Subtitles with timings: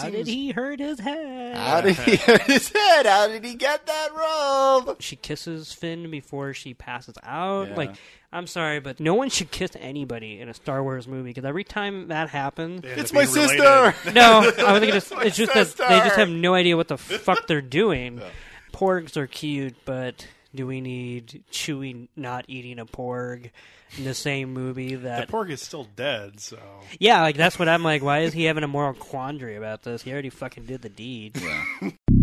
[0.00, 0.16] How seems.
[0.16, 1.56] did he hurt his head?
[1.56, 3.06] How did he hurt his head?
[3.06, 4.96] How did he get that robe?
[5.00, 7.68] she kisses Finn before she passes out.
[7.70, 7.76] Yeah.
[7.76, 7.94] Like,
[8.32, 11.64] I'm sorry, but no one should kiss anybody in a Star Wars movie because every
[11.64, 13.48] time that happens, It's my related.
[13.58, 14.12] sister.
[14.12, 16.98] no, I was thinking it's, it's just that they just have no idea what the
[16.98, 18.20] fuck they're doing.
[18.72, 23.50] Porgs are cute, but do we need Chewie not eating a porg
[23.96, 25.28] in the same movie that The that?
[25.28, 26.58] pork is still dead, so
[26.98, 28.02] yeah, like that's what I'm like.
[28.02, 30.02] Why is he having a moral quandary about this?
[30.02, 31.40] He already fucking did the deed.
[31.40, 31.90] Yeah.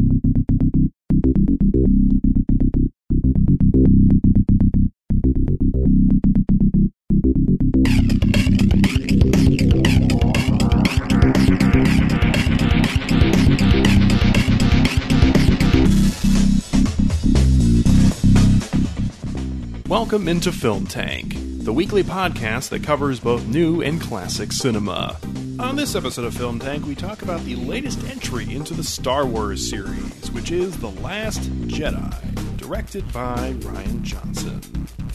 [19.99, 21.33] Welcome into Film Tank,
[21.63, 25.17] the weekly podcast that covers both new and classic cinema.
[25.59, 29.25] On this episode of Film Tank, we talk about the latest entry into the Star
[29.25, 34.62] Wars series, which is The Last Jedi, directed by Rian Johnson.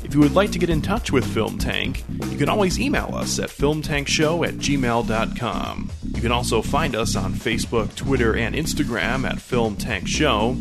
[0.02, 3.14] If you would like to get in touch with Film Tank, you can always email
[3.14, 5.90] us at filmtankshow at gmail.com.
[6.12, 10.56] You can also find us on Facebook, Twitter, and Instagram at Film Tank Show.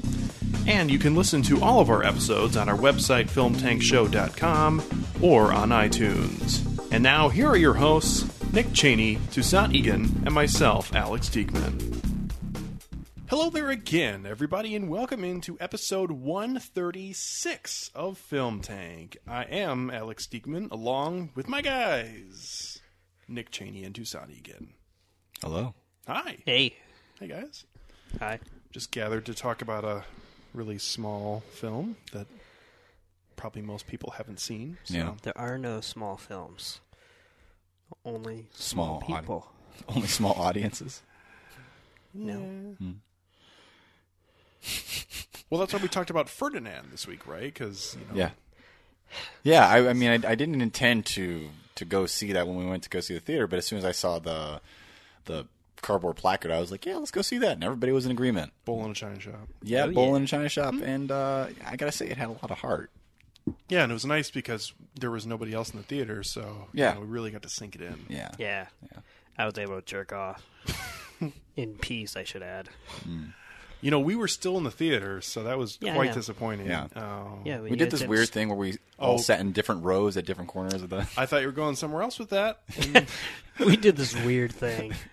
[0.72, 4.82] And you can listen to all of our episodes on our website, filmtankshow.com,
[5.22, 6.66] or on iTunes.
[6.94, 12.00] And now, here are your hosts, Nick Cheney, Toussaint Egan, and myself, Alex Diekman.
[13.30, 19.18] Hello there again, everybody, and welcome into episode 136 of Film Tank.
[19.28, 22.80] I am Alex Diekman, along with my guys,
[23.28, 24.74] Nick Cheney and Toussaint Egan.
[25.42, 25.74] Hello.
[26.08, 26.38] Hi.
[26.46, 26.78] Hey,
[27.20, 27.66] Hey, guys.
[28.20, 28.40] hi.
[28.72, 30.06] just gathered to talk about a
[30.54, 32.28] really small film that
[33.36, 34.78] probably most people haven't seen.
[34.84, 34.94] So.
[34.96, 35.14] Yeah.
[35.24, 36.80] There are no small films.
[38.06, 39.52] Only Small small people.
[39.88, 41.02] Only small audiences.
[42.14, 42.38] No.
[42.40, 42.92] Hmm.
[45.50, 47.54] Well, that's why we talked about Ferdinand this week, right?
[47.54, 48.30] Because you know, Yeah.
[49.44, 52.66] Yeah, I, I mean, I, I didn't intend to to go see that when we
[52.66, 54.62] went to go see the theater, but as soon as I saw the
[55.26, 55.48] the
[55.82, 58.54] cardboard placard, I was like, yeah, let's go see that, and everybody was in agreement.
[58.66, 59.48] Bull in a china shop.
[59.64, 60.16] Yeah, Oh, Bowl yeah.
[60.18, 62.92] in a China Shop, and uh, I gotta say, it had a lot of heart.
[63.70, 66.84] Yeah, and it was nice because there was nobody else in the theater, so you
[66.84, 66.94] Yeah.
[66.94, 68.06] know, we really got to sink it in.
[68.08, 68.30] Yeah.
[68.38, 68.68] Yeah.
[68.92, 69.00] Yeah.
[69.38, 70.46] I was able to jerk off.
[71.56, 72.70] In peace, I should add.
[73.82, 76.68] You know, we were still in the theater, so that was Yeah, quite disappointing.
[76.68, 76.88] Yeah.
[76.96, 77.40] Oh.
[77.46, 79.18] Yeah, We did this weird thing where we all Oh.
[79.18, 81.00] sat in different rows at different corners of the.
[81.18, 82.62] I thought you were going somewhere else with that.
[83.60, 84.94] We did this weird thing.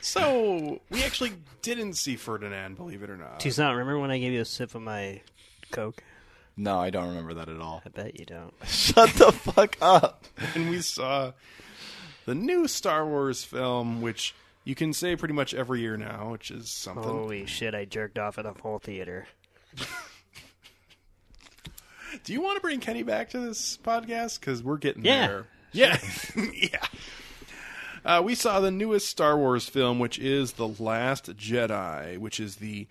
[0.00, 3.40] so we actually didn't see Ferdinand, believe it or not.
[3.40, 5.20] Toussaint, remember when I gave you a sip of my
[5.70, 6.02] Coke?
[6.56, 7.82] No, I don't remember that at all.
[7.86, 8.52] I bet you don't.
[8.66, 10.24] Shut the fuck up.
[10.54, 11.32] and we saw
[12.26, 14.34] the new Star Wars film, which
[14.64, 17.02] you can say pretty much every year now, which is something.
[17.02, 19.26] Holy shit, I jerked off at a whole theater.
[22.24, 24.40] Do you want to bring Kenny back to this podcast?
[24.40, 25.26] Because we're getting Yeah.
[25.28, 25.46] there.
[25.72, 25.98] Yeah,
[26.52, 26.84] yeah.
[28.04, 32.56] Uh, we saw the newest Star Wars film, which is The Last Jedi, which is
[32.56, 32.86] the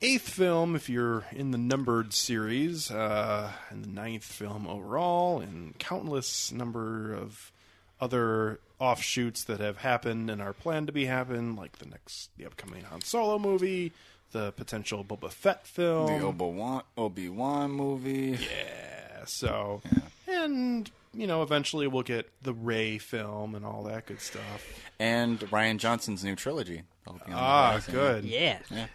[0.00, 5.78] eighth film if you're in the numbered series, uh, and the ninth film overall, and
[5.78, 7.52] countless number of
[8.00, 12.44] other offshoots that have happened and are planned to be happen, like the next, the
[12.46, 13.92] upcoming Han Solo movie,
[14.32, 18.38] the potential Boba Fett film, The Obi Wan Obi Wan movie.
[18.40, 19.82] yeah, so
[20.26, 24.66] and you know eventually we'll get the Rey film and all that good stuff.
[24.98, 26.82] and Rian Johnson's new trilogy.
[27.04, 28.24] That'll be on the Ah, good.
[28.24, 28.58] Yeah.
[28.70, 28.86] Yeah.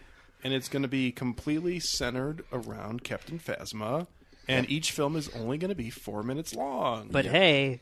[0.44, 4.08] And it's going to be completely centered around Captain Phasma,
[4.48, 7.10] and each film is only going to be four minutes long.
[7.12, 7.82] But hey,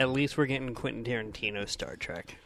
[0.00, 2.38] at least we're getting Quentin Tarantino Star Trek.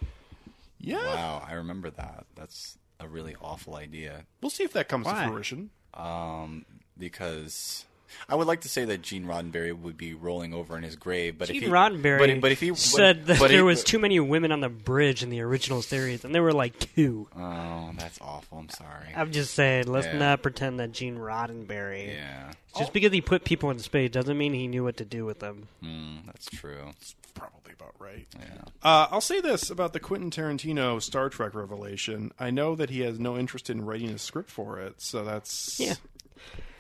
[0.78, 2.27] yeah, Wow, I remember that.
[2.34, 4.25] That's a really awful idea.
[4.43, 5.25] we'll see if that comes Why?
[5.25, 5.71] to fruition.
[5.95, 6.65] Um,
[6.99, 7.84] because
[8.29, 11.39] I would like to say that Gene Roddenberry would be rolling over in his grave,
[11.39, 13.63] but Gene if he, Roddenberry but, but if he but- said that but there he-
[13.63, 16.79] was too many women on the bridge in the original series, and there were like
[16.95, 17.28] two.
[17.37, 18.59] Oh, that's awful.
[18.59, 19.09] I'm sorry.
[19.16, 20.19] I'm just saying, let's Yeah.
[20.19, 22.09] not pretend that Gene Roddenberry.
[22.15, 25.25] yeah, Just because he put people in space doesn't mean he knew what to do
[25.25, 25.69] with them.
[25.83, 26.87] mm, that's true.
[27.01, 28.27] It's Probably about right.
[28.37, 28.63] Yeah.
[28.83, 32.33] Uh, I'll say this about the Quentin Tarantino Star Trek revelation.
[32.37, 35.78] I know that he has no interest in writing a script for it, so that's
[35.78, 35.95] Yeah.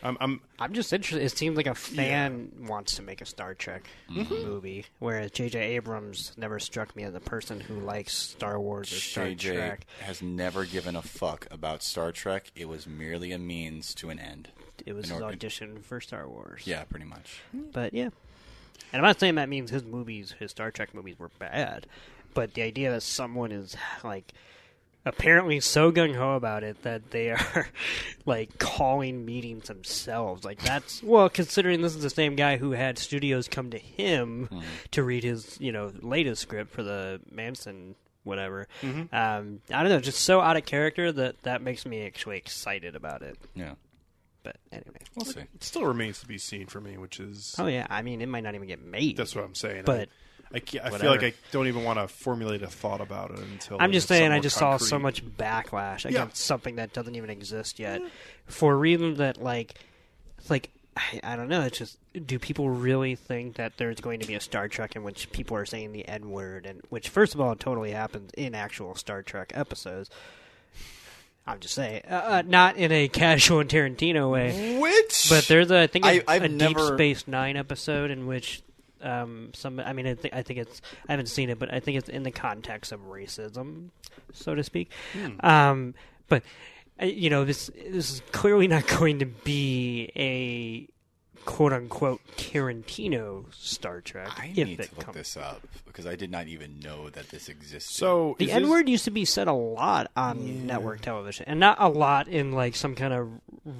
[0.02, 1.24] I'm, I'm I'm just interested.
[1.24, 4.34] It seems like a fan wants to make a Star Trek Mm-hmm.
[4.46, 5.58] movie, whereas J.J.
[5.76, 9.86] Abrams never struck me as a person who likes Star Wars or Star JJ Trek.
[10.00, 12.52] has never given a fuck about Star Trek.
[12.54, 14.48] It was merely a means to an end.
[14.86, 16.62] It was an his order- audition for Star Wars.
[16.64, 17.40] Yeah, pretty much.
[17.72, 18.10] But yeah.
[18.92, 21.86] And I'm not saying that means his movies, his Star Trek movies, were bad.
[22.34, 24.32] but the idea that someone is like
[25.06, 27.68] apparently so gung ho about it that they are
[28.26, 30.44] like calling meetings themselves.
[30.44, 34.48] Like that's well, considering this is the same guy who had studios come to him
[34.50, 34.60] Mm-hmm.
[34.92, 38.68] to read his you know latest script for the Manson whatever.
[38.82, 39.14] Mm-hmm.
[39.14, 42.94] Um, I don't know, just so out of character that that makes me actually excited
[42.94, 43.38] about it.
[43.54, 43.74] Yeah,
[44.42, 45.40] But anyway, we'll see.
[45.40, 48.28] It still remains to be seen for me, which is oh yeah, I mean it
[48.28, 49.16] might not even get made.
[49.16, 49.84] that's what I'm saying.
[49.86, 50.12] But I,
[50.54, 53.76] I, I feel like I don't even want to formulate a thought about it until
[53.80, 56.10] I'm just saying, I just saw so much backlash Yeah.
[56.22, 58.00] against something that doesn't even exist yet,
[58.46, 59.74] for a reason that like,
[60.48, 61.60] like I, I don't know.
[61.62, 65.02] It's just, do people really think that there's going to be a Star Trek in
[65.04, 68.30] which people are saying the N word, and which, first of all, it totally happens
[68.36, 70.08] in actual Star Trek episodes.
[71.46, 74.78] I'm just saying, uh, uh, not in a casual and Tarantino way.
[74.78, 78.10] Which, But there's a I think I- a, I've a Deep never- Space Nine episode
[78.10, 78.60] in which
[79.02, 81.80] um some I mean I think I think it's I haven't seen it but I
[81.80, 83.90] think it's in the context of racism
[84.32, 84.90] so to speak.
[85.40, 85.94] Um
[86.28, 86.42] but
[87.00, 90.88] uh, you know this this is clearly not going to be a
[91.44, 95.16] quote unquote Tarantino Star Trek I if need it to look comes.
[95.16, 97.92] this up because I did not even know that this existed.
[97.94, 101.46] So The is N this- word used to be said a lot on network television,
[101.48, 103.28] and not a lot in like some kind of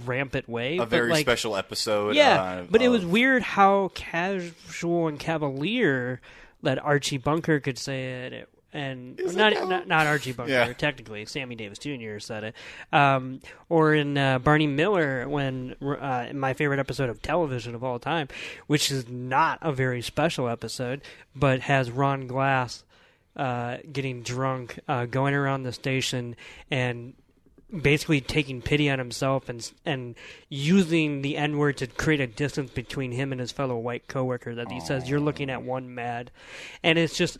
[0.06, 0.76] rampant way.
[0.76, 2.16] a but, very like, special episode.
[2.16, 6.20] Yeah, uh, but it was weird how casual and cavalier
[6.62, 10.73] that Archie Bunker could say it, and not, not not Archie Bunker Yeah.
[10.75, 11.25] technically.
[11.26, 12.19] Sammy Davis Jr.
[12.19, 12.55] said it,
[12.93, 17.99] um, or in uh, Barney Miller when uh, my favorite episode of television of all
[17.99, 18.29] time,
[18.67, 21.00] which is not a very special episode,
[21.35, 22.85] but has Ron Glass
[23.37, 26.37] uh, getting drunk, uh, going around the station
[26.70, 27.15] and
[27.82, 30.15] basically taking pity on himself and and
[30.49, 34.55] using the N word to create a distance between him and his fellow white coworker.
[34.55, 36.31] That he says you're looking at one mad,
[36.82, 37.38] and it's just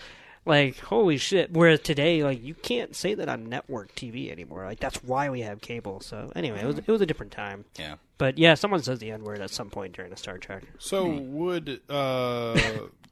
[0.48, 1.52] like holy shit.
[1.52, 4.64] Whereas today, like you can't say that on network TV anymore.
[4.64, 6.00] Like that's why we have cable.
[6.00, 7.64] So anyway, it was it was a different time.
[7.78, 7.96] yeah.
[8.16, 10.64] But yeah, someone says the N word at some point during a Star Trek.
[10.78, 11.34] So Hmm.
[11.36, 12.58] would, uh,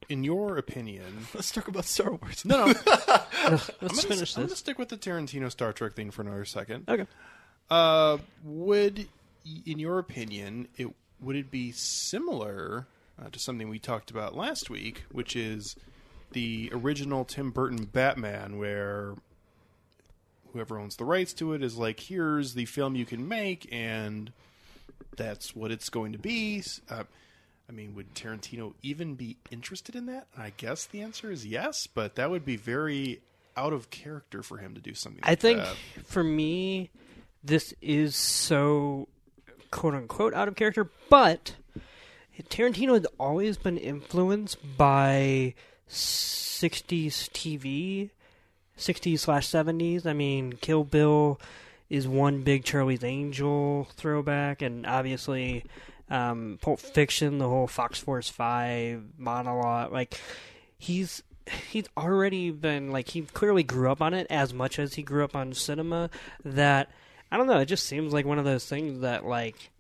[0.08, 2.44] in your opinion, Let's talk about Star Wars.
[2.44, 2.64] no, no,
[3.46, 4.58] Let's I'm gonna, finish I'm gonna this.
[4.58, 6.84] stick with the Tarantino Star Trek thing for another second.
[6.88, 7.06] Okay.
[7.70, 9.08] Uh, would,
[9.64, 10.88] in your opinion, it
[11.20, 12.86] would it be similar
[13.20, 15.76] uh, to something we talked about last week, which is
[16.32, 19.14] the original Tim Burton Batman, where
[20.52, 24.32] whoever owns the rights to it is like, here's the film you can make, and
[25.16, 26.62] that's what it's going to be.
[26.88, 27.04] Uh,
[27.68, 30.26] I mean, would Tarantino even be interested in that?
[30.36, 33.20] I guess the answer is yes, but that would be very
[33.56, 35.22] out of character for him to do something.
[35.24, 35.76] I like think that.
[36.04, 36.90] for me,
[37.42, 39.08] this is so
[39.70, 41.56] quote unquote out of character, but
[42.48, 45.54] Tarantino has always been influenced by
[45.88, 48.10] 60s TV,
[48.78, 50.06] 60s slash 70s.
[50.06, 51.40] I mean, Kill Bill
[51.88, 55.64] is one big Charlie's Angel throwback, and obviously
[56.10, 59.92] um, Pulp Fiction, the whole Fox Force 5 monologue.
[59.92, 60.20] Like,
[60.78, 61.22] he's
[61.70, 65.22] he's already been like he clearly grew up on it as much as he grew
[65.22, 66.10] up on cinema
[66.44, 66.90] that
[67.30, 69.70] I don't know, it just seems like one of those things that like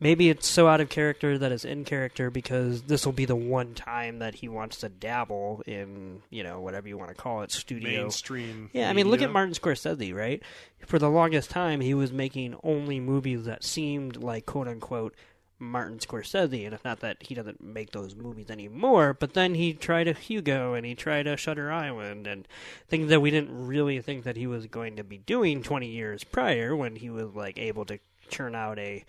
[0.00, 3.36] maybe it's so out of character that it's in character because this will be the
[3.36, 7.42] one time that he wants to dabble in, you know, whatever you want to call
[7.42, 8.70] it, studio mainstream.
[8.72, 10.42] yeah, I mean, look at Martin Scorsese, right?
[10.86, 15.14] For the longest time, he was making only movies that seemed like quote unquote
[15.58, 19.72] Martin Scorsese, and it's not that he doesn't make those movies anymore, but then he
[19.72, 22.46] tried a Hugo and he tried a Shutter Island and
[22.88, 26.24] things that we didn't really think that he was going to be doing 20 years
[26.24, 27.98] prior when he was like able to
[28.28, 29.04] churn out a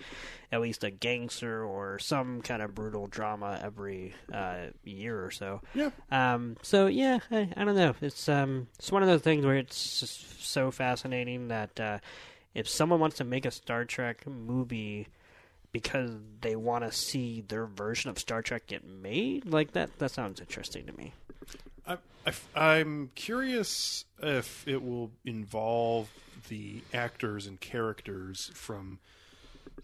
[0.51, 5.61] at least a gangster or some kind of brutal drama every uh, year or so.
[5.73, 5.89] Yeah.
[6.11, 7.95] Um, so yeah, I, I don't know.
[8.01, 11.99] It's um, it's one of those things where it's just so fascinating that uh,
[12.53, 15.07] if someone wants to make a Star Trek movie
[15.71, 20.09] because they want to see their version of Star Trek get made, like that, that
[20.09, 21.13] sounds interesting to me.
[21.87, 21.97] I,
[22.55, 26.09] am curious if it will involve
[26.49, 28.99] the actors and characters from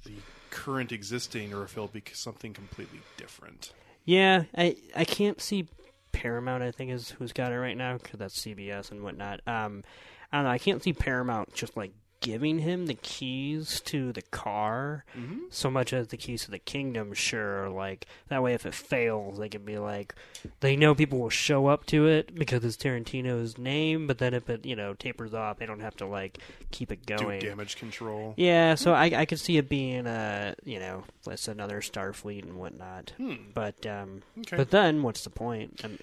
[0.05, 0.13] the
[0.49, 3.73] current existing, or if it'll be something completely different.
[4.05, 5.67] Yeah, I I can't see
[6.11, 6.63] Paramount.
[6.63, 9.41] I think is who's got it right now because that's CBS and whatnot.
[9.47, 9.83] Um,
[10.31, 10.51] I don't know.
[10.51, 11.91] I can't see Paramount just like
[12.21, 15.03] giving him the keys to the car
[15.49, 17.13] so much as the keys to the kingdom.
[17.13, 20.15] Sure, like that way, if it fails, they can be like,
[20.61, 24.07] they know people will show up to it because it's Tarantino's name.
[24.07, 26.37] But then if it you know tapers off, they don't have to like
[26.71, 27.39] keep it Do going.
[27.41, 28.33] damage control.
[28.37, 32.53] Yeah, so I I could see it being uh you know it's another Starfleet and
[32.57, 33.13] whatnot.
[33.53, 34.57] But um Okay.
[34.57, 35.81] but then what's the point?
[35.83, 35.97] Um,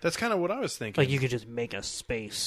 [0.00, 1.00] That's kind of what I was thinking.
[1.02, 2.38] Like you could just make a space,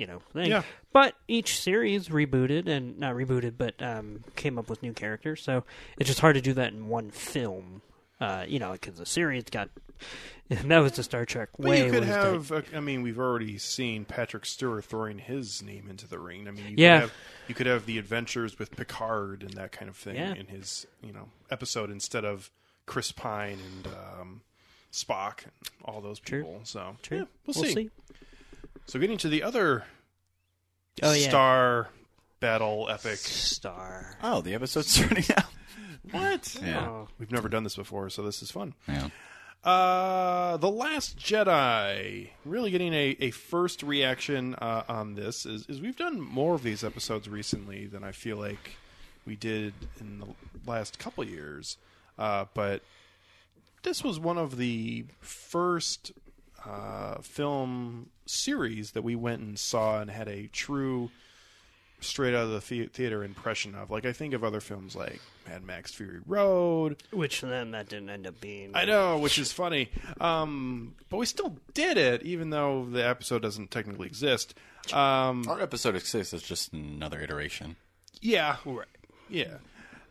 [0.00, 0.50] you know, thing.
[0.50, 0.62] Yeah.
[0.92, 5.42] But each series rebooted and not rebooted, but um, came up with new characters.
[5.42, 5.64] So
[5.98, 7.82] it's just hard to do that in one film.
[8.20, 9.70] Uh, you know, because the series got
[10.48, 11.84] that was the Star Trek But way.
[11.86, 12.50] you could have.
[12.52, 16.46] uh, I mean, we've already seen Patrick Stewart throwing his name into the ring.
[16.48, 17.00] I mean, you Yeah.
[17.00, 17.12] Could have,
[17.48, 20.34] you could have the adventures with Picard and that kind of thing Yeah.
[20.34, 22.50] in his, you know, episode instead of
[22.84, 23.86] Chris Pine and
[24.20, 24.40] um,
[24.92, 25.52] Spock and
[25.84, 26.42] all those True.
[26.42, 26.60] people.
[26.64, 27.18] So True.
[27.18, 27.72] yeah, we'll, see.
[27.74, 27.90] see.
[28.90, 29.84] So getting to the other
[31.00, 31.88] Oh yeah, star
[32.40, 33.18] battle epic.
[33.18, 34.16] Star.
[34.20, 35.44] Oh, the episode's starting now.
[36.10, 36.56] What?
[36.64, 36.88] Yeah.
[36.88, 37.08] Oh.
[37.20, 38.74] We've never done this before, so this is fun.
[38.88, 39.10] Yeah.
[39.62, 42.30] Uh, The Last Jedi.
[42.44, 46.64] Really getting a, a first reaction uh, on this is, is we've done more of
[46.64, 48.74] these episodes recently than I feel like
[49.24, 50.26] we did in the
[50.68, 51.76] last couple years.
[52.18, 52.82] Uh, but
[53.84, 56.10] this was one of the first
[56.66, 61.10] uh, film series that we went and saw and had a true
[62.02, 63.90] straight out of the theater impression of.
[63.90, 68.08] Like I think of other films like Mad Max Fury Road, Which then that didn't
[68.10, 68.70] end up being.
[68.74, 69.90] I know, which is funny.
[70.20, 74.54] Um, but we still did it, even though the episode doesn't technically exist.
[74.92, 77.76] Um, Our episode exists as just another iteration.
[78.22, 78.86] yeah, right.
[79.28, 79.58] yeah.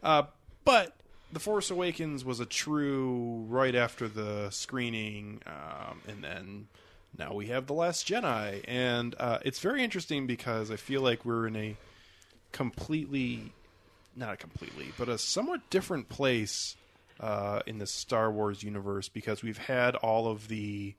[0.03, 0.23] Uh,
[0.65, 0.95] but
[1.31, 6.67] The Force Awakens was a true right after the screening, um, and then
[7.17, 11.25] now we have The Last Jedi, and uh, it's very interesting because I feel like
[11.25, 11.77] we're in a
[12.51, 13.53] completely,
[14.15, 16.75] not a completely, but a somewhat different place
[17.19, 20.95] uh, in the Star Wars universe because we've had all of the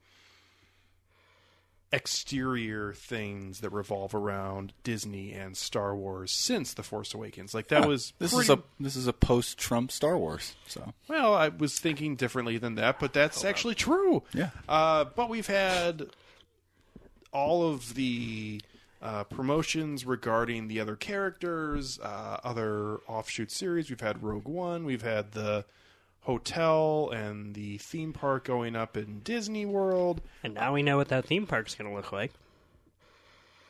[1.92, 7.52] exterior things that revolve around Disney and Star Wars since The Force Awakens.
[7.52, 10.54] Like that was This pretty, is a this is a post Trump Star Wars.
[10.66, 14.22] So well, I was thinking differently than that, but that's actually true.
[14.32, 14.50] Yeah.
[14.68, 16.06] Uh, but we've had
[17.32, 18.60] all of the
[19.02, 23.88] uh, promotions regarding the other characters, uh, other offshoot series.
[23.88, 24.84] We've had Rogue One.
[24.84, 25.64] We've had the
[26.22, 30.20] hotel and the theme park going up in Disney World.
[30.42, 32.32] And now we know what that theme park's going to look like.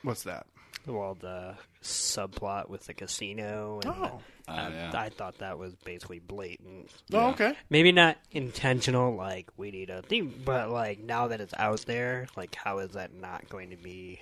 [0.03, 0.47] What's that?
[0.87, 3.81] Well, the subplot with the casino.
[3.85, 4.01] And Oh.
[4.03, 4.13] the-
[4.51, 4.91] Uh, I, yeah.
[4.95, 6.91] I thought that was basically blatant.
[7.13, 7.55] Oh, okay.
[7.69, 12.27] Maybe not intentional, like we need a theme, but like now that it's out there,
[12.37, 14.21] like how is that not going to be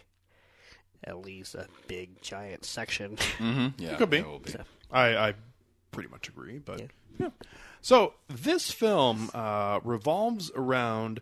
[1.02, 3.16] at least a big giant section?
[3.78, 4.18] yeah, Could be.
[4.18, 4.50] it will be.
[4.50, 5.35] So, I, I
[5.92, 6.87] pretty much agree, but Yeah.
[7.18, 7.28] yeah.
[7.80, 11.20] So this film uh, revolves around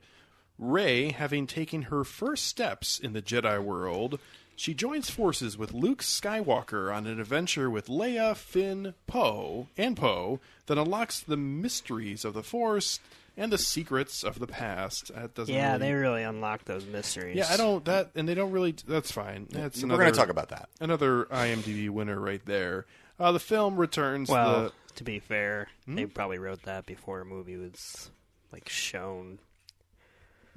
[0.59, 4.19] Rey having taken her first steps in the Jedi world.
[4.59, 10.41] She joins forces with Luke Skywalker on an adventure with Leia, Finn, Poe, and Poe
[10.65, 12.99] that unlocks the mysteries of the Force
[13.37, 15.15] and the secrets of the past.
[15.15, 17.37] That doesn't yeah, really- they really unlock those mysteries.
[17.37, 18.75] yeah, I don't that, and they don't really.
[18.89, 19.47] That's fine.
[19.51, 20.71] That's We're another, going to talk about that.
[20.81, 22.87] another IMDb winner right there.
[23.21, 25.95] Uh, the film returns Well, the to be fair, Hmm?
[25.97, 28.11] they probably wrote that before a movie was
[28.53, 29.39] like shown.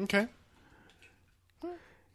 [0.01, 0.27] okay.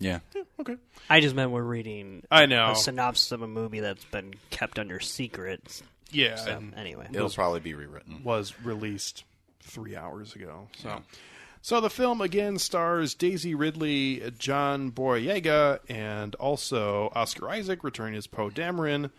[0.01, 0.19] Yeah.
[0.35, 0.77] Yeah, okay.
[1.09, 2.73] I just meant we're reading I know.
[2.73, 5.83] a synopsis of a movie that's been kept under secret.
[6.11, 8.23] Yeah, So anyway, It'll probably be rewritten.
[8.25, 9.25] was released
[9.61, 10.69] three hours ago.
[10.79, 11.03] So,
[11.63, 18.27] so the film again stars Daisy Ridley, John Boyega, and also Oscar Isaac returning as
[18.27, 19.11] Poe Dameron,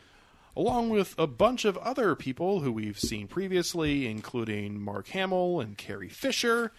[0.55, 5.77] along with a bunch of other people who we've seen previously, including Mark Hamill and
[5.77, 6.71] Carrie Fisher.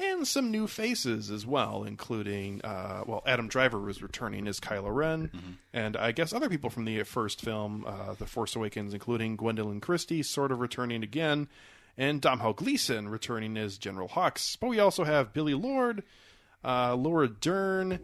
[0.00, 4.94] And some new faces as well, including uh, well, Adam Driver was returning as Kylo
[4.94, 5.28] Ren,
[5.72, 9.82] and I guess other people from the first film, uh, The Force Awakens, including Gwendoline
[9.82, 11.48] Christie, sort of returning again,
[11.96, 14.56] and Domhnall Gleeson returning as General Hux.
[14.60, 16.04] But we also have Billie Lourd,
[16.64, 17.98] uh, Laura Dern,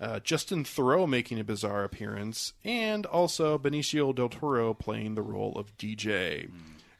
[0.00, 5.52] uh, Justin Theroux making a bizarre appearance, and also Benicio del Toro playing the role
[5.56, 6.50] of DJ.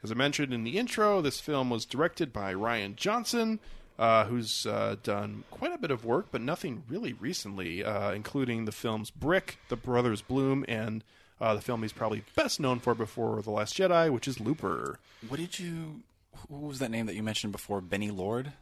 [0.03, 3.59] As I mentioned in the intro, this film was directed by Rian Johnson,
[3.99, 8.65] uh, who's uh, done quite a bit of work, but nothing really recently, uh, including
[8.65, 11.03] the films Brick, The Brothers Bloom, and
[11.41, 14.99] uh, the film he's probably best known for before The Last Jedi, which is Looper.
[15.27, 16.01] What did you?
[16.49, 17.81] Who was that name that you mentioned before?
[17.81, 18.53] Benny Lord.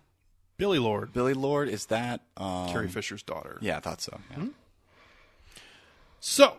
[0.58, 1.68] Billie Lourd, Billie Lourd.
[1.70, 2.22] Is that?
[2.38, 3.58] Um, Carrie Fisher's daughter.
[3.62, 4.20] Yeah, I thought so.
[4.32, 4.46] Yeah.
[6.20, 6.58] So,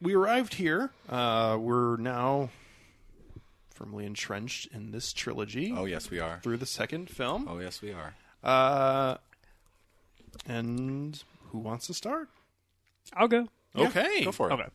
[0.00, 0.90] we arrived here.
[1.08, 2.50] Uh, we're now
[3.74, 6.40] firmly entrenched in this trilogy Oh yes, we are.
[6.42, 7.48] through the second film.
[7.48, 8.14] Oh yes, we are.
[8.44, 9.16] Uh,
[10.46, 12.28] and who wants to start?
[13.14, 13.48] I'll go.
[13.74, 14.24] Yeah, okay.
[14.24, 14.54] go for it.
[14.54, 14.68] Okay.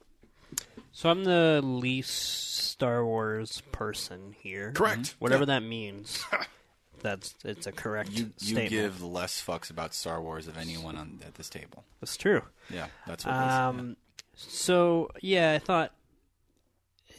[0.91, 4.71] So I'm the least Star Wars person here.
[4.71, 5.15] Correct.
[5.19, 6.23] Whatever that means.
[7.01, 8.69] That's it's a correct You you statement.
[8.69, 11.83] give less fucks about Star Wars of anyone on at this table.
[11.99, 12.41] That's true.
[12.69, 13.53] Yeah, that's what it is.
[13.53, 13.97] Um,
[14.35, 15.93] so yeah, I thought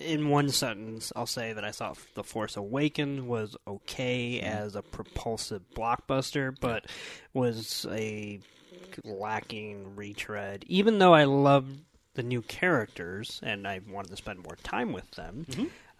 [0.00, 4.82] in one sentence, I'll say that I thought The Force Awakens was okay as a
[4.82, 6.86] propulsive blockbuster, but
[7.34, 8.38] was a
[9.04, 10.64] lacking retread.
[10.68, 11.80] Even though I loved
[12.14, 15.46] the new characters and I wanted to spend more time with them,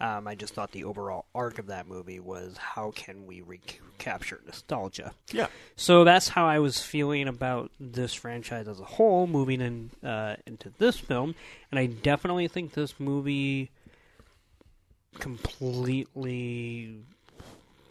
[0.01, 4.41] um, I just thought the overall arc of that movie was how can we recapture
[4.47, 5.13] nostalgia.
[5.33, 5.49] Yeah.
[5.77, 10.37] So that's how I was feeling about this franchise as a whole, moving in uh,
[10.47, 11.35] into this film,
[11.71, 13.71] and I definitely think this movie
[15.19, 17.01] completely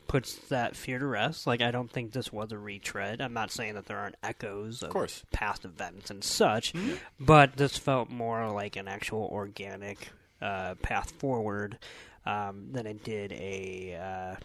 [0.07, 1.45] puts that fear to rest.
[1.45, 3.21] Like I don't think this was a retread.
[3.21, 5.23] I'm not saying that there aren't echoes of, course.
[5.31, 6.73] past events and such,
[7.19, 10.09] but this felt more like an actual organic
[10.41, 11.77] uh, path forward
[12.25, 14.35] um, than it did a uh,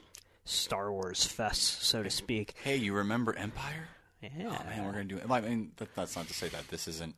[0.45, 2.55] Star Wars fest, so to speak.
[2.65, 3.89] Hey, you remember Empire?
[4.23, 4.31] Yeah.
[4.61, 5.29] Oh man, we're gonna do it.
[5.31, 7.15] I mean, that, that's not to say that this isn't.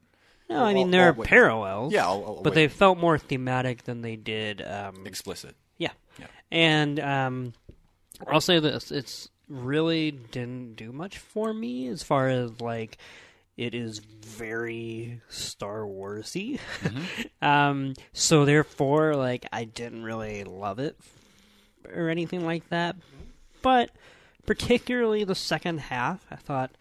[0.49, 1.29] No, I mean Well, there well, are wait.
[1.29, 1.93] parallels.
[1.93, 2.55] Yeah, I'll- I'll but wait.
[2.55, 4.61] they felt more thematic than they did.
[4.63, 5.55] Um, explicit.
[5.79, 6.27] yeah, Yeah.
[6.51, 7.53] and um,
[8.27, 12.97] I'll say this: it's really didn't do much for me as far as like
[13.57, 16.59] it is very Star Warsy.
[17.43, 20.99] um, so therefore, like I didn't really love it
[21.95, 22.97] or anything like that.
[23.63, 23.91] But
[24.47, 26.73] particularly the second half, I thought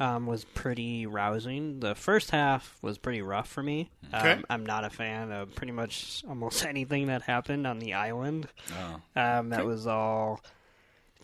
[0.00, 1.80] um, was pretty rousing.
[1.80, 3.90] The first half was pretty rough for me.
[4.12, 4.32] Okay.
[4.32, 8.48] Um, I'm not a fan of pretty much almost anything that happened on the island.
[8.72, 9.20] Oh.
[9.20, 10.40] Um, that was all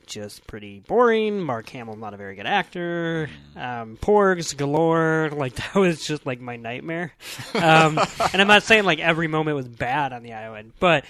[0.07, 1.41] just pretty boring.
[1.41, 3.31] Mark Hamill's not a very good actor.
[3.57, 5.31] Um, porgs galore.
[5.41, 7.13] Like that was just like my nightmare.
[7.55, 7.99] Um,
[8.33, 11.05] and I'm not saying like every moment was bad on the island, but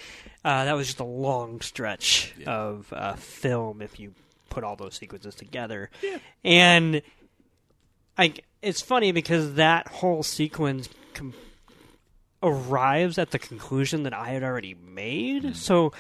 [0.45, 4.15] uh, that was just a long stretch of uh, film if you
[4.51, 5.91] put all those sequences together.
[6.45, 7.03] And
[8.17, 10.89] I, it's funny because that whole sequence.
[11.15, 11.35] Com-
[12.43, 15.57] arrives at the conclusion that I had already made.
[15.57, 15.93] So,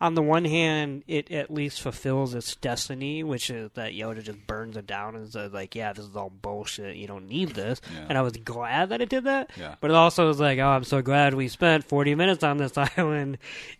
[0.00, 4.46] on the one hand, it at least fulfills its destiny, which is that Yoda just
[4.46, 6.96] burns it down and says, like, yeah, this is all bullshit.
[6.96, 7.80] You don't need this.
[7.92, 8.06] Yeah.
[8.08, 9.50] And I was glad that it did that.
[9.58, 9.74] Yeah.
[9.80, 12.78] But it also was like, oh, I'm so glad we spent 40 minutes on this
[12.96, 13.38] island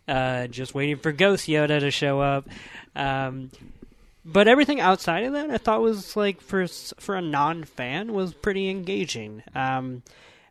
[0.09, 2.49] uh, just waiting for Ghost Yoda to show up.
[2.97, 3.51] Um,
[4.25, 8.35] but everything outside of that, I thought was like for for a non fan was
[8.35, 9.43] pretty engaging.
[9.55, 10.03] Um,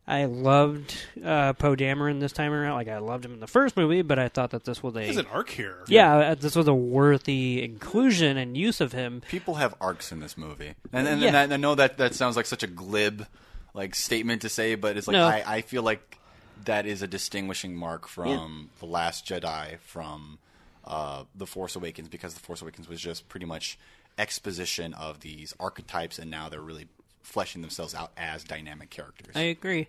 [0.10, 2.76] I loved uh, Poe Dameron this time around.
[2.76, 5.00] Like I loved him in the first movie, but I thought that this was a
[5.00, 5.84] There's a an arc here.
[5.90, 9.22] yeah, uh, this was a worthy inclusion and use of him.
[9.28, 11.28] People have arcs in this movie, and and, Yeah.
[11.36, 13.26] and I, I know that that sounds like such a glib
[13.74, 15.26] like statement to say, but it's like No.
[15.28, 16.18] I, I feel like
[16.66, 20.40] that is a distinguishing mark from the Last Jedi from
[20.86, 23.78] uh, the Force Awakens because the Force Awakens was just pretty much
[24.18, 26.88] exposition of these archetypes, and now they're really
[27.28, 29.36] fleshing themselves out as dynamic characters.
[29.36, 29.88] I agree.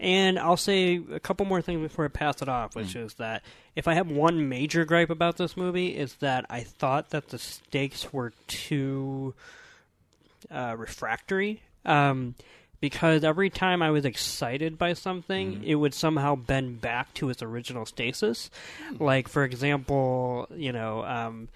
[0.00, 3.42] And I'll say a couple more things before I pass it off, which is that
[3.76, 7.38] if I have one major gripe about this movie, is that I thought that the
[7.38, 9.34] stakes were too
[10.50, 11.60] uh, refractory.
[11.84, 12.34] Um,
[12.80, 17.42] because every time I was excited by something, it would somehow bend back to its
[17.42, 18.50] original stasis.
[18.98, 21.50] Like, for example, you know, um,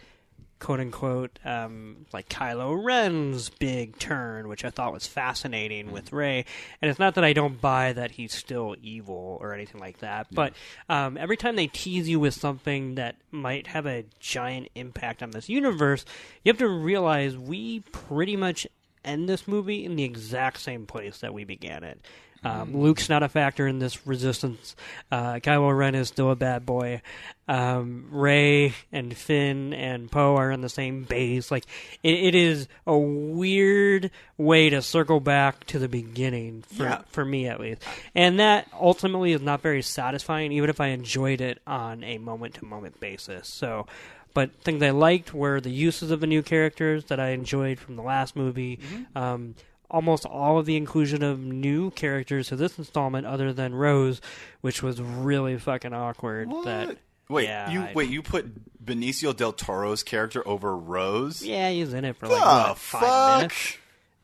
[0.65, 6.47] quote unquote, um, like Kylo Ren's big turn, which I thought was fascinating with Rey.
[6.81, 10.29] And it's not that I don't buy that he's still evil or anything like that,
[10.33, 10.55] but
[10.89, 15.33] um, every time they tease you with something that might have a giant impact on
[15.33, 16.07] this universe,
[16.43, 18.67] you have to realize we pretty much
[19.05, 22.01] end this movie in the exact same place that we began it.
[22.45, 24.77] Um, Luke's not a factor in this resistance.
[25.11, 27.01] Uh, Kylo Ren is still a bad boy.
[27.49, 31.51] Um, Rey and Finn and Poe are in the same base.
[31.51, 31.65] Like
[32.03, 37.03] it, it is a weird way to circle back to the beginning for Yeah.
[37.11, 37.83] for me at least,
[38.15, 40.53] and that ultimately is not very satisfying.
[40.53, 43.49] Even if I enjoyed it on a moment to moment basis.
[43.49, 43.87] So.
[44.33, 47.95] But things I liked were the uses of the new characters that I enjoyed from
[47.95, 48.81] the last movie.
[49.15, 49.55] Um,
[49.91, 54.21] almost all of the inclusion of new characters to this installment, other than Rose,
[54.61, 56.51] which was really fucking awkward.
[56.65, 56.97] That
[57.29, 61.43] wait, yeah, you I- wait, you put Benicio del Toro's character over Rose?
[61.45, 63.37] yeah, he's in it for like the what, five fuck?
[63.39, 63.77] minutes.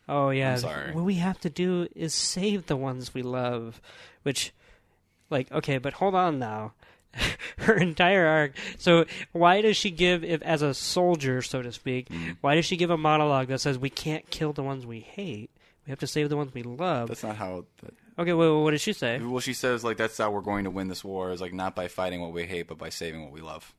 [0.08, 0.92] Oh yeah, I'm sorry.
[0.92, 3.80] what we have to do is save the ones we love,
[4.22, 4.52] which,
[5.30, 6.72] like, okay, but hold on now.
[7.58, 8.52] Her entire arc.
[8.78, 12.36] So why does she give, if as a soldier, so to speak, Mm.
[12.40, 15.50] why does she give a monologue that says we can't kill the ones we hate?
[15.86, 17.08] We have to save the ones we love.
[17.08, 17.64] That's not how.
[17.82, 19.18] That, okay, well, what did she say?
[19.18, 21.74] well, she says like that's how we're going to win this war is like not
[21.74, 23.74] by fighting what we hate, but by saving what we love.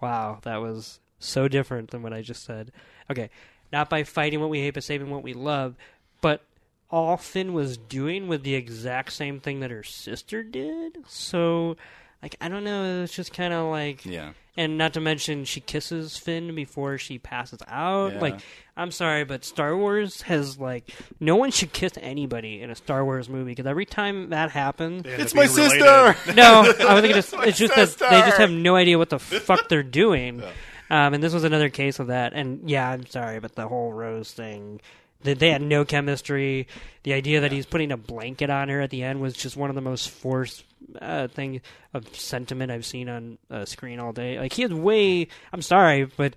[0.00, 2.70] Wow, that was so different than what I just said.
[3.10, 3.30] Okay,
[3.72, 5.74] not by fighting what we hate, but saving what we love.
[6.20, 6.42] But
[6.90, 10.98] all Finn was doing was the exact same thing that her sister did.
[11.08, 11.76] So,
[12.22, 13.02] like, I don't know.
[13.02, 14.32] It's just kind of like, Yeah.
[14.56, 18.14] and not to mention she kisses Finn before she passes out.
[18.14, 18.20] Yeah.
[18.20, 18.40] Like,
[18.76, 23.04] I'm sorry, but Star Wars has like no one should kiss anybody in a Star
[23.04, 25.80] Wars movie because every time that happens, It's my related.
[25.82, 26.16] sister.
[26.34, 27.44] no, I was gonna.
[27.48, 30.42] It's just that they just have no idea what the fuck they're doing.
[30.88, 32.32] Um, and this was another case of that.
[32.32, 34.80] And yeah, I'm sorry, but the whole Rose thing,
[35.22, 36.68] they, they had no chemistry.
[37.02, 39.70] The idea that he's putting a blanket on her at the end was just one
[39.70, 40.64] of the most forced
[41.00, 41.60] uh, thing
[41.94, 44.38] of sentiment I've seen on uh, screen all day.
[44.38, 45.28] Like he is way.
[45.52, 46.34] I'm sorry, but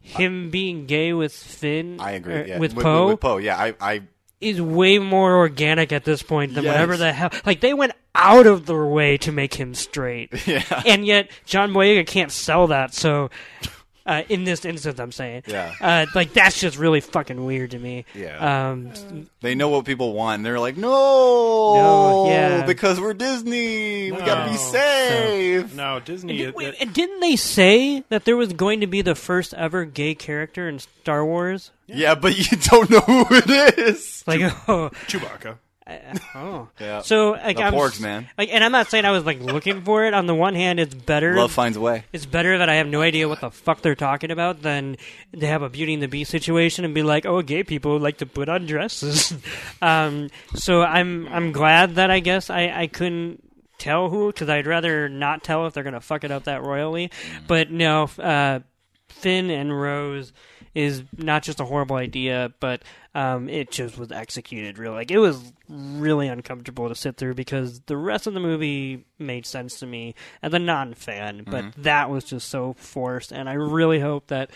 [0.00, 2.48] him being gay with Finn, I agree.
[2.48, 2.58] Yeah.
[2.58, 3.56] with with, Poe With, Poe, yeah.
[3.56, 4.02] I, I
[4.40, 6.72] is way more organic at this point than Yes.
[6.72, 7.30] whatever the hell.
[7.46, 10.82] Like they went out of their way to make him straight, yeah.
[10.84, 12.92] and yet John Boyega can't sell that.
[12.92, 13.30] So,
[14.06, 15.72] uh, in this instance, I'm saying, Yeah.
[15.80, 18.04] uh, like that's just really fucking weird to me.
[18.14, 18.70] Yeah.
[18.70, 18.92] Um,
[19.40, 20.36] They know what people want.
[20.36, 22.64] And they're like, no, No, yeah.
[22.66, 24.10] because we're Disney.
[24.12, 24.62] We gotta be No.
[24.62, 25.74] safe.
[25.74, 26.36] No, Disney.
[26.38, 29.14] did, it- wait, it- and didn't they say that there was going to be the
[29.14, 31.70] first ever gay character in Star Wars?
[31.86, 34.24] Yeah, but you don't know who it is.
[34.26, 35.58] Like, oh, Chewbacca.
[35.86, 36.68] Uh, oh.
[36.80, 37.00] Yeah.
[37.02, 38.28] So, like, The I'm porgs, man.
[38.36, 40.14] Like, and I'm not saying I was like looking for it.
[40.14, 41.34] On the one hand, it's better.
[41.34, 42.04] Love finds a way.
[42.12, 44.96] It's better that I have no idea what the fuck they're talking about than
[45.38, 48.18] to have a Beauty and the Beast situation and be like, "Oh, gay people like
[48.18, 49.34] to put on dresses."
[49.82, 53.42] um, so I'm I'm glad that I guess I I couldn't
[53.78, 57.10] tell who because I'd rather not tell if they're gonna fuck it up that royally.
[57.46, 58.60] But no, uh,
[59.08, 60.32] Finn and Rose
[60.74, 62.82] is not just a horrible idea, but
[63.14, 64.94] um, it just was executed really.
[64.94, 69.46] Like it was really uncomfortable to sit through because the rest of the movie made
[69.46, 74.00] sense to me as a non-fan, but that was just so forced, and I really
[74.00, 74.50] hope that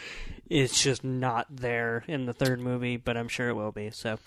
[0.49, 3.91] it's just not there in the third movie, but I'm sure it will be.
[3.91, 4.19] So,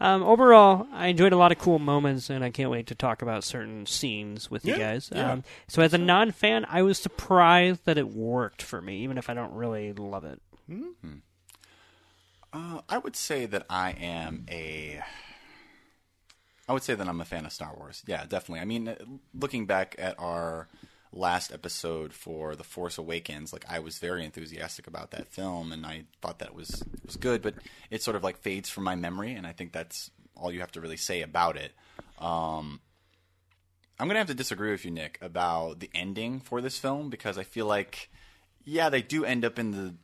[0.00, 3.22] um, overall, I enjoyed a lot of cool moments, and I can't wait to talk
[3.22, 5.10] about certain scenes with you guys.
[5.14, 5.32] yeah.
[5.32, 9.30] Um, so, as a non-fan, I was surprised that it worked for me, even if
[9.30, 10.40] I don't really love it.
[12.52, 15.00] Uh, I would say that I am a.
[16.68, 18.02] I would say that I'm a fan of Star Wars.
[18.06, 18.60] Yeah, definitely.
[18.60, 18.96] I mean, uh,
[19.34, 20.68] looking back at our
[21.12, 25.86] last episode for The Force Awakens, like I was very enthusiastic about that film, and
[25.86, 27.42] I thought that was was good.
[27.42, 27.54] But
[27.90, 30.72] it sort of like fades from my memory, and I think that's all you have
[30.72, 31.72] to really say about it.
[32.18, 32.80] Um,
[33.98, 37.36] I'm gonna have to disagree with you, Nick, about the ending for this film because
[37.36, 38.10] I feel like,
[38.64, 39.94] yeah, they do end up in the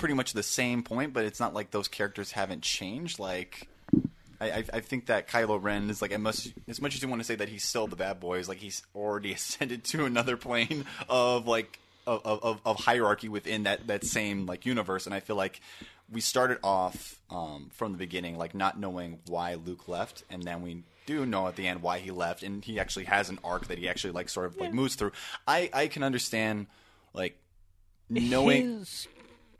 [0.00, 3.18] pretty much the same point, but it's not like those characters haven't changed.
[3.18, 3.68] Like,
[4.40, 7.08] I, I, I think that Kylo Ren is like, as much, as much as you
[7.08, 10.06] want to say that he's still the bad boy, is like he's already ascended to
[10.06, 15.04] another plane of like of, of, of hierarchy within that that same like universe.
[15.04, 15.60] And I feel like
[16.10, 20.62] we started off um, from the beginning like not knowing why Luke left, and then
[20.62, 23.68] we do know at the end why he left, and he actually has an arc
[23.68, 25.12] that he actually like sort of like moves through.
[25.46, 26.68] I I can understand
[27.12, 27.36] like
[28.08, 29.06] knowing his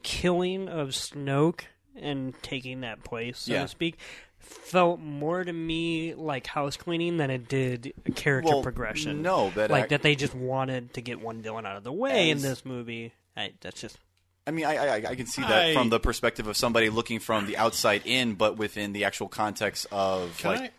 [0.03, 1.63] killing of Snoke
[1.97, 3.63] and taking that place, so Yeah.
[3.63, 3.97] to speak,
[4.39, 9.23] felt more to me like house cleaning than it did character Well, progression.
[9.23, 11.93] no, that like I- that they just wanted to get one villain out of the
[11.93, 13.13] way As- in this movie.
[13.37, 13.99] I, that's just
[14.47, 17.21] I mean, I, I I can see that I- from the perspective of somebody looking
[17.21, 20.71] from the outside in, but within the actual context of Can like, I?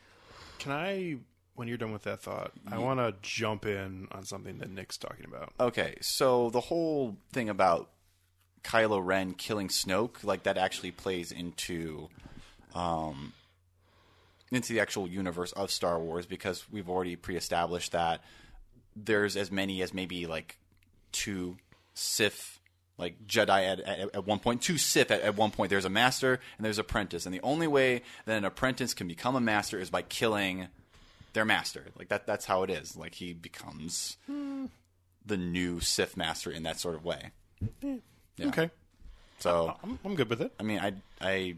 [0.60, 1.17] Can I?
[1.53, 4.97] When you're done with that thought, I want to jump in on something that Nick's
[4.97, 5.53] talking about.
[5.60, 7.89] okay, so the whole thing about
[8.63, 12.10] Kylo Ren killing Snoke, like that actually plays into,
[12.76, 13.34] um,
[14.52, 18.24] into the actual universe of Star Wars because we've already pre-established that
[18.95, 20.58] there's as many as maybe like
[21.12, 21.58] two
[21.93, 22.60] Sith
[22.97, 25.69] like Jedi at, at, at one point, two Sith at, at one point.
[25.69, 29.08] There's a master and there's an apprentice, and the only way that an apprentice can
[29.08, 30.67] become a master is by killing
[31.34, 31.88] their master.
[31.97, 32.28] Like that.
[32.28, 32.95] That's how it is.
[32.95, 34.17] Like he becomes
[35.26, 37.32] the new Sith master in that sort of way.
[38.41, 38.47] Yeah.
[38.47, 38.69] Okay,
[39.39, 40.51] So I'm, I'm good with it.
[40.60, 41.56] I mean, I I.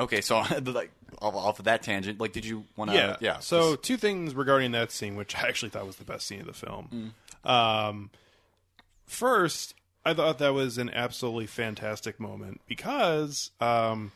[0.00, 2.96] Okay, so like off, of that tangent, like, did you want to?
[2.96, 3.38] yeah, yeah.
[3.40, 6.46] So two things regarding that scene, which I actually thought was the best scene of
[6.46, 7.12] the film.
[7.44, 7.50] Mm.
[7.50, 8.10] Um,
[9.06, 9.74] first,
[10.04, 14.12] I thought that was an absolutely fantastic moment because um,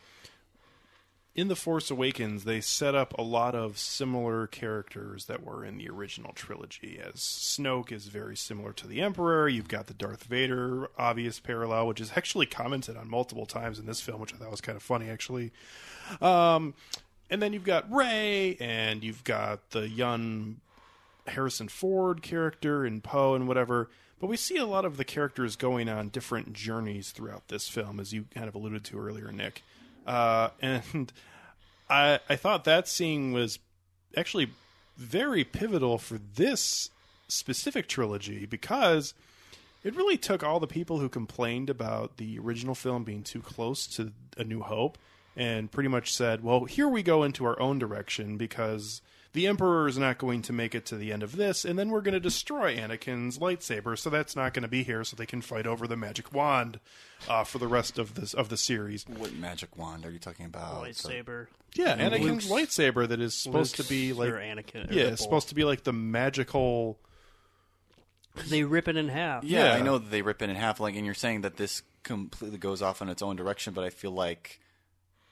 [1.37, 5.77] in the Force Awakens, they set up a lot of similar characters that were in
[5.77, 6.99] the original trilogy.
[6.99, 11.89] As Snoke is very similar to the Emperor, you've got the Darth Vader obvious parallel,
[11.89, 14.77] which is actually commented on multiple times in this film, which I thought was kind
[14.77, 15.53] of funny, actually.
[16.23, 16.73] Um,
[17.29, 20.57] and then you've got Rey, and you've got the young
[21.27, 25.55] Harrison Ford character and Poe and whatever, but we see a lot of the characters
[25.55, 29.63] going on different journeys throughout this film, as you kind of alluded to earlier, Nick.
[30.07, 31.13] Uh, and
[31.91, 33.59] I I thought that scene was
[34.17, 34.51] actually
[34.97, 36.91] very pivotal for this
[37.29, 39.15] specific trilogy because
[39.85, 43.87] it really took all the people who complained about the original film being too close
[43.87, 44.97] to A New Hope
[45.37, 49.89] and pretty much said, well, here we go into our own direction because the Emperor
[49.89, 52.15] is not going to make it to the end of this, and then we're going
[52.15, 55.67] to destroy Anakin's lightsaber, so that's not going to be here, so they can fight
[55.67, 56.81] over the magic wand
[57.29, 59.07] uh, for the rest of this of the series.
[59.07, 60.83] What magic wand are you talking about?
[60.83, 61.47] lightsaber.
[61.75, 64.91] Yeah, Anakin's lightsaber that is supposed to be like or Anakin.
[64.91, 66.99] or yeah, the it's supposed to be like the magical.
[68.49, 69.45] They rip it in half.
[69.45, 70.79] Yeah, I know that they rip it in half.
[70.81, 73.91] Like, and you're saying that this completely goes off in its own direction, but I
[73.91, 74.61] feel like,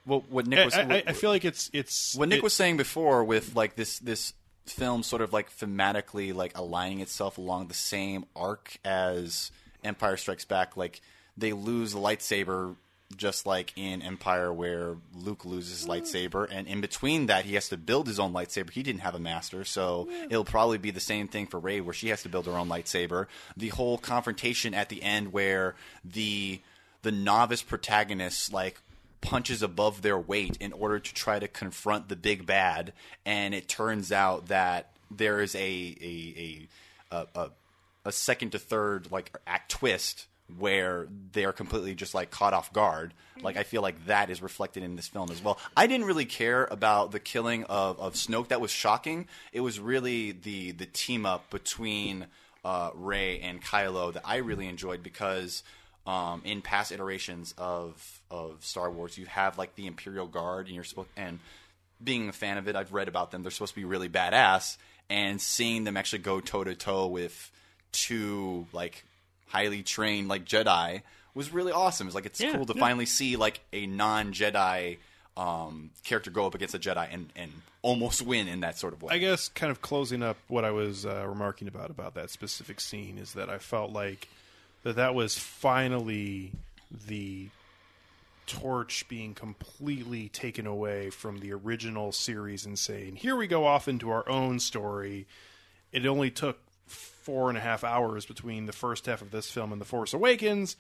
[0.07, 2.55] well, what Nick was, I, I- I feel like it's it's what Nick it- was
[2.55, 4.35] saying before with like this this
[4.67, 9.51] film sort of like thematically like aligning itself along the same arc as
[9.83, 10.77] Empire Strikes Back.
[10.77, 11.01] Like
[11.37, 12.77] they lose the lightsaber
[13.17, 17.69] just like in Empire where Luke loses his lightsaber and in between that he has
[17.69, 18.71] to build his own lightsaber.
[18.71, 21.95] He didn't have a master, so it'll probably be the same thing for Rey where
[21.95, 23.27] she has to build her own lightsaber.
[23.57, 26.61] The whole confrontation at the end where the
[27.03, 28.81] the novice protagonist like
[29.25, 32.93] punches above their weight in order to try to confront the big bad,
[33.25, 36.69] and it turns out that there is a a
[37.11, 37.51] a a,
[38.05, 40.27] a, second to third like act twist
[40.59, 43.15] where they are completely just like caught off guard.
[43.43, 45.59] Like I feel like that is reflected in this film as well.
[45.77, 48.49] I didn't really care about the killing of, of Snoke.
[48.49, 49.27] That was shocking.
[49.53, 52.27] It was really the the team up between
[52.65, 55.63] uh, Rey and Kylo that I really enjoyed because
[56.07, 60.75] um, in past iterations of of Star Wars, you have like the Imperial Guard, and
[60.75, 61.39] you're supposed and
[62.03, 63.43] being a fan of it, I've read about them.
[63.43, 64.77] They're supposed to be really badass,
[65.09, 67.51] and seeing them actually go toe to toe with
[67.93, 69.05] two like
[69.47, 71.03] highly trained like Jedi
[71.35, 72.07] was really awesome.
[72.07, 74.99] It's like it's Yeah, cool to finally see like a non Jedi
[75.37, 77.51] um, character go up against a Jedi and and
[77.83, 79.15] almost win in that sort of way.
[79.15, 82.81] I guess kind of closing up what I was uh, remarking about about that specific
[82.81, 84.29] scene is that I felt like
[84.85, 86.53] that that was finally
[87.09, 87.49] the
[88.47, 93.89] torch being completely taken away from the original series and saying, "Here we go off
[93.89, 95.27] into our own story."
[95.91, 99.73] It only took four and a half hours between the first half of this film
[99.73, 100.77] and the Force Awakens,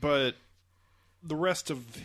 [0.00, 0.36] but
[1.22, 1.98] the rest of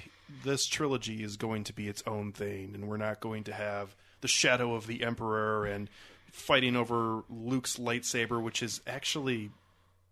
[0.44, 3.96] this trilogy is going to be its own thing, and we're not going to have
[4.22, 5.90] the shadow of the Emperor and
[6.32, 9.52] fighting over Luke's lightsaber, which is actually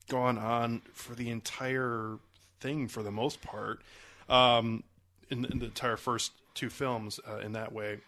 [0.07, 2.17] gone on for the entire
[2.59, 3.81] thing for the most part,
[4.29, 4.83] um,
[5.29, 7.99] in, in the entire first two films uh, in that way.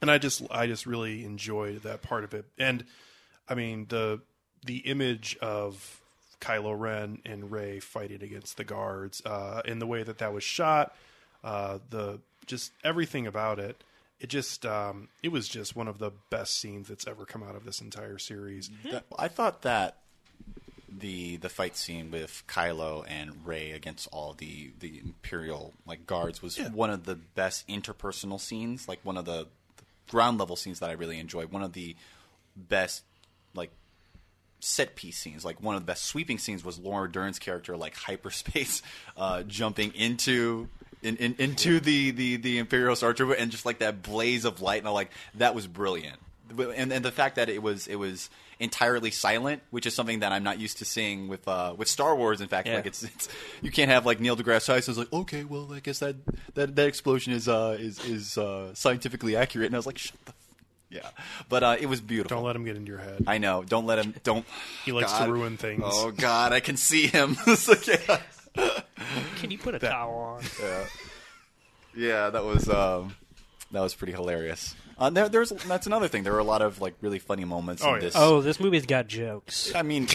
[0.00, 2.84] And I just, I just really enjoyed that part of it, and
[3.48, 4.20] I mean the
[4.64, 6.00] the image of
[6.40, 10.94] Kylo Ren and Rey fighting against the guards, uh, the way that that was shot,
[11.44, 13.82] uh, the just everything about it.
[14.18, 17.56] It just, um, it was just one of the best scenes that's ever come out
[17.56, 18.70] of this entire series.
[18.90, 19.96] That- I thought that
[20.90, 26.42] the the fight scene with Kylo and Rey against all the the Imperial like guards
[26.42, 30.80] was one of the best interpersonal scenes, like one of the, the ground level scenes
[30.80, 31.52] that I really enjoyed.
[31.52, 31.96] One of the
[32.56, 33.04] best
[33.54, 33.70] like
[34.60, 35.44] set piece scenes.
[35.44, 38.82] Like one of the best sweeping scenes was Laura Dern's character like hyperspace
[39.16, 40.68] uh, jumping into
[41.02, 44.60] in, in, into the, the, the Imperial Star Trooper and just like that blaze of
[44.60, 46.18] light and I'm like that was brilliant.
[46.50, 48.28] And and the fact that it was it was
[48.60, 52.14] entirely silent, which is something that I'm not used to seeing with uh, with Star
[52.14, 52.40] Wars.
[52.40, 52.76] In fact, Yeah.
[52.76, 53.28] like it's, it's
[53.62, 56.16] you can't have like Neil deGrasse Tyson's like okay, well I guess that
[56.54, 60.14] that, that explosion is uh, is is uh, scientifically accurate, and I was like shut
[60.26, 60.30] the.
[60.30, 60.36] F-.
[60.92, 61.08] Yeah,
[61.48, 62.36] but uh, it was beautiful.
[62.38, 63.22] Don't let him get into your head.
[63.26, 63.62] I know.
[63.62, 64.12] Don't let him.
[64.24, 64.44] Don't.
[64.84, 65.82] He likes to ruin things.
[65.86, 67.36] Oh God, I can see him.
[67.46, 68.18] It's like, yeah.
[69.36, 70.42] Can you put a towel on?
[71.96, 73.14] yeah, that was um,
[73.70, 74.74] that was pretty hilarious.
[75.00, 76.22] Uh, there, there's that's another thing.
[76.24, 78.00] There were a lot of like really funny moments Oh, in yeah.
[78.00, 78.14] this.
[78.16, 79.74] Oh, this movie's got jokes.
[79.74, 80.08] I mean,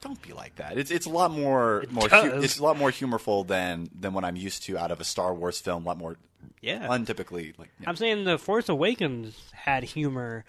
[0.00, 0.78] don't be like that.
[0.78, 4.24] It's it's a lot more more hu- it's a lot more humorful than than what
[4.24, 5.84] I'm used to out of a Star Wars film.
[5.84, 6.16] A lot more
[6.62, 6.86] Yeah.
[6.88, 7.68] untypically like.
[7.80, 7.88] yeah.
[7.90, 10.44] I'm saying The Force Awakens had humor.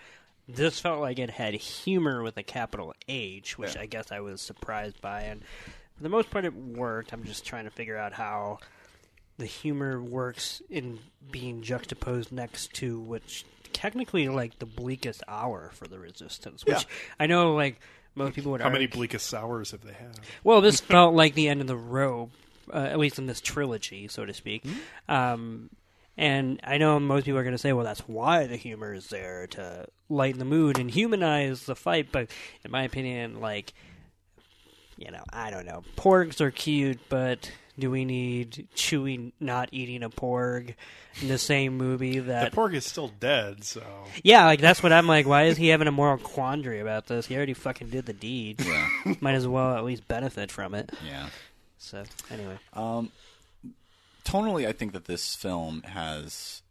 [0.47, 3.81] This felt like it had humor with a capital H, which Yeah.
[3.81, 5.21] I guess I was surprised by.
[5.23, 5.41] And
[5.97, 7.13] for the most part, it worked.
[7.13, 8.59] I'm just trying to figure out how
[9.37, 10.99] the humor works in
[11.31, 13.45] being juxtaposed next to which
[13.83, 16.83] technically like the bleakest hour for the resistance which Yeah.
[17.19, 17.79] i know like
[18.15, 20.19] most people would How many bleakest hours have they had?
[20.43, 22.29] well, this felt like the end of the road,
[22.71, 24.63] uh, at least in this trilogy, so to speak.
[25.09, 25.69] Um,
[26.15, 29.07] And I know most people are going to say, well, that's why the humor is
[29.09, 32.09] there to lighten the mood and humanize the fight.
[32.11, 32.29] But
[32.63, 33.73] in my opinion, like,
[34.95, 35.81] you know, I don't know.
[35.97, 40.75] Porgs are cute, but do we need Chewie not eating a porg
[41.21, 42.53] in the same movie that The that.
[42.53, 43.83] pork is still dead, so
[44.23, 45.25] yeah, like, that's what I'm like.
[45.25, 47.25] Why is he having a moral quandary about this?
[47.27, 48.62] He already fucking did the deed.
[48.65, 48.89] Yeah,
[49.21, 50.91] Might as well at least benefit from it.
[51.07, 51.29] yeah.
[51.77, 52.57] So, anyway.
[52.73, 53.12] Um,
[54.25, 56.62] tonally, I think that this film has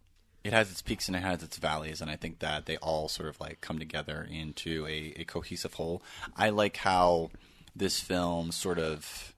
[0.45, 3.09] it has its peaks and it has its valleys, and I think that they all
[3.09, 6.03] sort of like come together into a, a cohesive whole.
[6.37, 7.31] I like how
[7.77, 9.32] this film sort of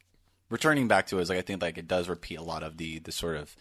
[0.55, 2.77] returning back to it is like I think like it does repeat a lot of
[2.77, 3.57] the the sort of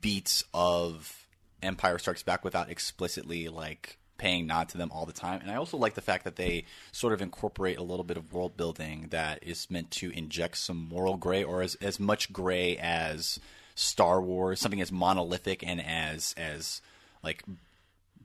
[0.00, 1.26] beats of
[1.60, 5.40] Empire Strikes Back without explicitly like paying nod to them all the time.
[5.40, 8.32] And I also like the fact that they sort of incorporate a little bit of
[8.32, 12.76] world building that is meant to inject some moral gray or as as much gray
[12.76, 13.40] as
[13.74, 16.80] Star Wars, something as monolithic and as as
[17.24, 17.42] like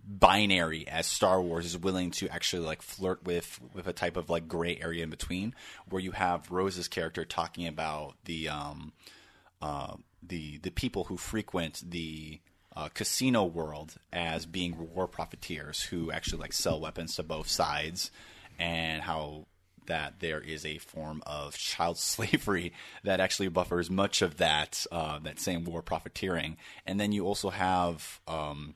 [0.06, 4.30] binary as Star Wars is willing to actually like flirt with with a type of
[4.30, 5.56] like gray area in between,
[5.90, 8.94] where you have Rose's character talking about the um
[9.62, 12.40] uh the the people who frequent the
[12.76, 18.12] uh, casino world as being war profiteers who actually like sell weapons to both sides,
[18.58, 19.46] and how
[19.88, 25.20] that there is a form of child slavery that actually buffers much of that uh,
[25.20, 28.76] that same war profiteering, and then you also have um,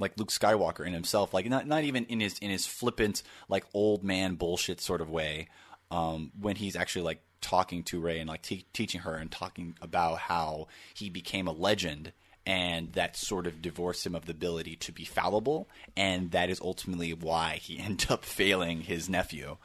[0.00, 3.64] like Luke Skywalker in himself, like not not even in his in his flippant like
[3.74, 5.48] old man bullshit sort of way,
[5.90, 9.76] um, when he's actually like talking to Rey and like te- teaching her and talking
[9.80, 12.12] about how he became a legend
[12.46, 16.60] and that sort of divorced him of the ability to be fallible, and that is
[16.60, 19.58] ultimately why he ended up failing his nephew.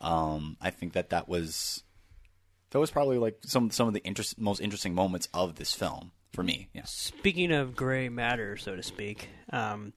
[0.00, 1.84] Um, I think that that was
[2.70, 6.12] that was probably like some some of the interest, most interesting moments of this film
[6.32, 6.68] for me.
[6.72, 6.82] Yeah.
[6.84, 9.92] Speaking of gray matter, so to speak, um,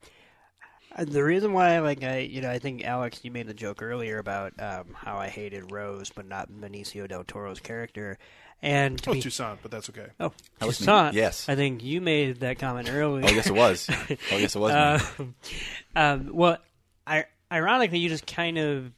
[0.97, 4.17] the reason why, like, I, you know, I think Alex, you made the joke earlier
[4.17, 8.17] about um, how I hated Rose, but not Benicio del Toro's character,
[8.61, 10.07] and to oh be- Toussaint, but that's okay.
[10.19, 11.09] oh, That was me.
[11.13, 11.49] Yes.
[11.49, 13.25] I think you made that comment earlier.
[13.25, 13.89] Oh yes, it was.
[14.31, 14.73] Oh yes, it was.
[15.19, 15.25] me.
[15.25, 15.35] Um,
[15.95, 16.57] um, well,
[17.05, 18.91] I, ironically, you just kind of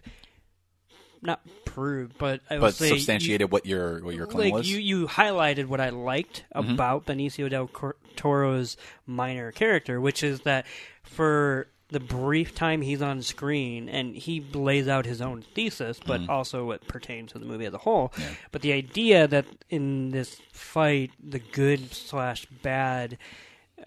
[1.22, 4.70] not proved, but I but say you- substantiated what your what your claim like was.
[4.70, 6.72] you you highlighted what I liked mm-hmm.
[6.72, 7.70] about Benicio del
[8.16, 10.66] Toro's minor character, which is that
[11.04, 16.22] for the brief time he's on screen and he lays out his own thesis, but
[16.22, 16.30] mm-hmm.
[16.30, 18.12] also what pertains to the movie as a whole.
[18.52, 23.18] But the idea that in this fight, the good slash bad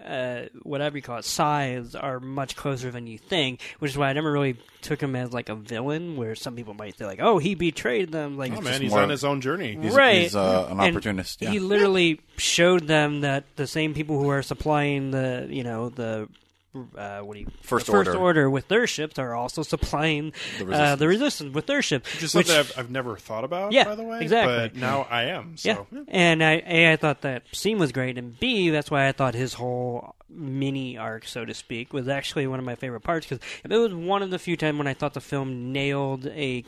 [0.05, 4.09] uh, whatever you call it, sides are much closer than you think, which is why
[4.09, 7.21] I never really took him as like a villain, where some people might say like,
[7.21, 9.77] "Oh, he betrayed them." Like, Oh man, he's more- on his own journey.
[9.81, 10.23] He's- right?
[10.23, 11.51] he's, uh, an opportunist, yeah.
[11.51, 16.29] He literally showed them that the same people who are supplying the, you know, the.
[16.73, 18.19] Uh, what do you First the first order.
[18.21, 20.99] order with their ships are also supplying The uh, resistance.
[21.01, 23.73] the resistance with their ship, Just which something I've, I've never thought about.
[23.73, 24.57] Yeah, by the way, exactly.
[24.57, 25.57] But now I am.
[25.57, 29.09] So Yeah, and I a I thought that scene was great, and B that's why
[29.09, 33.01] I thought his whole mini arc, so to speak, was actually one of my favorite
[33.01, 36.29] parts because it was one of the few times when I thought the film nailed
[36.33, 36.63] a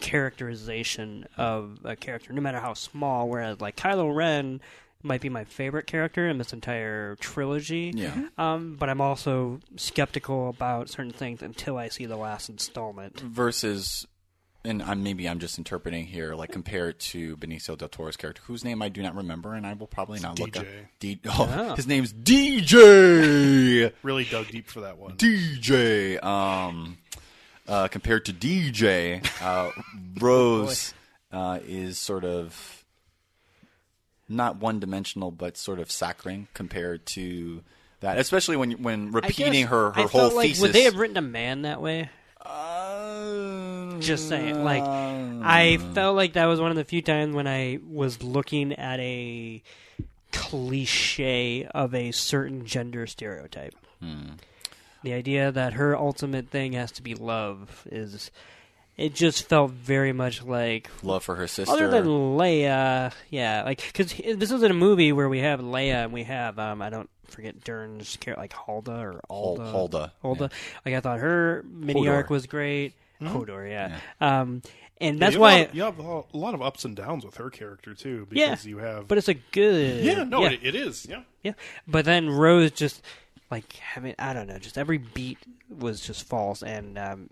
[0.47, 3.29] characterization of a character, no matter how small.
[3.29, 4.61] Whereas like Kylo Ren
[5.03, 7.93] might be my favorite character in this entire trilogy.
[7.95, 8.29] Yeah.
[8.38, 13.21] Um, but I'm also skeptical about certain things until I see the last installment.
[13.21, 14.07] versus
[14.65, 18.65] and I'm, maybe I'm just interpreting here, like compared to Benicio del Toro's character, whose
[18.65, 20.65] name I do not remember, and I will probably not look up.
[21.01, 21.75] D- oh, Oh.
[21.75, 23.93] His name's DJ.
[24.03, 25.17] really dug deep for that one.
[25.17, 26.23] DJ.
[26.23, 26.99] Um,
[27.67, 29.71] uh, compared to DJ, uh,
[30.21, 30.95] Rose
[31.33, 32.82] uh, is sort of
[34.33, 37.62] not one dimensional, but sort of saccharine compared to
[38.01, 38.18] that.
[38.18, 40.62] Especially when when repeating her her I whole felt like, thesis.
[40.62, 42.11] Would they have written a man that way?
[42.45, 47.47] Uh, Just saying, like, I felt like that was one of the few times when
[47.47, 49.62] I was looking at a
[50.33, 53.77] cliche of a certain gender stereotype.
[55.05, 58.31] The idea that her ultimate thing has to be love is.
[58.96, 60.90] It just felt very much like.
[61.02, 61.72] love for her sister.
[61.74, 66.05] Other than Leia, yeah, like because this is in a movie where we have Leia
[66.05, 70.12] and we have um I don't forget Dern's character like Hulda or Hol- Alda Hulda,
[70.21, 70.50] Hulda.
[70.85, 72.12] Like I thought her mini Hodor.
[72.17, 72.92] arc was great.
[73.23, 73.98] Hodor, yeah.
[74.21, 74.62] Um,
[75.00, 75.52] and Yeah, that's you why.
[75.60, 78.67] have, you have a lot of ups and downs with her character too, yeah, because
[78.67, 79.08] you have.
[79.08, 80.04] but it's a good.
[80.04, 81.06] yeah, no, yeah, It, it is.
[81.08, 81.52] Yeah, yeah.
[81.88, 83.02] But then Rose just
[83.50, 85.38] like having I don't know, just every beat
[85.71, 87.31] was just false, and um,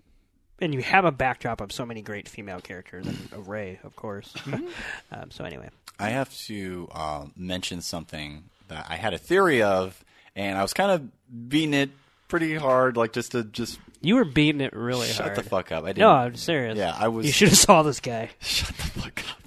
[0.61, 3.95] and you have a backdrop of so many great female characters, and a Rey, of
[3.95, 4.33] course.
[5.11, 10.03] um, so anyway, I have to uh, mention something that I had a theory of,
[10.35, 11.89] and I was kind of beating it
[12.27, 15.35] pretty hard, like just to just You were beating it really shut hard.
[15.35, 15.83] Shut the fuck up.
[15.83, 15.99] I didn't.
[15.99, 16.77] no, I'm serious.
[16.77, 17.25] Yeah, I was.
[17.25, 18.29] You should have saw this guy.
[18.39, 19.37] shut the fuck up.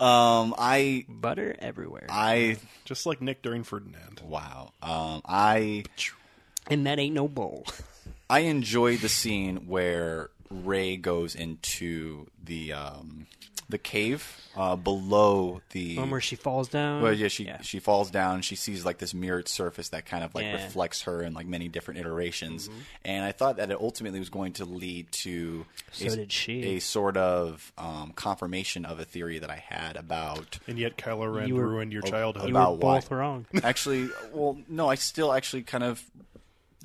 [0.00, 2.06] Um, I Butter everywhere.
[2.08, 4.22] I Just like Nick during Ferdinand.
[4.24, 4.72] wow.
[4.82, 5.84] Um, I
[6.68, 7.66] and that ain't no bowl.
[8.30, 13.26] I enjoyed the scene where Rey goes into the um,
[13.70, 15.98] the cave uh, below the.
[15.98, 17.02] One where she falls down.
[17.02, 18.40] well, yeah, she she falls down.
[18.42, 20.56] She sees like this mirrored surface that kind of like Yeah.
[20.56, 20.64] Mm-hmm.
[20.64, 22.68] reflects her in like many different iterations.
[23.04, 26.62] And I thought that it ultimately was going to lead to So a, did she.
[26.76, 31.34] a sort of um, confirmation of a theory that I had about And yet Kylo
[31.34, 32.44] Ren You were- ruined your childhood.
[32.48, 33.16] you about were both why.
[33.18, 33.46] wrong.
[33.62, 34.08] actually.
[34.32, 36.02] Well, no, I still actually kind of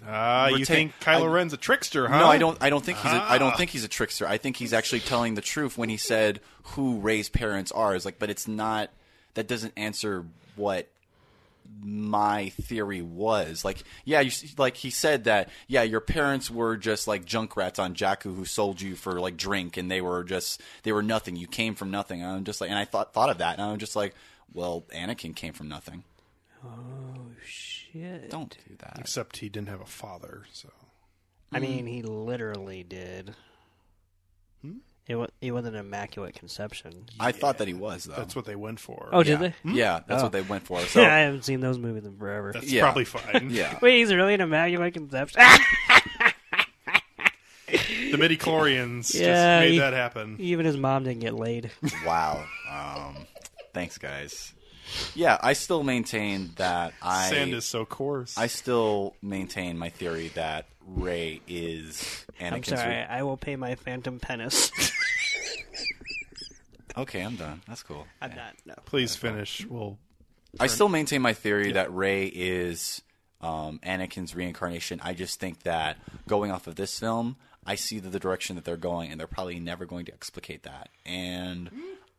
[0.06, 2.20] Ah, you think Kylo I- Ren's a trickster, huh?
[2.20, 2.58] No, I don't.
[2.62, 3.12] I don't think he's.
[3.12, 3.38] A, I Ah.
[3.38, 4.28] don't think he's a trickster.
[4.28, 7.96] I think he's actually telling the truth when he said who Rey's parents are.
[7.96, 8.90] Is like, but it's not.
[9.36, 10.26] That doesn't answer
[10.56, 10.90] what
[11.82, 13.64] my theory was.
[13.66, 15.50] Like, yeah, you s- like he said that.
[15.68, 19.38] Yeah, your parents were just like junk rats on Jakku who sold you for like
[19.38, 21.36] drink, and they were just they were nothing.
[21.36, 22.22] You came from nothing.
[22.22, 24.14] And I'm just like, and I thought thought of that, and I'm just like,
[24.54, 26.04] well, Anakin came from nothing.
[26.64, 27.83] Oh shit.
[28.30, 28.98] Don't do that.
[29.00, 30.70] Except he didn't have a father, so.
[31.52, 33.36] I mean, he literally did.
[34.62, 34.78] Hmm?
[35.08, 37.06] It was it was an immaculate conception.
[37.20, 38.16] I thought that he was though.
[38.16, 39.10] That's what they went for.
[39.12, 39.52] Oh, did yeah.
[39.64, 39.72] they?
[39.74, 40.26] Yeah, that's Oh.
[40.26, 40.80] what they went for.
[40.88, 42.54] So I haven't seen those movies in forever.
[42.54, 42.84] That's Yeah.
[42.84, 43.50] probably fine.
[43.52, 43.78] yeah.
[43.82, 45.42] Wait, he's really an immaculate conception.
[48.12, 50.36] The midi-chlorians Yeah, just made he- that happen.
[50.40, 51.72] Even his mom didn't get laid.
[52.06, 52.46] Wow.
[52.70, 53.26] Um,
[53.74, 54.54] thanks, guys.
[55.16, 57.30] Yeah, I still maintain that I.
[57.30, 58.38] Sand is so coarse.
[58.38, 62.80] I still maintain my theory that Rey is I'm Anakin's.
[62.80, 62.96] sorry.
[62.96, 64.72] I will pay my phantom penis.
[66.96, 67.62] Okay, I'm done.
[67.68, 68.06] That's cool.
[68.22, 68.54] I'm not.
[68.66, 68.76] No.
[68.86, 69.66] Please finish.
[69.66, 69.98] We'll
[70.60, 73.02] I still maintain my theory that Rey is
[73.42, 75.00] um, Anakin's reincarnation.
[75.04, 78.66] I just think that going off of this film, I see the, the direction that
[78.66, 80.90] they're going, and they're probably never going to explicate that.
[81.06, 81.72] And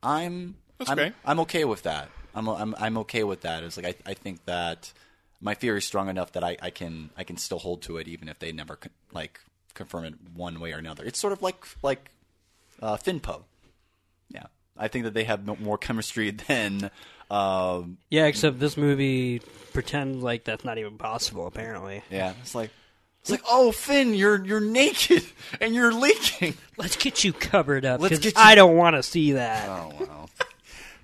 [0.02, 1.12] I'm That's I'm, okay.
[1.24, 2.08] I'm okay with that.
[2.35, 3.62] I'm I'm I'm okay with that.
[3.62, 4.93] It's like I I think that
[5.41, 8.09] my fear is strong enough that I, I can I can still hold to it,
[8.09, 9.41] even if they never con- like
[9.74, 11.05] confirm it one way or another.
[11.05, 12.11] It's sort of like like
[12.82, 13.43] uh, Finpo.
[14.30, 16.91] Yeah, I think that they have no- more chemistry than.
[17.30, 19.41] Um, Yeah, except this movie
[19.72, 21.47] pretends like that's not even possible.
[21.47, 22.03] Apparently.
[22.11, 22.70] Yeah, it's like
[23.22, 25.24] it's like, oh Finn, you're you're naked
[25.61, 26.55] and you're leaking.
[26.76, 29.68] Let's get you covered up Let's get you- I don't want to see that.
[29.68, 30.26] Oh wow.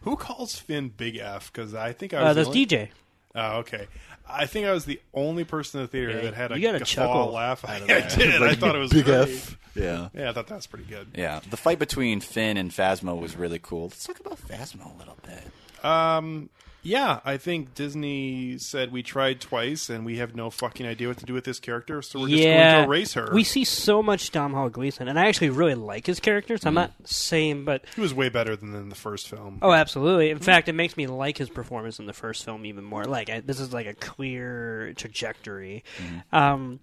[0.02, 1.52] Who calls Finn Big F?
[1.52, 2.24] Because I think I was.
[2.30, 2.88] uh, the that's only- DJ.
[3.34, 3.86] Oh, okay.
[4.28, 6.62] I think I was the only person in the theater Yeah, that had a you
[6.70, 7.64] got a chuckle laugh.
[7.64, 8.32] out I did.
[8.32, 8.42] that.
[8.42, 9.28] I thought it was Big great.
[9.28, 9.58] F.
[9.74, 10.08] Yeah.
[10.14, 11.08] Yeah, I thought that was pretty good.
[11.14, 11.40] Yeah.
[11.48, 13.84] The fight between Finn and Phasma was really cool.
[13.84, 15.84] Let's talk about Phasma a little bit.
[15.84, 16.50] Um,
[16.82, 21.18] yeah, I think Disney said we tried twice and we have no fucking idea what
[21.18, 23.30] to do with this character, so we're just yeah, going to erase her.
[23.32, 26.62] we see so much Domhnall Gleeson, and I actually really like his characters.
[26.62, 26.66] Mm.
[26.68, 29.58] I'm not saying, but he was way better than in the first film.
[29.60, 30.30] oh, absolutely.
[30.30, 33.04] In fact, it makes me like his performance in the first film even more.
[33.04, 35.84] Like I, this is like a clear trajectory.
[35.98, 36.36] Mm-hmm.
[36.36, 36.80] Um,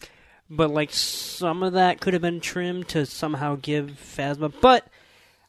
[0.49, 4.87] but like some of that could have been trimmed to somehow give Phasma, but.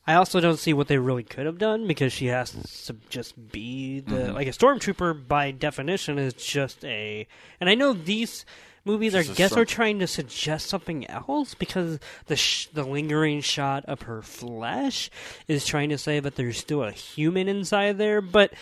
[0.09, 2.51] I also don't see what they really could have done because she has
[2.87, 4.35] to just be the Mm-hmm.
[4.35, 7.27] like a stormtrooper by definition is just a
[7.61, 8.45] and I know these
[8.85, 13.85] movies I guess are trying to suggest something else because the sh- the lingering shot
[13.85, 15.11] of her flesh
[15.47, 18.55] is trying to say that there's still a human inside there but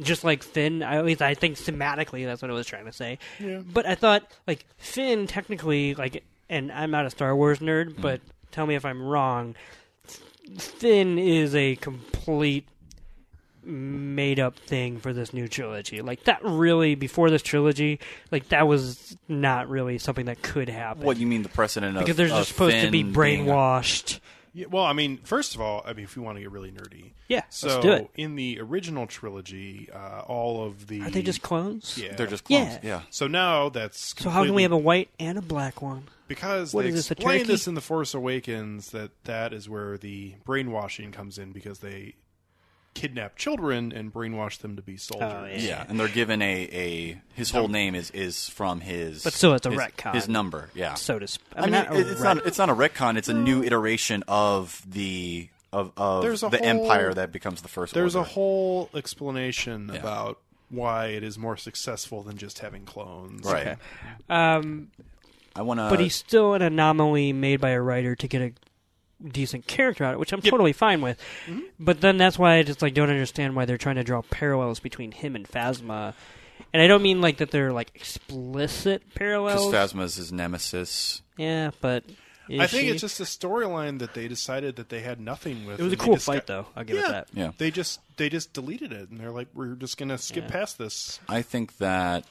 [0.00, 2.92] just like Finn I, at least I think thematically that's what it was trying to
[2.92, 3.62] say Yeah.
[3.66, 8.20] but I thought like Finn technically like and I'm not a Star Wars nerd but
[8.52, 9.56] tell me if I'm wrong
[10.58, 12.66] Finn is a complete
[13.62, 16.02] made up thing for this new trilogy.
[16.02, 17.98] Like that really before this trilogy,
[18.30, 21.02] like that was not really something that could happen.
[21.04, 23.16] What you mean the precedent of because they're of just supposed to be Finn a-
[23.16, 24.20] brainwashed.
[24.56, 26.70] Yeah, well, I mean, first of all, I mean, if we want to get really
[26.70, 28.10] nerdy, Yeah, so let's do it.
[28.14, 31.98] in the original trilogy, uh, all of the Are they just clones?
[32.00, 32.74] yeah, They're just clones.
[32.74, 32.78] Yeah.
[32.88, 33.00] Yeah.
[33.10, 36.04] So now that's So how can we have a white and a black one?
[36.28, 39.96] Because what they is this, explain this in the Force Awakens that that is where
[39.98, 42.14] the brainwashing comes in because they
[42.94, 45.32] kidnap children and brainwash them to be soldiers.
[45.34, 45.58] Oh, yeah.
[45.58, 49.54] Yeah, and they're given a, a his whole name is is from his But still,
[49.54, 50.14] it's a his, retcon.
[50.14, 50.94] His number, yeah.
[50.94, 52.74] So to sp- I I mean, mean, not it- it's ret- not it's not a
[52.74, 53.16] retcon.
[53.16, 57.68] It's a new iteration of the of of There's the whole- empire that becomes the
[57.68, 57.94] first.
[57.94, 59.98] There's a whole explanation Yeah.
[59.98, 60.38] about
[60.70, 63.44] why it is more successful than just having clones.
[63.44, 63.76] right.
[64.30, 64.92] Um,
[65.56, 65.88] I want to.
[65.88, 68.52] but he's still an anomaly made by a writer to get a
[69.28, 71.18] decent character out of it, which I'm totally fine with.
[71.46, 71.60] Mm-hmm.
[71.78, 74.80] But then that's why I just like don't understand why they're trying to draw parallels
[74.80, 76.14] between him and Phasma.
[76.72, 79.52] and I don't mean like that they're like explicit parallels.
[79.52, 79.92] Because parallels.
[79.92, 81.22] Phasma's his nemesis.
[81.36, 82.04] yeah, but
[82.48, 82.88] is I think she?
[82.90, 85.80] it's just a storyline that they decided that they had nothing with.
[85.80, 86.66] it was a cool just fight though.
[86.76, 87.28] I'll give yeah, it that.
[87.32, 87.52] Yeah.
[87.56, 90.50] They just they just deleted it, and they're like, we're just gonna skip Yeah.
[90.50, 91.20] past this.
[91.28, 92.24] I think that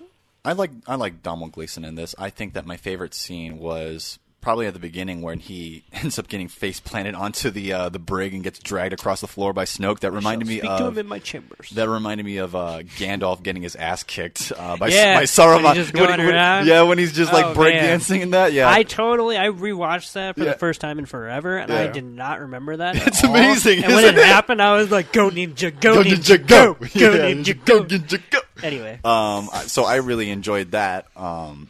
[0.46, 2.16] I like I like Domhnall Gleeson in this.
[2.18, 6.28] I think that my favorite scene was probably at the beginning when he ends up
[6.28, 9.66] getting face planted onto the uh, the brig and gets dragged across the floor by
[9.66, 10.02] Snoke.
[10.02, 11.70] That reminded me to him of in my chambers.
[11.72, 15.76] that reminded me of uh, Gandalf getting his ass kicked uh, by, Yeah, by Saruman.
[15.76, 16.68] when going around.
[16.68, 18.54] yeah, when he's just like Oh, breakdancing and that.
[18.54, 20.52] Yeah, I totally I rewatched that for Yeah.
[20.52, 22.96] the first time in forever, and I did not remember that.
[23.02, 24.26] at It's amazing, And when it, it?
[24.26, 28.40] happened, I was like, "Go ninja, go, ninja, go, go, Yeah, ninja, go." ninja, go.
[28.62, 31.08] Anyway, Um, so I really enjoyed that.
[31.16, 31.70] Um,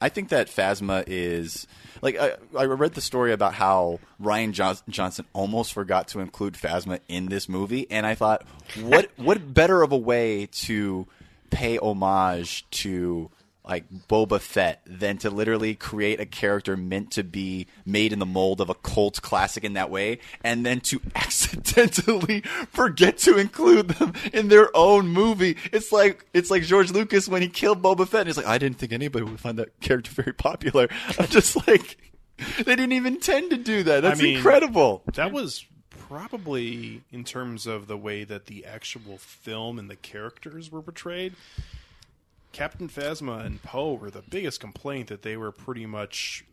[0.00, 1.66] I think that Phasma is
[2.02, 6.54] like I, I read the story about how Rian Johns- Johnson almost forgot to include
[6.54, 8.46] Phasma in this movie, and I thought,
[8.80, 11.06] what what better of a way to
[11.50, 13.30] pay homage to
[13.68, 18.26] like Boba Fett than to literally create a character meant to be made in the
[18.26, 22.40] mold of a cult classic in that way, and then to accidentally
[22.70, 25.56] forget to include them in their own movie.
[25.72, 28.58] It's like it's like George Lucas when he killed Boba Fett, and he's like, I
[28.58, 30.88] didn't think anybody would find that character very popular.
[31.18, 31.98] I'm just like,
[32.56, 34.00] they didn't even intend to do that.
[34.00, 35.02] That's mean- incredible.
[35.14, 35.64] That was
[36.08, 41.34] probably in terms of the way that the actual film and the characters were portrayed.
[42.58, 46.44] Captain Phasma and Poe were the biggest complaint that they were pretty much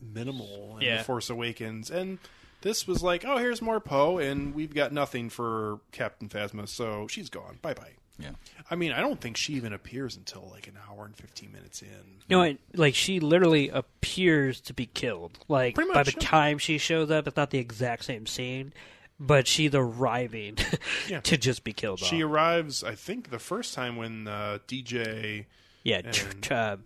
[0.00, 0.98] minimal in Yeah.
[0.98, 2.18] The Force Awakens, and
[2.60, 7.06] this was like, oh, here's more Poe, and we've got nothing for Captain Phasma, so
[7.08, 7.58] she's gone.
[7.62, 7.92] Bye bye.
[8.18, 8.30] Yeah.
[8.70, 11.82] I mean, I don't think she even appears until like an hour and fifteen minutes
[11.82, 11.88] in.
[11.88, 12.58] you know, what?
[12.74, 15.38] like she literally appears to be killed.
[15.48, 16.18] Like Pretty by the yeah.
[16.28, 18.72] time she shows up, it's not the exact same scene,
[19.18, 20.58] but she's arriving
[21.08, 21.20] Yeah.
[21.20, 21.98] to just be killed.
[22.00, 22.30] She off.
[22.30, 25.46] arrives, I think, the first time when uh, DJ
[25.84, 26.76] yeah, and- tr- uh,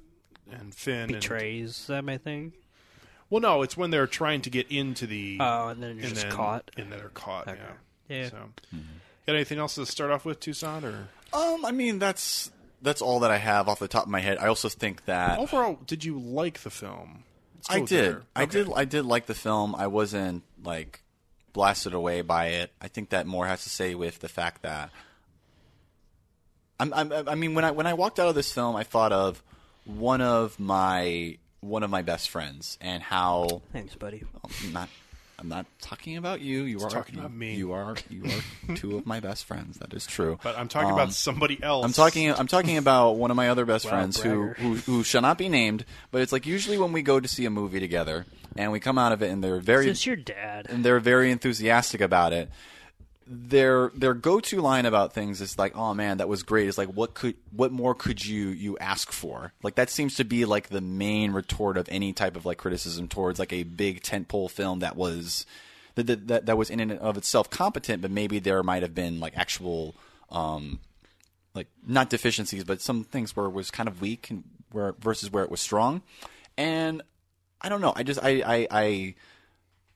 [0.52, 2.08] and Finn and- betrays them.
[2.08, 2.54] I think.
[3.28, 6.14] Well, no, it's when they're trying to get into the Oh, and then you're and
[6.14, 6.70] just then, caught.
[6.76, 7.46] and they're caught.
[7.46, 7.60] Okay.
[8.08, 8.16] Yeah.
[8.22, 8.28] Yeah.
[8.30, 8.36] So,
[9.26, 10.84] got anything else to start off with, Tucson?
[10.84, 12.50] Or Um, I mean, that's
[12.82, 14.38] that's all that I have off the top of my head.
[14.38, 17.22] I also think that overall, did you like the film?
[17.56, 17.88] Let's I did.
[18.14, 18.22] there.
[18.34, 18.64] I Okay.
[18.64, 18.72] did.
[18.74, 19.76] I did like the film.
[19.76, 21.02] I wasn't like
[21.52, 22.72] blasted away by it.
[22.80, 24.90] I think that more has to say with the fact that
[26.78, 29.12] I'm, I'm, I mean, when I when I walked out of this film, I thought
[29.12, 29.42] of
[29.84, 34.22] one of my one of my best friends and how Thanks, buddy.
[34.64, 34.88] I'm not.
[35.40, 36.64] I'm not talking about you.
[36.64, 37.54] You are talking about me.
[37.54, 39.78] You are you are two of my best friends.
[39.78, 40.38] That is true.
[40.42, 41.84] But I'm talking Um, about somebody else.
[41.84, 42.30] I'm talking.
[42.30, 44.54] I'm talking about one of my other best Wow, friends who, bragger.
[44.60, 45.86] who who shall not be named.
[46.10, 48.26] But it's like usually when we go to see a movie together
[48.56, 50.66] and we come out of it and they're very this your dad?
[50.68, 52.50] and they're very enthusiastic about it.
[53.32, 56.76] Their their go to line about things is like, "Oh man, that was great." It's
[56.76, 60.44] like, "What could what more could you you ask for?" Like that seems to be
[60.44, 64.50] like the main retort of any type of like criticism towards like a big tentpole
[64.50, 65.46] film that was
[65.94, 69.20] that that, that, was in and of itself competent, but maybe there might have been
[69.20, 69.94] like actual
[70.30, 70.80] um
[71.54, 75.30] like not deficiencies, but some things where it was kind of weak and where versus
[75.30, 76.02] where it was strong.
[76.56, 77.00] And
[77.60, 77.92] I don't know.
[77.94, 79.14] I just I I I,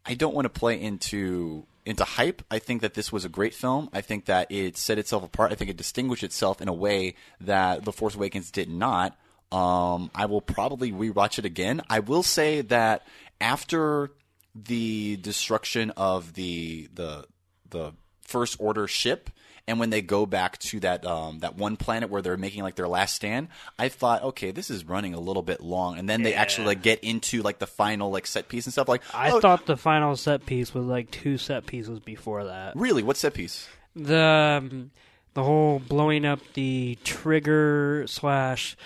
[0.06, 2.42] I don't want to play into into hype.
[2.50, 3.90] I think that this was a great film.
[3.92, 5.52] I think that it set itself apart.
[5.52, 9.16] I think it distinguished itself in a way that The Force Awakens did not.
[9.52, 11.82] Um, I will probably rewatch it again.
[11.88, 13.06] I will say that
[13.40, 14.10] after
[14.54, 17.26] the destruction of the the
[17.68, 19.30] the First Order ship,
[19.66, 22.74] and when they go back to that um, that one planet where they're making like
[22.74, 23.48] their last stand,
[23.78, 26.82] I thought, okay, this is running a little bit long, and then they actually like
[26.82, 28.88] get into like the final like set piece and stuff.
[28.88, 32.76] Like, I oh, thought the final set piece was like two set pieces before that.
[32.76, 33.68] really, what set piece?
[33.96, 34.90] The um,
[35.34, 38.76] the whole blowing up the trigger slash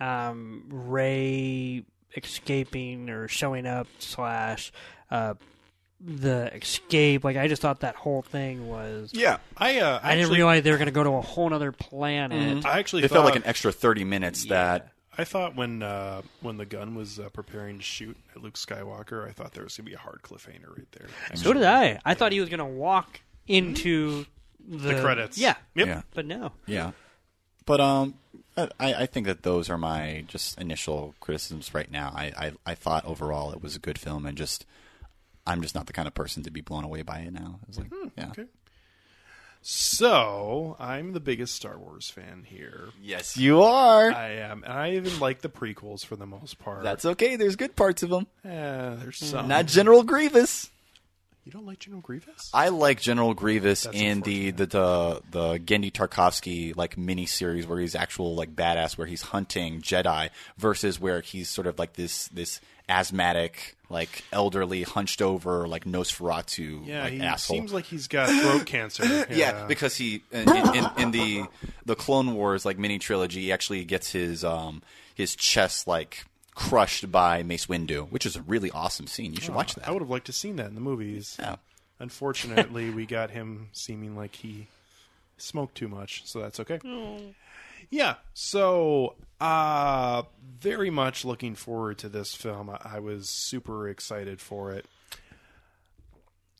[0.00, 1.84] um, Rey
[2.16, 4.72] escaping or showing up slash
[5.10, 5.34] uh,
[6.04, 7.24] the escape.
[7.24, 9.10] Like I just thought that whole thing was.
[9.12, 11.72] Yeah, I uh, I didn't realize they were going to go to a whole other
[11.72, 12.64] planet.
[12.64, 14.90] I actually it thought, felt like an extra thirty minutes that.
[15.16, 19.28] I thought when uh, when the gun was uh, preparing to shoot at Luke Skywalker,
[19.28, 21.06] I thought there was going to be a hard cliffhanger right there.
[21.34, 22.00] So did I.
[22.04, 24.26] I thought he was going to walk into
[24.66, 25.38] the, The credits.
[25.38, 25.86] Yeah, Yep.
[25.86, 26.02] Yeah.
[26.14, 26.50] but no.
[26.66, 26.92] Yeah,
[27.64, 28.14] but um,
[28.56, 32.12] I, I think that those are my just initial criticisms right now.
[32.14, 34.66] I, I I thought overall it was a good film, and just
[35.46, 37.60] I'm just not the kind of person to be blown away by it now.
[37.62, 38.44] I was like, yeah, okay.
[39.66, 42.90] So I'm the biggest Star Wars fan here.
[43.00, 44.12] yes, you are.
[44.12, 46.82] I am, and I even like the prequels for the most part.
[46.82, 47.36] That's okay.
[47.36, 48.26] There's good parts of them.
[48.44, 48.50] Eh,
[48.96, 49.48] there's some.
[49.48, 50.70] Not General Grievous.
[51.46, 52.50] You don't like General Grievous?
[52.54, 57.66] I like General Grievous That's in the, the the the Genndy Tartakovsky like mini series
[57.66, 60.28] where he's actual like badass, where he's hunting Jedi,
[60.58, 66.86] versus where he's sort of like this this asthmatic, like elderly, hunched over, like Nosferatu,
[66.86, 67.56] yeah, like he asshole.
[67.56, 69.04] seems like he's got throat cancer.
[69.04, 71.44] Yeah, yeah, because he in, in, in the
[71.86, 74.82] the Clone Wars like mini trilogy, he actually gets his um
[75.14, 76.24] his chest like
[76.54, 79.34] crushed by Mace Windu, which is a really awesome scene.
[79.34, 79.88] You should watch that.
[79.88, 81.36] I would have liked to seen that in the movies.
[81.38, 81.56] Yeah.
[81.98, 84.66] Unfortunately, we got him seeming like he
[85.36, 86.80] smoked too much, so that's okay.
[87.90, 90.22] Yeah, so uh
[90.60, 92.70] very much looking forward to this film.
[92.70, 94.86] I, I was super excited for it.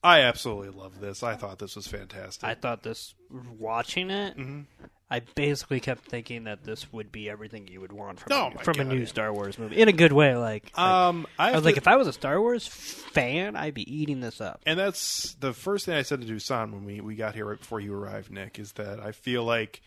[0.03, 1.23] I absolutely love this.
[1.23, 2.47] I thought this was fantastic.
[2.47, 3.15] I thought this
[3.57, 4.37] watching it.
[4.37, 4.61] Mm-hmm.
[5.09, 8.63] I basically kept thinking that this would be everything you would want from Oh a,
[8.63, 9.05] from a new.
[9.05, 10.35] Star Wars movie in a good way.
[10.35, 13.55] Like, like, um, I, I have was like, if I was a Star Wars fan,
[13.55, 14.61] I'd be eating this up.
[14.65, 17.59] and that's the first thing I said to Dusan when we, we got here right
[17.59, 19.81] before you arrived, Nick, is that I feel like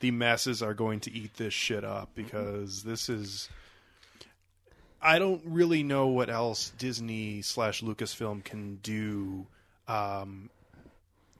[0.00, 3.48] the masses are going to eat this shit up because this is.
[5.00, 9.46] I don't really know what else Disney slash Lucasfilm can do
[9.86, 10.50] um,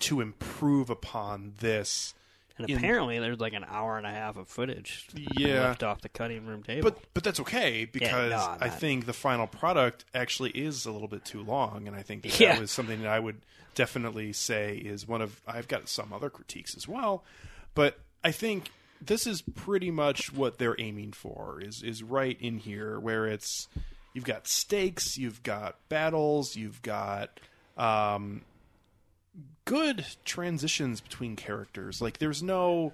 [0.00, 2.14] to improve upon this.
[2.56, 5.62] And in- apparently, there's like an hour and a half of footage Yeah.
[5.62, 6.90] left off the cutting room table.
[6.90, 10.92] But but that's okay because no, I'm I think the final product actually is a
[10.92, 12.52] little bit too long, and I think that, Yeah.
[12.54, 13.40] that was something that I would
[13.74, 15.40] definitely say is one of.
[15.48, 17.24] I've got some other critiques as well,
[17.74, 21.60] but I think this is pretty much what they're aiming for.
[21.62, 23.68] Is is right in here where it's
[24.14, 27.40] you've got stakes, you've got battles, you've got.
[27.76, 28.42] Um,
[29.64, 32.00] good transitions between characters.
[32.00, 32.92] Like there's no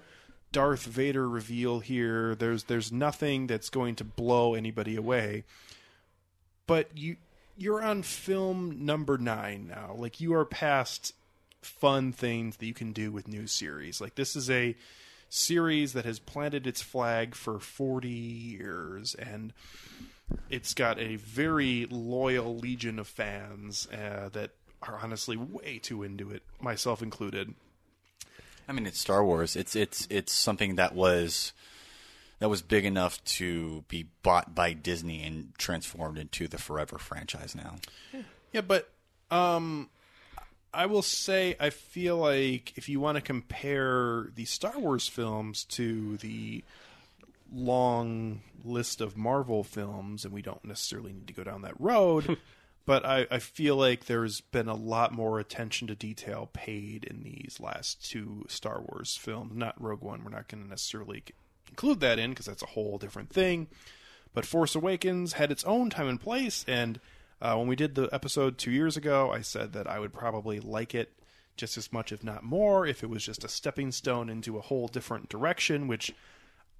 [0.51, 2.35] Darth Vader reveal here.
[2.35, 5.43] There's there's nothing that's going to blow anybody away.
[6.67, 7.17] But you
[7.57, 9.95] you're on film number 9 now.
[9.97, 11.13] Like you are past
[11.61, 14.01] fun things that you can do with new series.
[14.01, 14.75] Like this is a
[15.29, 19.53] series that has planted its flag for 40 years and
[20.49, 24.51] it's got a very loyal legion of fans uh, that
[24.81, 27.53] are honestly way too into it, myself included.
[28.67, 29.55] I mean, it's Star Wars.
[29.55, 31.53] It's it's it's something that was
[32.39, 37.55] that was big enough to be bought by Disney and transformed into the forever franchise
[37.55, 37.75] now.
[38.51, 38.89] Yeah, but
[39.29, 39.89] um,
[40.75, 45.63] I will say I feel like if you want to compare the Star Wars films
[45.65, 46.63] to the
[47.53, 52.37] long list of Marvel films, and we don't necessarily need to go down that road.
[52.85, 57.23] But I, I feel like there's been a lot more attention to detail paid in
[57.23, 59.53] these last two Star Wars films.
[59.55, 60.23] Not Rogue One.
[60.23, 61.23] We're not going to necessarily
[61.67, 63.67] include that in because that's a whole different thing.
[64.35, 66.99] But Force Awakens had its own time and place, and
[67.41, 70.59] uh, when we did the episode two years ago, I said that I would probably
[70.59, 71.11] like it
[71.57, 74.61] just as much, if not more, if it was just a stepping stone into a
[74.61, 76.13] whole different direction, which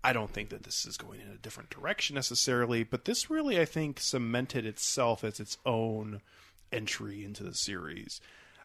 [0.04, 3.60] I don't think that this is going in a different direction necessarily, but this really,
[3.60, 6.22] I think, cemented itself as its own
[6.72, 8.22] entry into the series.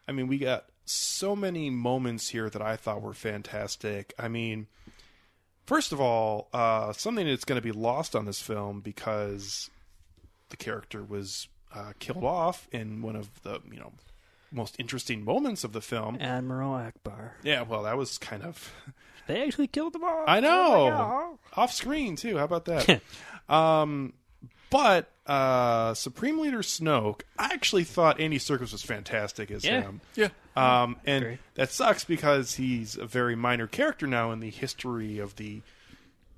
[0.09, 4.13] I mean, we got so many moments here that I thought were fantastic.
[4.19, 4.67] I mean,
[5.67, 9.71] first of all, uh, something that's going to be lost on this film because
[10.49, 13.93] the character was uh, killed off in one of the you know
[14.53, 16.17] most interesting moments of the film.
[16.21, 17.31] Admiral Ackbar.
[17.43, 18.73] Yeah, well, that was kind of
[19.27, 20.25] They actually killed them all.
[20.27, 21.39] I Oh know God.
[21.57, 22.37] off screen too.
[22.37, 23.01] How about that?
[23.49, 24.13] um,
[24.71, 29.83] but uh, Supreme Leader Snoke, I actually thought Andy Serkis was fantastic as Yeah.
[29.83, 30.01] him.
[30.17, 30.29] Yeah.
[30.57, 31.39] Um, and Agree.
[31.55, 35.63] that sucks because he's a very minor character now in the history of the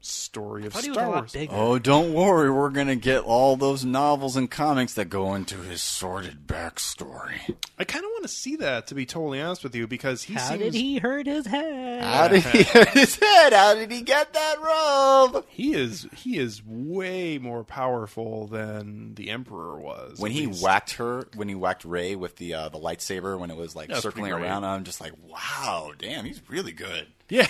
[0.05, 1.33] story of I thought he was Star a lot Wars.
[1.33, 1.53] bigger.
[1.55, 2.51] Oh, don't worry.
[2.51, 7.55] We're going to get all those novels and comics that go into his sordid backstory.
[7.79, 10.35] I kind of want to see that, to be totally honest with you, because he
[10.35, 12.03] How seems did he hurt his head?
[12.05, 13.53] How did he hurt his head?
[13.53, 15.45] How did he get that robe?
[15.49, 20.19] he is he is way more powerful than the Emperor was.
[20.19, 20.63] When he least.
[20.63, 23.89] whacked her, when he whacked Rey with the uh, the lightsaber, when it was like
[23.89, 27.07] That was circling around, I'm just like, wow, damn, he's really good.
[27.29, 27.47] yeah.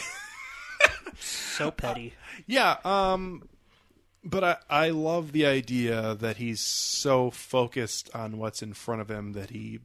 [1.18, 2.14] So petty.
[2.46, 3.48] Yeah, um
[4.24, 9.10] but I I love the idea that he's so focused on what's in front of
[9.10, 9.80] him that he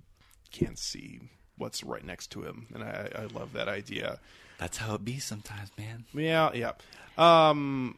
[0.51, 1.21] can't see
[1.57, 2.67] what's right next to him.
[2.73, 4.19] And I I love that idea.
[4.59, 6.05] That's how it be sometimes, man.
[6.13, 6.73] Yeah, yeah.
[7.17, 7.97] Um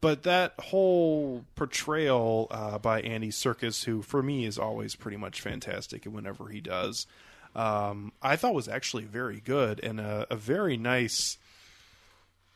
[0.00, 5.40] but that whole portrayal uh, by Andy Serkis, who for me is always pretty much
[5.40, 7.06] fantastic, and whenever he does,
[7.54, 11.38] um, I thought was actually very good and a, a very nice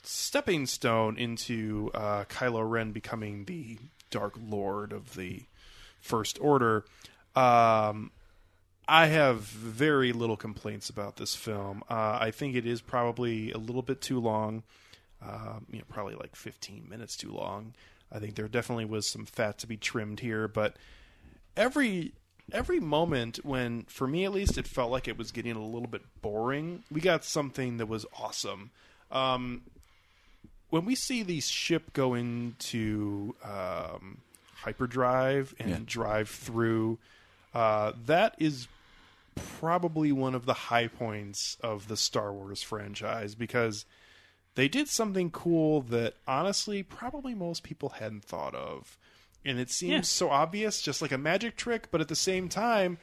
[0.02, 3.78] stepping stone into uh, Kylo Ren becoming the
[4.10, 5.44] Dark Lord of the
[6.00, 6.84] First Order.
[7.36, 8.10] Um,
[8.88, 11.82] I have very little complaints about this film.
[11.88, 14.64] Uh, I think it is probably a little bit too long.
[15.22, 17.74] Uh, you know, probably like 15 minutes too long.
[18.10, 20.76] I think there definitely was some fat to be trimmed here, but
[21.56, 22.14] every
[22.52, 25.86] every moment when, for me at least, it felt like it was getting a little
[25.86, 26.82] bit boring.
[26.90, 28.70] We got something that was awesome.
[29.12, 29.62] Um,
[30.70, 34.18] when we see the ship go into um,
[34.54, 35.78] hyperdrive and Yeah.
[35.84, 36.98] drive through,
[37.54, 38.68] uh, that is
[39.34, 43.84] probably one of the high points of the Star Wars franchise because
[44.54, 48.98] they did something cool that honestly probably most people hadn't thought of.
[49.44, 50.00] And it seems Yeah.
[50.02, 52.98] so obvious, just like a magic trick, but at the same time,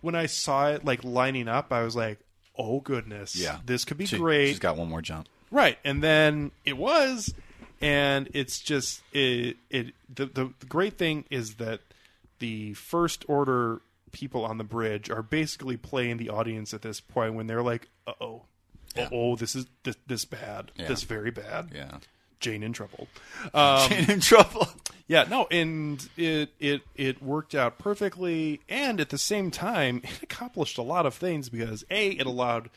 [0.00, 2.20] when I saw it like lining up, I was like,
[2.56, 5.28] "Oh goodness, Yeah, this could be She- great." She's got one more jump.
[5.50, 7.34] Right, and then it was,
[7.80, 9.56] and it's just it.
[9.68, 11.80] It the the, the great thing is that
[12.38, 13.80] the first order
[14.12, 17.88] people on the bridge are basically playing the audience at this point when they're like,
[18.06, 18.42] "Uh oh,
[18.96, 20.86] uh oh, this is this this bad, Yeah.
[20.88, 21.98] this very bad." Yeah.
[22.38, 23.06] Jane in trouble.
[23.52, 24.68] Um, Jane in trouble.
[25.08, 30.22] yeah, no, and it it it worked out perfectly, and at the same time, it
[30.22, 32.70] accomplished a lot of things because a it allowed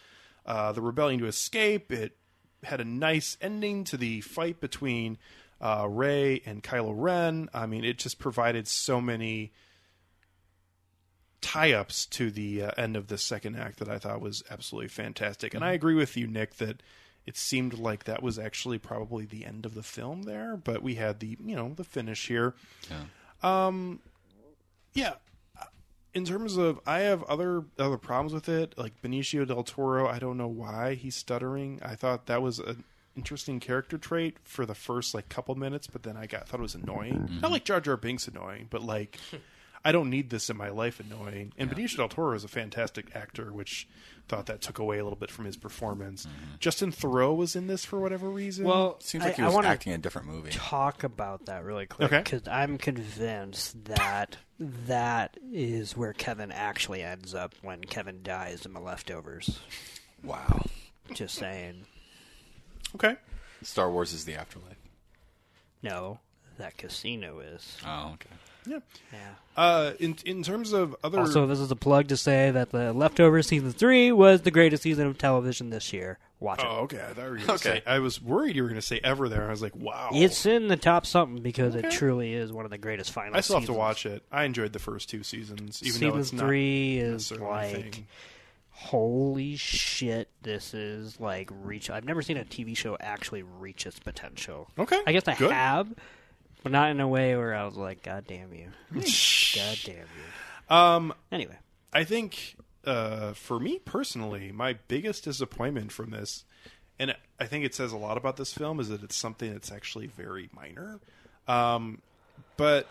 [0.45, 1.91] uh, the rebellion to escape.
[1.91, 2.17] It
[2.63, 5.17] had a nice ending to the fight between
[5.61, 7.49] uh, Rey and Kylo Ren.
[7.53, 9.51] I mean, it just provided so many
[11.41, 15.53] tie-ups to the uh, end of the second act that I thought was absolutely fantastic.
[15.53, 16.81] And I agree with you, Nick, that
[17.25, 20.95] it seemed like that was actually probably the end of the film there, but we
[20.95, 22.53] had the you know the finish here.
[23.41, 23.99] Um,
[24.93, 25.15] yeah.
[26.13, 30.07] In terms of, I have other other problems with it, like Benicio del Toro.
[30.07, 31.79] I don't know why he's stuttering.
[31.83, 32.83] I thought that was an
[33.15, 36.63] interesting character trait for the first like couple minutes, but then I got thought it
[36.63, 37.13] was annoying.
[37.13, 37.39] Mm-hmm.
[37.41, 39.17] Not like Jar Jar Binks annoying, but like
[39.85, 41.51] I don't need this in my life annoying.
[41.57, 43.87] And Benicio del Toro is a fantastic actor, which
[44.29, 46.25] thought that took away a little bit from his performance.
[46.25, 46.55] Mm-hmm.
[46.59, 48.63] Justin Theroux was in this for whatever reason.
[48.65, 50.51] Well, Seems like I, he was acting in a different movie.
[50.51, 52.21] talk about that really quick Okay.
[52.23, 58.71] because I'm convinced that that is where Kevin actually ends up when Kevin dies in
[58.71, 59.59] the leftovers.
[60.23, 60.65] Wow.
[61.13, 61.85] Just saying.
[62.95, 63.17] okay.
[63.61, 64.77] Star Wars is the afterlife.
[65.81, 66.19] No,
[66.57, 67.77] that casino is.
[67.85, 68.29] Oh, okay.
[68.65, 68.79] Yeah.
[69.11, 69.19] Yeah.
[69.55, 72.91] Uh, in in terms of other Also, this is a plug to say that the
[72.93, 76.17] leftover season three was the greatest season of television this year.
[76.39, 76.65] Watch it.
[76.67, 76.99] Oh, okay.
[76.99, 77.57] I thought you were gonna Okay.
[77.63, 77.83] say.
[77.85, 79.47] I was worried you were going to say ever there.
[79.47, 80.09] I was like, wow.
[80.11, 81.87] It's in the top something because Okay.
[81.87, 83.37] it truly is one of the greatest final.
[83.37, 84.23] I still have to watch it.
[84.31, 87.71] I enjoyed the first two seasons, even though Season it's not three is necessarily my
[87.73, 88.07] like, thing.
[88.71, 90.29] holy shit!
[90.41, 91.89] This is like reach.
[91.89, 94.69] I've never seen a TV show actually reach its potential.
[94.77, 95.51] Okay, I guess I good.
[95.51, 95.87] have,
[96.63, 100.75] but not in a way where I was like, "God damn you, God damn you."
[100.75, 101.57] Um, Anyway,
[101.91, 102.55] I think
[102.85, 106.45] uh, for me personally, my biggest disappointment from this,
[106.97, 109.71] and I think it says a lot about this film, is that it's something that's
[109.71, 110.99] actually very minor.
[111.47, 112.01] Um,
[112.57, 112.87] but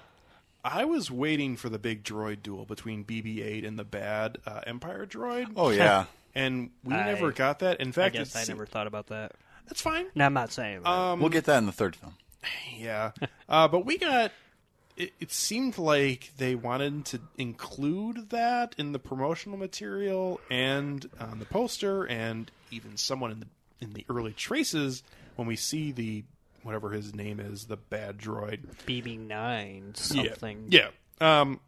[0.64, 5.06] I was waiting for the big droid duel between BB-8 and the bad uh, Empire
[5.06, 5.52] droid.
[5.56, 6.04] Oh yeah.
[6.34, 7.80] and we I- never got that.
[7.80, 9.32] In I fact, guess I never thought about that.
[9.66, 10.06] That's fine.
[10.14, 10.88] No, I'm not saying that.
[10.90, 12.14] Um, we'll get that in the third film.
[12.76, 13.12] Yeah,
[13.48, 14.32] uh, but we got.
[14.94, 21.38] It, it seemed like they wanted to include that in the promotional material and on
[21.38, 23.46] the poster, and even someone in the
[23.80, 25.02] in the early traces
[25.36, 26.24] when we see the
[26.62, 28.60] whatever his name is, the bad droid.
[28.86, 30.66] BB9 something.
[30.68, 30.88] Yeah.
[31.20, 31.40] yeah.
[31.40, 31.60] Um,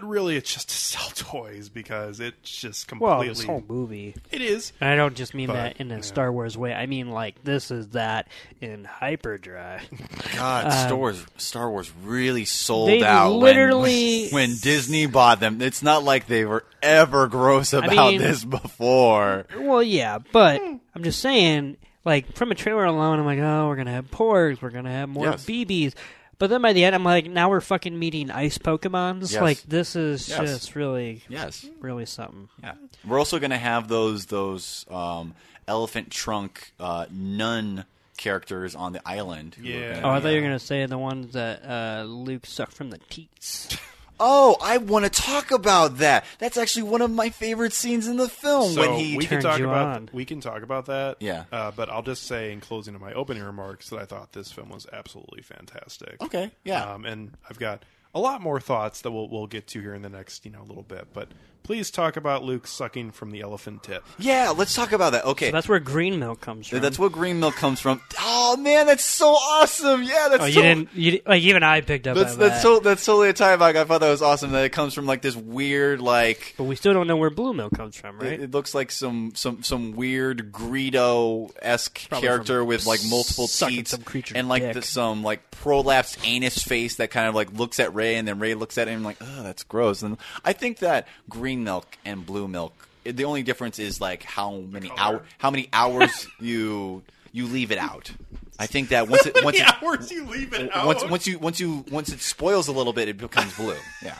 [0.00, 3.34] but really, it's just to sell toys because it's just completely Well, completely.
[3.36, 4.14] this whole movie.
[4.32, 4.72] it is.
[4.80, 6.00] And I don't just mean But, that in a yeah.
[6.00, 6.74] Star Wars way.
[6.74, 8.26] I mean like this is that
[8.60, 9.88] in hyperdrive.
[10.36, 13.30] God, Star Wars, Star Wars really sold Um, they out.
[13.34, 15.62] literally- when, Disney bought them.
[15.62, 19.46] It's not like they were ever gross about mean- this before.
[19.56, 23.76] well, yeah, but I'm just saying, like from a trailer alone, I'm like, oh, we're
[23.76, 25.44] gonna have porgs, we're gonna have more Yes.
[25.46, 25.94] BBs.
[26.38, 29.32] But then by the end, I'm like, now we're fucking meeting ice Pokemons.
[29.32, 29.40] Yes.
[29.42, 30.40] Like this is Yes.
[30.40, 31.66] just really, Yes.
[31.80, 32.48] really something.
[32.62, 32.74] Yeah.
[33.06, 35.34] We're also going to have those those um,
[35.68, 37.84] elephant trunk uh, nun
[38.16, 39.54] characters on the island.
[39.56, 40.00] who are Yeah.
[40.04, 42.98] Oh, I thought you were gonna say the ones that uh, Luke sucked from the
[43.10, 43.76] teats.
[44.20, 46.24] Oh, I want to talk about that.
[46.38, 49.16] That's actually one of my favorite scenes in the film So when he.
[49.16, 50.10] we can talk you about on.
[50.12, 51.16] we can talk about that.
[51.20, 51.44] Yeah.
[51.50, 54.52] Uh, but I'll just say in closing of my opening remarks that I thought this
[54.52, 56.22] film was absolutely fantastic.
[56.22, 56.92] Okay, yeah.
[56.94, 57.84] Um, and I've got
[58.14, 60.62] a lot more thoughts that we'll we'll get to here in the next you know
[60.62, 61.08] little bit.
[61.12, 61.28] But
[61.64, 64.04] please talk about Luke sucking from the elephant tip.
[64.18, 65.24] Yeah, let's talk about that.
[65.24, 66.80] Okay, So that's where green milk comes from.
[66.80, 68.00] that's where green milk comes from.
[68.20, 70.02] Oh man, that's so awesome!
[70.02, 70.88] Yeah, that's Oh, you so, didn't.
[70.94, 72.62] You, like even I picked up That's that's that.
[72.62, 73.76] so that's totally a tie back.
[73.76, 76.76] I thought that was awesome that it comes from like this weird like but we
[76.76, 78.34] still don't know where blue milk comes from, right?
[78.34, 83.76] It, it looks like some some some weird Greedo esque character with like multiple sucking
[83.78, 87.52] teeth some creature's and like the, some like prolapsed anus face that kind of like
[87.52, 90.02] looks at Rey and then Rey looks at him like oh that's gross.
[90.02, 94.56] And I think that green milk and blue milk the only difference is like how
[94.70, 97.02] many hour how many hours you
[97.32, 98.12] you leave it out.
[98.58, 101.60] I think that once it once it, hours you leave it once once you once
[101.60, 103.76] you once it spoils a little bit it becomes blue.
[104.02, 104.16] Yeah.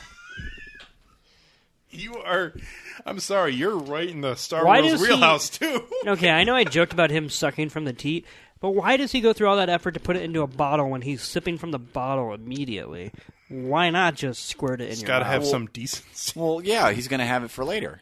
[1.89, 2.53] You are.
[3.05, 3.53] I'm sorry.
[3.53, 5.83] You're right in the Star Why Wars does he- wheelhouse too.
[6.07, 8.25] okay, I know I joked about him sucking from the teat,
[8.59, 10.89] but why does he go through all that effort to put it into a bottle
[10.89, 13.13] when he's sipping from the bottle immediately?
[13.49, 15.33] Why not just squirt it in It's your got to mouth?
[15.33, 16.39] have some decency.
[16.39, 18.01] Well, yeah, he's going to have it for later.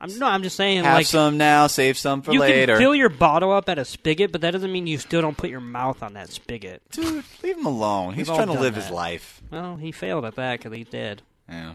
[0.00, 2.74] I'm, no, I'm just saying, Have like some now, save some for you later.
[2.74, 5.36] can fill your bottle up at a spigot, but that doesn't mean you still don't
[5.36, 6.82] put your mouth on that spigot.
[6.90, 8.12] Dude, leave him alone.
[8.14, 8.94] He's all trying to done live his that.
[8.94, 9.40] life.
[9.50, 11.22] Well, he failed at that because he's dead.
[11.48, 11.74] Yeah.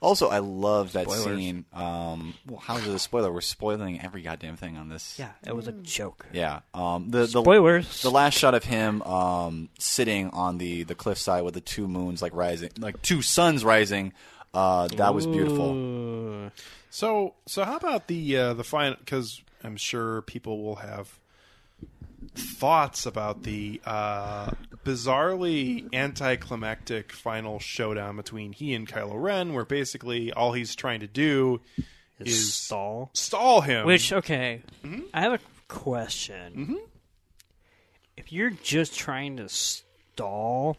[0.00, 1.36] Also, I love that Spoilers.
[1.38, 1.64] scene.
[1.72, 3.32] Um, well, how is it a spoiler?
[3.32, 5.18] We're spoiling every goddamn thing on this.
[5.18, 6.26] Yeah, it was a joke.
[6.32, 6.60] Yeah.
[6.74, 8.02] Um, the, the Spoilers.
[8.02, 12.22] The last shot of him um, sitting on the the cliffside with the two moons
[12.22, 14.12] like rising, like two suns rising.
[14.54, 16.50] Uh, that was beautiful.
[16.90, 18.96] So, so how about the uh, the final?
[18.98, 21.18] Because I'm sure people will have
[22.34, 24.50] thoughts about the uh,
[24.84, 31.06] bizarrely anticlimactic final showdown between he and Kylo Ren, where basically all he's trying to
[31.06, 31.60] do
[32.18, 33.10] is stall.
[33.14, 33.86] stall him.
[33.86, 35.02] Which okay, Mm-hmm.
[35.12, 36.78] I have a question.
[38.16, 40.76] If you're just trying to stall,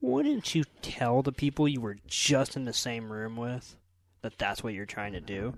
[0.00, 3.74] wouldn't you tell the people you were just in the same room with
[4.22, 5.54] that that's what you're trying to do?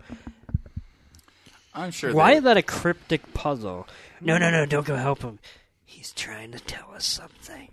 [1.80, 2.12] I'm sure.
[2.14, 3.88] Why they- is that a cryptic puzzle?
[4.20, 4.66] No, no, no!
[4.66, 5.38] Don't go help him.
[5.84, 7.68] He's trying to tell us something.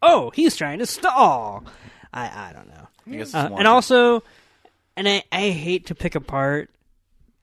[0.00, 1.64] Oh, he's trying to stall.
[2.12, 2.88] I I don't know.
[3.34, 4.22] I Uh, and also,
[4.96, 6.70] and I, I hate to pick apart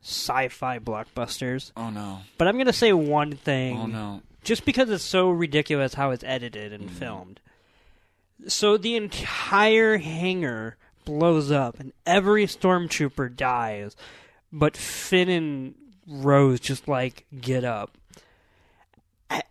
[0.02, 2.20] sci-fi blockbusters, Oh no!
[2.38, 3.78] but I'm gonna say one thing.
[3.78, 4.22] Oh no!
[4.44, 7.40] Just because it's so ridiculous how it's edited and filmed.
[8.48, 13.96] So the entire hangar blows up and every stormtrooper dies,
[14.52, 15.76] but Finn and
[16.10, 17.96] Rose just like get up.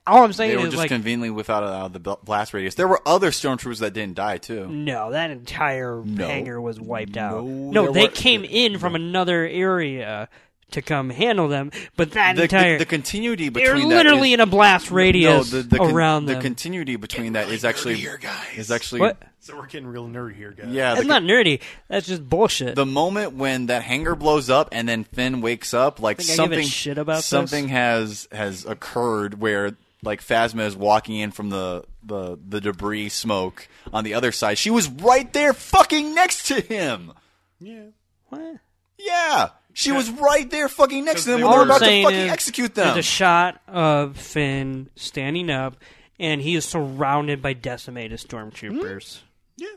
[0.09, 2.75] All I'm saying They were is just like conveniently without uh, the blast radius.
[2.75, 4.67] There were other stormtroopers that didn't die too.
[4.67, 6.27] No, that entire No.
[6.27, 7.45] hangar was wiped out.
[7.45, 10.29] No, No, there they were- came in from another area
[10.73, 14.31] to come handle them, but that The, entire the, the continuity they're between that literally
[14.31, 16.43] is- in a blast radius no, the, the con- around the them.
[16.43, 18.35] continuity between that is actually here, guys.
[18.57, 19.17] is actually what?
[19.49, 20.68] So we're getting real nerdy here, guys.
[20.68, 20.94] yeah.
[20.94, 21.61] That's the, not nerdy.
[21.88, 22.74] That's just bullshit.
[22.74, 26.32] the moment when that hangar blows up and then Finn wakes up, like Think I
[26.32, 27.26] give a something shit about this?
[27.26, 33.09] something has has occurred where like Phasma is walking in from the, the the debris
[33.09, 34.59] smoke on the other side.
[34.59, 37.12] She was right there, fucking next to him.
[37.61, 37.86] yeah.
[38.28, 38.57] what?
[38.99, 41.78] Yeah, she was right there, fucking next to them when they All were I'm about
[41.78, 42.99] to saying fucking is execute There's them.
[42.99, 45.76] a shot of Finn standing up,
[46.18, 49.18] and he is surrounded by decimated stormtroopers.
[49.18, 49.24] Hmm?
[49.59, 49.69] Yeah.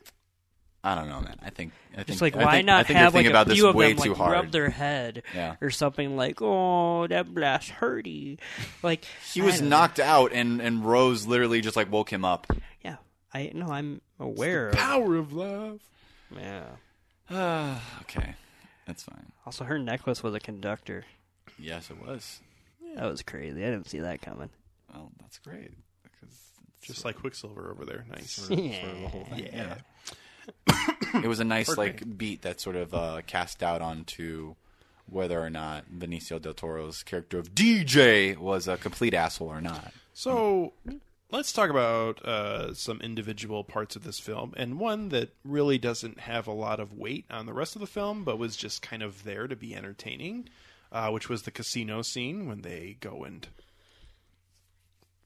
[0.84, 1.38] I don't know, man.
[1.44, 3.26] I think I think Just like, I why think, not I think have they're like
[3.26, 4.32] thinking a about few this of way them too like hard.
[4.34, 5.56] rub their head Yeah.
[5.62, 8.40] or something like, "Oh, that blast hurty."
[8.82, 9.78] Like He I was don't know.
[9.78, 12.48] knocked out, and and Rose literally just like woke him up.
[12.84, 12.96] Yeah,
[13.32, 14.76] I no, I'm aware of.
[14.76, 15.82] Power of love.
[16.36, 16.64] Yeah.
[18.02, 18.34] okay,
[18.88, 19.32] that's fine.
[19.46, 21.06] Also, her necklace was a conductor.
[21.60, 22.40] Yes, it was.
[22.96, 23.62] That was crazy.
[23.64, 24.50] I didn't see that coming.
[24.92, 25.72] Well, that's great.
[26.04, 26.36] Because
[26.92, 28.06] Just like Quicksilver over there.
[28.10, 28.50] Nice.
[28.50, 29.76] Yeah.
[31.16, 34.56] it was a nice like beat that sort of uh, cast out onto
[35.08, 39.92] whether or not Benicio del Toro's character of DJ was a complete asshole or not.
[40.14, 40.74] So
[41.32, 46.22] let's talk about uh, some individual parts of this film, and one that really doesn't
[46.22, 49.04] have a lot of weight on the rest of the film, but was just kind
[49.04, 50.48] of there to be entertaining,
[50.92, 53.48] uh, which was the casino scene when they go and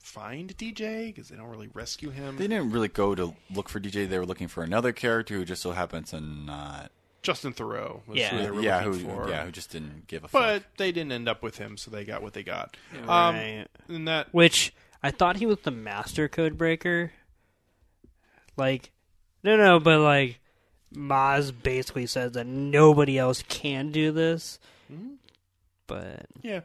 [0.06, 2.38] find DJ because they don't really rescue him.
[2.38, 4.08] They didn't really go to look for DJ.
[4.08, 6.92] They were looking for another character who just so happens to not.
[7.24, 8.30] Justin Theroux was Yeah.
[8.30, 9.28] who they were yeah, who for.
[9.28, 10.42] yeah, who just didn't give a fuck.
[10.42, 10.78] but fuck.
[10.78, 12.78] they didn't end up with him, so they got what they got.
[13.08, 13.36] Um,
[13.90, 17.12] and that Which I thought he was the master code breaker.
[18.58, 18.92] Like,
[19.44, 20.40] no, no, but like,
[20.94, 24.60] Maz basically says that nobody else can do this.
[24.94, 25.16] Mm-hmm.
[25.88, 26.62] But Yeah.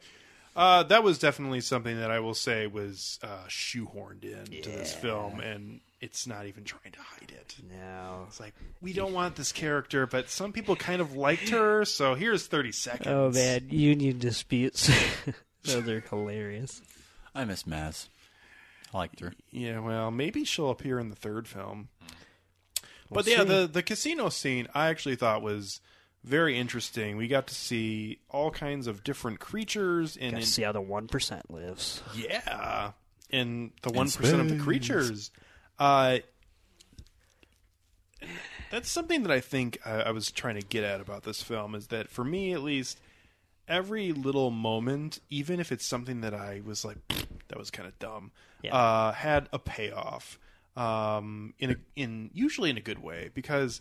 [0.57, 5.01] Uh, that was definitely something that I will say was uh, shoehorned into this Yeah.
[5.01, 7.55] film, and it's not even trying to hide it.
[7.70, 8.24] No.
[8.26, 12.14] It's like we don't want this character, but some people kind of liked her, so
[12.14, 13.07] here's thirty seconds.
[13.09, 14.90] Oh man, union disputes.
[15.64, 16.82] Those are hilarious.
[17.34, 18.09] I miss Maz.
[18.92, 19.32] I liked her.
[19.53, 21.88] Yeah, well, maybe she'll appear in the third film.
[23.09, 23.44] but We'll yeah, see.
[23.44, 25.80] the the casino scene I actually thought was
[26.24, 27.16] very interesting.
[27.16, 31.06] We got to see all kinds of different creatures and Gotta see how the one
[31.08, 32.02] percent lives.
[32.14, 32.92] yeah,
[33.30, 35.30] and the one percent of the creatures.
[35.78, 36.18] Uh,
[38.70, 41.74] that's something that I think I, I was trying to get at about this film
[41.74, 43.00] is that for me at least,
[43.66, 46.98] every little moment, even if it's something that I was like,
[47.48, 48.30] that was kind of dumb,
[48.62, 48.74] Yeah.
[48.76, 50.38] uh, had a payoff.
[50.76, 53.80] Um, in a in usually in a good way because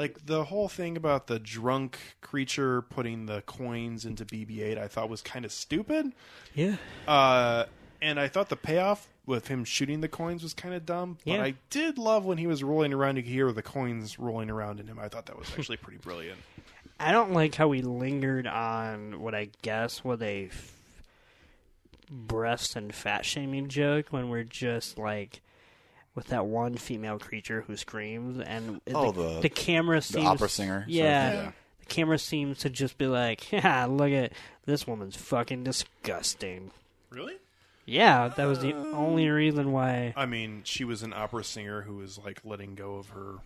[0.00, 5.10] like the whole thing about the drunk creature putting the coins into BB-8, I thought
[5.10, 6.12] was kind of stupid.
[6.54, 6.76] Yeah.
[7.06, 7.66] Uh,
[8.00, 11.18] and I thought the payoff with him shooting the coins was kind of dumb.
[11.26, 11.42] But Yeah.
[11.42, 13.16] I did love when he was rolling around.
[13.16, 14.98] You could hear the coins rolling around in him.
[14.98, 16.38] I thought that was actually pretty brilliant.
[16.98, 20.74] I don't like how we lingered on what I guess was a f-
[22.10, 25.40] breast and fat shaming joke when we're just like
[26.14, 30.48] with that one female creature who screams and Oh, the, the- the camera seems opera
[30.48, 31.52] singer, sort of, Yeah, yeah.
[31.80, 34.32] the camera seems to just be like, yeah, look at
[34.66, 36.70] this woman's fucking disgusting.
[37.10, 37.36] Really?
[37.86, 40.12] Yeah, that was the only reason why.
[40.16, 43.36] I mean, she was an opera singer who was like letting go of her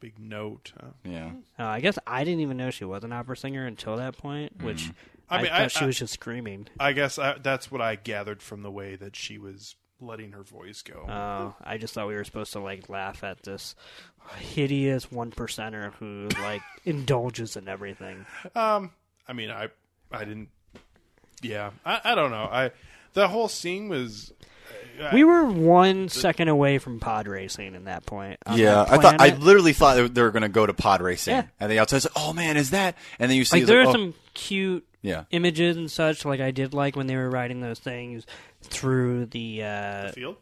[0.00, 0.72] big note.
[0.80, 1.30] Uh, Yeah.
[1.58, 4.60] Uh, I guess I didn't even know she was an opera singer until that point,
[4.62, 4.90] which
[5.30, 6.66] I I, thought I- she I- was just screaming.
[6.80, 10.42] I guess I, that's what I gathered from the way that she was letting her
[10.42, 11.02] voice go.
[11.02, 13.74] Uh, I just thought we were supposed to like laugh at this
[14.36, 18.26] hideous one percenter who like indulges in everything.
[18.54, 18.90] Um,
[19.26, 19.68] I mean, I,
[20.10, 20.48] I didn't.
[21.42, 22.48] Yeah, I, I don't know.
[22.50, 22.70] I,
[23.14, 24.32] the whole scene was.
[25.12, 28.38] We were one second away from pod racing in that point.
[28.52, 31.00] Yeah, that I thought I literally thought they- they were going to go to pod
[31.02, 31.44] racing, Yeah.
[31.60, 33.86] and the outside like, "Oh man, is that?" And then you see like there like,
[33.86, 36.24] are oh, some cute yeah, images and such.
[36.24, 38.26] Like I did like when they were riding those things
[38.62, 40.36] through the uh, field.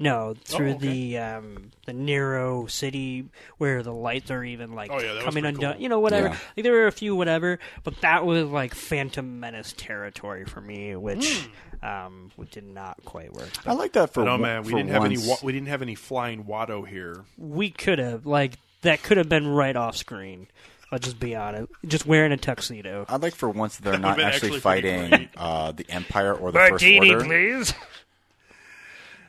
[0.00, 0.88] No through Oh, okay.
[0.88, 3.26] the um, the narrow city
[3.58, 5.74] where the lights are even like Oh, yeah, coming undone.
[5.74, 5.82] cool.
[5.82, 6.28] You know, whatever.
[6.28, 6.36] Yeah.
[6.56, 10.96] Like there were a few whatever, but that was like Phantom Menace territory for me,
[10.96, 11.48] which
[11.82, 13.50] um, which did not quite work.
[13.66, 15.18] I like that for No man, we didn't have any.
[15.18, 17.24] Wa- we didn't have any flying Watto here.
[17.38, 20.46] we could have like that could have been right off screen.
[20.92, 21.70] I'll just be honest.
[21.86, 23.06] Just wearing a tuxedo.
[23.08, 26.84] I'd like for once they're not actually, actually fighting uh, the Empire or the First
[26.84, 27.24] Order.
[27.24, 27.72] please.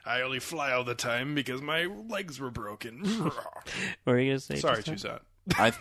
[0.06, 3.04] I only fly all the time because my legs were broken.
[4.04, 4.56] What were you gonna say?
[4.56, 5.20] Sorry, just now?
[5.47, 5.60] Toussaint.
[5.60, 5.74] I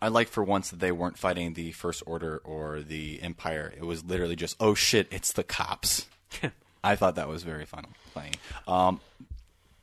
[0.00, 3.72] I like for once that they weren't fighting the First Order or the Empire.
[3.76, 6.06] It was literally just, oh shit, it's the cops.
[6.84, 8.34] I thought that was very fun playing.
[8.68, 9.00] Um,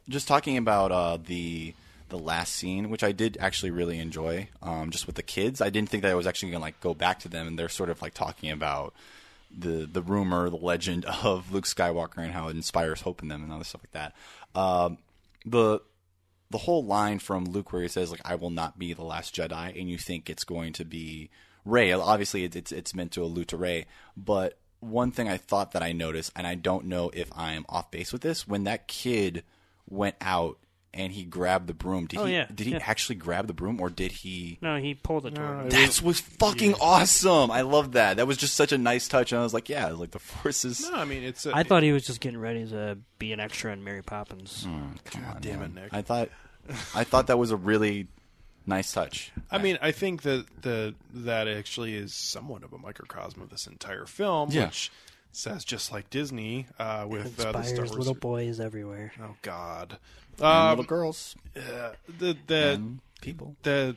[0.08, 1.74] just talking about uh, the
[2.10, 5.62] the last scene, which I did actually really enjoy, um, just with the kids.
[5.62, 7.70] I didn't think that I was actually gonna like go back to them, and they're
[7.70, 8.94] sort of like talking about
[9.58, 13.44] the the rumor, the legend of Luke Skywalker and how it inspires hope in them
[13.44, 14.60] and other stuff like that.
[14.60, 14.98] Um,
[15.46, 15.82] the
[16.50, 19.36] the whole line from Luke where he says like I will not be the last
[19.36, 21.30] Jedi and you think it's going to be
[21.66, 25.82] Rey obviously it's it's, meant to allude to Rey but one thing I thought that
[25.82, 29.44] I noticed and I don't know if I'm off base with this when that kid
[29.90, 30.60] went out
[30.96, 32.80] and he grabbed the broom did Oh, he yeah, did he yeah.
[32.86, 35.70] actually grab the broom or did he No, he pulled it toward me.
[35.72, 39.40] that was fucking awesome I love that that was just such a nice touch and
[39.42, 40.82] I was like yeah like the forces.
[40.90, 41.46] No, I mean it's.
[41.46, 44.64] A, I thought he was just getting ready to be an extra in Mary Poppins.
[45.06, 45.74] Come on, damn it.
[45.74, 45.90] Nick.
[45.94, 46.30] I thought
[46.96, 48.08] I thought that was a really
[48.66, 53.42] nice touch I mean, I think that the that actually is somewhat of a microcosm
[53.42, 54.66] of this entire film, Yeah.
[54.68, 54.90] which
[55.34, 57.98] says just like Disney uh, with uh, the Star Wars.
[57.98, 59.12] little boys everywhere.
[59.22, 60.00] Oh God, And
[60.42, 62.82] um, little girls uh, the the
[63.22, 63.96] people the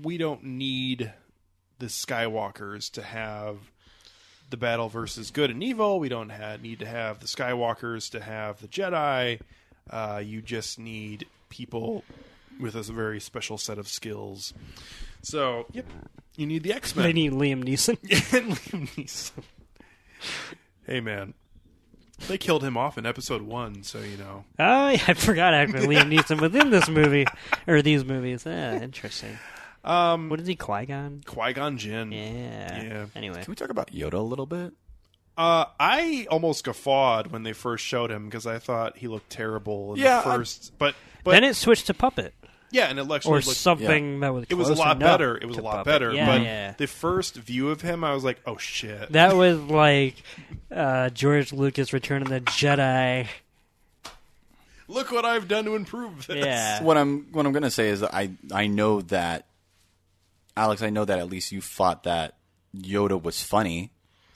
[0.00, 1.12] we don't need
[1.78, 3.58] the Skywalkers to have
[4.50, 5.98] the battle versus good and evil.
[5.98, 9.40] We don't ha need to have the Skywalkers to have the Jedi.
[9.90, 12.04] Uh, you just need people
[12.60, 14.54] with a very special set of skills.
[15.22, 15.86] So, yep,
[16.36, 17.06] you need the X Men.
[17.06, 17.98] They need Liam Neeson.
[18.32, 19.42] and Liam Neeson.
[20.86, 21.34] Hey, man.
[22.28, 24.44] They killed him off in episode one, so you know.
[24.58, 27.26] Oh, yeah, I forgot actually Liam Neeson within this movie
[27.66, 28.44] or these movies.
[28.46, 29.38] Yeah, interesting.
[29.84, 31.22] Um, What is he, Qui Gon?
[31.26, 32.12] Qui Gon Jinn.
[32.12, 32.82] Yeah.
[32.82, 33.06] Yeah.
[33.16, 34.72] Anyway, Can we talk about Yoda a little bit?
[35.36, 39.94] Uh, I almost guffawed when they first showed him because I thought he looked terrible
[39.94, 40.72] in Yeah, the I- first.
[40.78, 40.94] But
[41.24, 42.34] but then it switched to puppet
[42.72, 44.46] yeah, and it actually or looked, something that was.
[44.48, 45.36] it was a lot better.
[45.36, 45.86] It was a lot puppet.
[45.86, 46.12] better.
[46.12, 46.74] Yeah, but yeah.
[46.78, 49.12] the first view of him, I was like, oh shit.
[49.12, 50.16] That was like
[50.70, 53.28] Uh, George Lucas Return of the Jedi.
[54.88, 56.44] Look what I've done to improve this.
[56.44, 56.82] Yeah.
[56.82, 59.46] What I'm what I'm gonna say is that I I know that
[60.56, 62.36] Alex, I know that at least you thought that
[62.76, 63.90] Yoda was funny.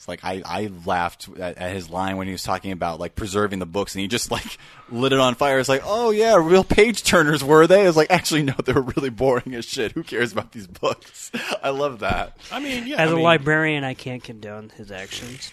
[0.06, 3.16] It's like I, I laughed at, at his line when he was talking about like
[3.16, 5.58] preserving the books, and he just like lit it on fire.
[5.58, 7.86] It's like, oh yeah, real page turners were they?
[7.86, 9.92] It's like actually no, they were really boring as shit.
[9.92, 11.32] Who cares about these books?
[11.62, 12.36] I love that.
[12.52, 13.02] I mean, yeah.
[13.02, 15.50] As I a mean, librarian, I can't condone his actions.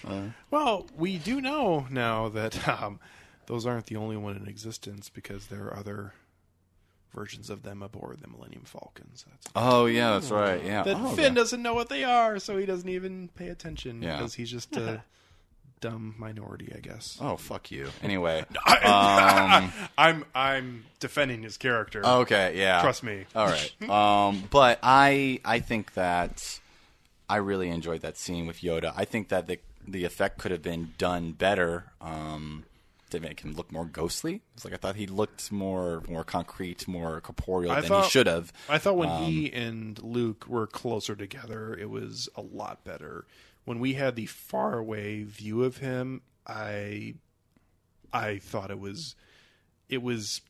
[0.51, 2.99] Well, we do know now that um,
[3.47, 6.14] those aren't the only one in existence because there are other
[7.14, 9.26] versions of them aboard the Millennium Falcons.
[9.30, 10.64] That's Oh yeah, that's right.
[10.64, 11.36] Yeah, that oh, Finn okay.
[11.36, 14.18] doesn't know what they are, so he doesn't even pay attention Yeah.
[14.18, 15.03] because he's just a
[15.80, 17.18] dumb minority, I guess.
[17.22, 17.89] Oh fuck you.
[18.01, 22.05] Anyway, I'm I'm defending his character.
[22.05, 22.82] okay, yeah.
[22.82, 23.26] Trust me.
[23.36, 23.74] All right.
[23.89, 26.59] Um, but I I think that
[27.30, 28.93] I really enjoyed that scene with Yoda.
[28.95, 31.91] I think that the the effect could have been done better.
[32.01, 32.64] Um,
[33.14, 34.41] to make him look more ghostly.
[34.53, 38.09] It's like I thought he looked more more concrete, more corporeal I than thought- he
[38.11, 38.51] should have.
[38.70, 43.26] I thought when Um, he and Luke were closer together, it was a lot better.
[43.66, 47.16] When we had the far away view of him, I
[48.11, 49.16] I thought it was
[49.89, 50.41] it was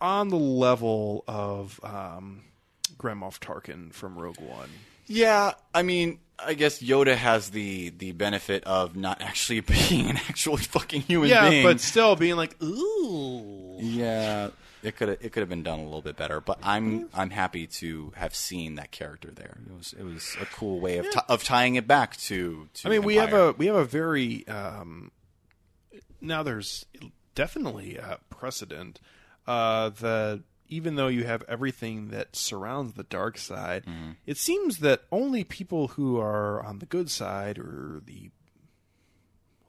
[0.00, 2.44] on the level of um,
[2.96, 4.70] Grand Moff Tarkin from Rogue One.
[5.12, 10.16] Yeah, I mean, I guess Yoda has the the benefit of not actually being an
[10.16, 11.64] actual fucking human Yeah, being.
[11.64, 13.76] but still being like, ooh.
[13.80, 14.50] Yeah,
[14.84, 17.66] it could it could have been done a little bit better, but I'm I'm happy
[17.66, 19.58] to have seen that character there.
[19.68, 22.68] It was it was a cool way of ti- of tying it back to.
[22.74, 25.10] to I mean, we have a we have a very um,
[26.20, 26.44] now.
[26.44, 26.86] There's
[27.34, 29.00] definitely a precedent
[29.46, 34.12] uh, that even though you have everything that surrounds the dark side, Mm-hmm.
[34.26, 38.30] it seems that only people who are on the good side or the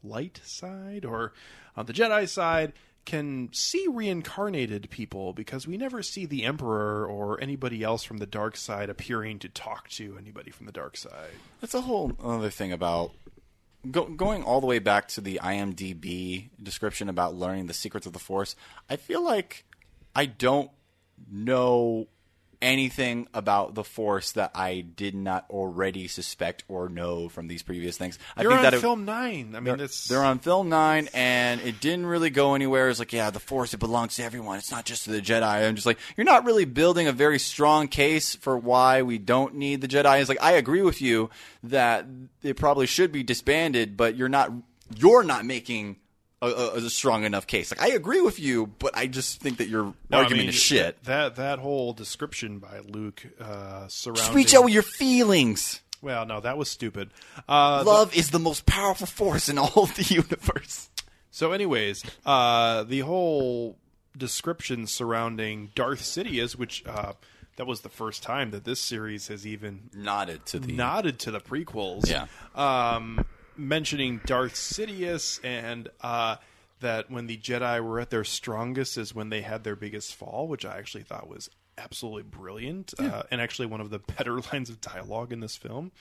[0.03, 1.33] light side or
[1.75, 2.73] on the Jedi side
[3.05, 8.25] can see reincarnated people because we never see the Emperor or anybody else from the
[8.27, 11.31] dark side appearing to talk to anybody from the dark side.
[11.61, 13.11] That's a whole other thing about
[13.89, 18.13] go, going all the way back to the IMDb description about learning the secrets of
[18.13, 18.55] the Force.
[18.87, 19.65] I feel like
[20.15, 20.69] I don't
[21.29, 22.07] know
[22.61, 27.97] anything about the Force that I did not already suspect or know from these previous
[27.97, 28.19] things.
[28.37, 29.55] I You're think on that it- film nine.
[29.55, 32.89] I mean, they're, it's they're on film nine, and it didn't really go anywhere.
[32.89, 34.59] It's like, yeah, the Force it belongs to everyone.
[34.59, 35.67] It's not just to the Jedi.
[35.67, 39.55] I'm just like, you're not really building a very strong case for why we don't
[39.55, 40.19] need the Jedi.
[40.19, 41.31] It's like I agree with you
[41.63, 42.05] that
[42.43, 44.51] it probably should be disbanded, but you're not
[44.95, 45.97] you're not making
[46.41, 47.71] a, a, strong enough case.
[47.71, 50.49] Like I agree with you, but I just think that your No, I argument mean,
[50.49, 51.03] is shit.
[51.03, 54.35] That that whole description by Luke uh, surrounding.
[54.35, 55.81] Reach out with your feelings.
[56.01, 57.11] well, no, that was stupid.
[57.47, 60.89] Uh, Love is the most powerful force in all of the universe.
[61.29, 63.77] So, anyways, uh, the whole
[64.17, 67.13] description surrounding Darth Sidious, which uh,
[67.55, 71.31] that was the first time that this series has even Nodded to the nodded to
[71.31, 72.09] the prequels.
[72.09, 72.25] Yeah.
[72.55, 73.25] Um,
[73.57, 76.37] mentioning Darth Sidious and uh,
[76.79, 80.47] that when the Jedi were at their strongest is when they had their biggest fall,
[80.47, 84.69] which I actually thought was absolutely brilliant uh, and actually one of the better lines
[84.69, 85.91] of dialogue in this film.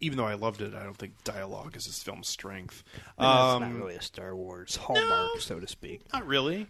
[0.00, 2.84] Even though I loved it, I don't think dialogue is this film's strength.
[2.96, 6.02] It's Um, not really a Star Wars hallmark, so to speak.
[6.12, 6.68] not really.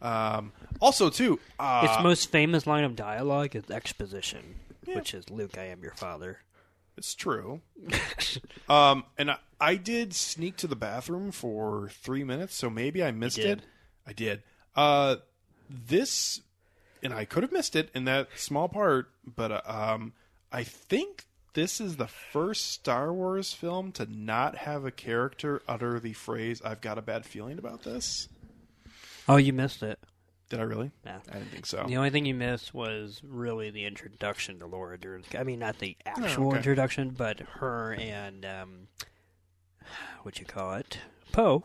[0.00, 4.54] Um, also, too, uh, its most famous line of dialogue is exposition,
[4.86, 6.38] which is "Luke, I am your father."
[6.96, 7.60] It's true.
[8.70, 13.10] um, and I, I did sneak to the bathroom for three minutes, so maybe I
[13.10, 13.60] missed it.
[14.06, 14.42] I did.
[14.74, 15.16] Uh,
[15.68, 16.40] this,
[17.02, 20.14] and I could have missed it in that small part, but uh, um,
[20.50, 26.00] I think this is the first Star Wars film to not have a character utter
[26.00, 28.28] the phrase "I've got a bad feeling about this."
[29.28, 29.98] Oh, you missed it.
[30.48, 30.90] Did I really?
[31.06, 31.20] Yeah.
[31.28, 31.84] I didn't think so.
[31.86, 35.22] The only thing you missed was really the introduction to Laura Dern.
[35.38, 36.56] I mean, not the actual okay.
[36.56, 38.88] introduction, but her and um,
[40.22, 40.98] what you call it,
[41.32, 41.64] Poe,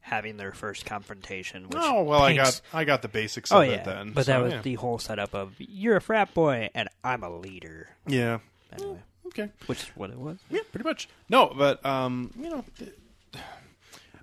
[0.00, 1.64] having their first confrontation.
[1.68, 1.94] Which Mm-hmm.
[1.94, 4.12] Oh well, I got I got the basics Oh of yeah, it then.
[4.12, 4.62] but so, that was yeah.
[4.62, 7.88] the whole setup of you're a frat boy and I'm a leader.
[8.06, 8.38] yeah.
[8.72, 9.50] Anyway, Okay.
[9.66, 10.38] which is what it was.
[10.50, 11.08] Yeah, pretty much.
[11.28, 12.64] No, but um, you know,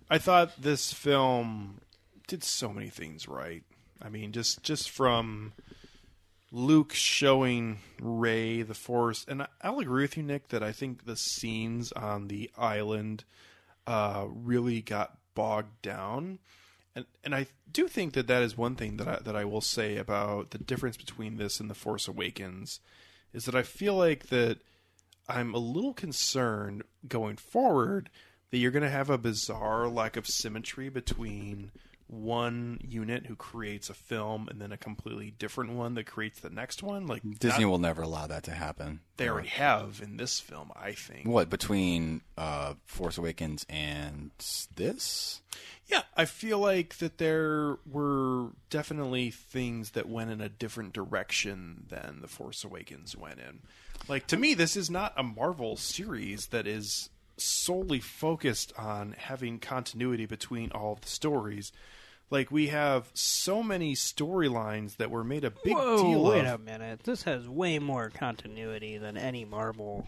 [0.10, 1.80] I thought this film
[2.28, 3.64] did so many things right.
[4.02, 5.54] I mean, just just from
[6.52, 11.16] Luke showing Rey the Force, and I'll agree with you, Nick, that I think the
[11.16, 13.24] scenes on the island
[13.88, 16.40] uh, really got bogged down,
[16.96, 19.62] and and I do think that that is one thing that I, that I will
[19.62, 22.80] say about the difference between this and the Force Awakens,
[23.34, 24.60] is that I feel like that
[25.28, 28.10] I'm a little concerned going forward
[28.52, 31.72] that you're going to have a bizarre lack of symmetry between
[32.12, 36.50] one unit who creates a film and then a completely different one that creates the
[36.50, 37.08] next one.
[37.08, 39.00] Like Disney that- will never allow that to happen.
[39.18, 41.26] they already have in this film, I think.
[41.26, 44.32] What between uh, Force Awakens and
[44.76, 45.42] this?
[45.88, 51.86] Yeah, I feel like that there were definitely things that went in a different direction
[51.90, 53.60] than The Force Awakens went in.
[54.10, 59.60] Like to me, this is not a Marvel series that is solely focused on having
[59.60, 61.72] continuity between all of the stories.
[62.32, 66.62] Like we have so many storylines that were made a big Whoa, deal wait of.
[66.62, 67.02] a minute.
[67.04, 70.08] This has way more continuity than any Marvel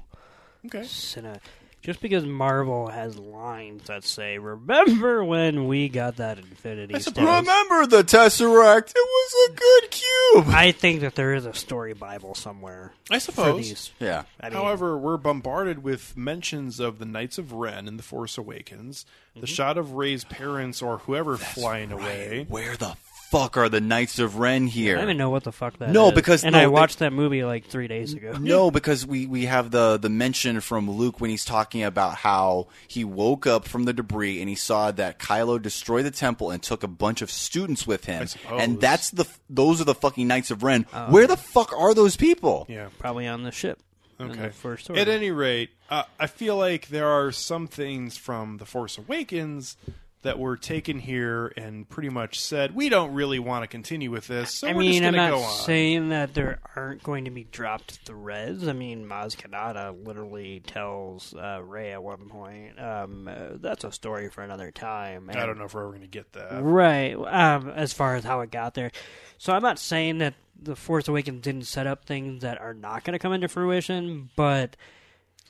[0.65, 0.83] Okay.
[0.83, 1.39] cine.
[1.84, 7.85] Just because Marvel has lines that say, "Remember when we got that Infinity Stone?" Remember
[7.85, 8.91] the Tesseract?
[8.95, 10.45] It was a good cube.
[10.55, 13.68] I think that there is a story Bible somewhere I for suppose.
[13.68, 13.91] these.
[13.99, 14.23] Yeah.
[14.39, 18.38] I mean, However, we're bombarded with mentions of the Knights of Ren in The Force
[18.38, 19.45] Awakens, the Mm-hmm.
[19.47, 22.45] shot of Rey's parents or whoever flying away.
[22.47, 22.95] Where the
[23.34, 24.95] fuck are the Knights of Ren here?
[24.95, 26.14] I don't even know what the fuck that No, is.
[26.14, 28.38] because- and no, I they- watched that movie like three days ago.
[28.39, 32.68] No, because we, we have the, the mention from Luke when he's talking about how
[32.88, 36.61] he woke up from the debris and he saw that Kylo destroyed the temple and
[36.61, 38.27] took a bunch of students with him.
[38.27, 38.61] suppose.
[38.61, 40.84] And that's the those are the fucking Knights of Ren.
[41.10, 42.65] Where the fuck are those people?
[42.69, 42.89] Yeah.
[42.99, 43.80] Probably on the ship.
[44.22, 44.49] Okay.
[44.49, 44.89] first.
[44.91, 49.76] At any rate, uh, I feel like there are some things from The Force Awakens
[50.23, 54.27] that were taken here and pretty much said we don't really want to continue with
[54.27, 55.57] this, so I we're mean, just I'm not go on.
[55.59, 58.67] saying that there aren't going to be dropped threads.
[58.67, 63.91] I mean, Maz Kanata literally tells uh, Rey at one point, um, uh, "That's a
[63.91, 66.61] story for another time." I don't know if we're ever going to get that.
[66.63, 67.13] Right.
[67.13, 68.91] Um, as far as how it got there.
[69.37, 73.03] So I'm not saying that The Force Awakens didn't set up things that are not
[73.03, 74.77] going to come into fruition, but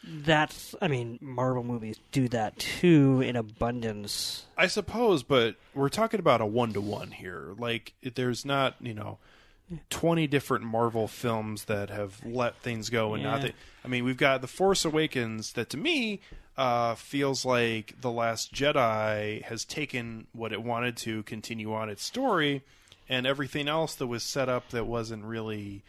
[0.04, 4.46] that's, I mean, Marvel movies do that too in abundance.
[4.58, 7.54] I suppose, but we're talking about a one to one here.
[7.58, 9.18] Like, there's not, you know,
[9.90, 13.32] 20 different Marvel films that have let things go and Yeah.
[13.32, 13.54] nothing.
[13.84, 16.20] I mean, we've got The Force Awakens that to me
[16.58, 22.04] uh, feels like The Last Jedi has taken what it wanted to continue on its
[22.04, 22.62] story,
[23.10, 25.82] and everything else that was set up that wasn't really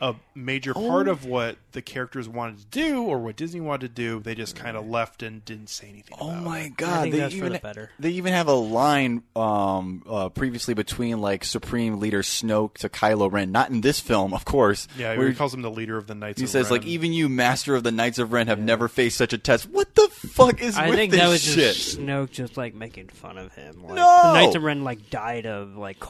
[0.00, 3.88] a major part of what the characters wanted to do or what Disney wanted to
[4.02, 6.76] do, they just kind of left and didn't say anything Oh about my it.
[6.76, 7.02] god!
[7.02, 7.90] think they that's for even the better.
[7.98, 13.30] they even have a line um, uh, previously between like Supreme Leader Snoke to Kylo
[13.30, 13.52] Ren.
[13.52, 14.88] Not in this film, of course.
[14.96, 17.12] Yeah, where he calls him the leader of the Knights he of says like even
[17.12, 19.68] you, Master of the Knights of Ren, have never faced such a test.
[19.70, 21.74] What the fuck is I with think this that was shit?
[21.76, 23.82] just Snoke just like making fun of him.
[23.84, 24.22] Like, No!
[24.24, 26.00] The Knights of Ren like died of like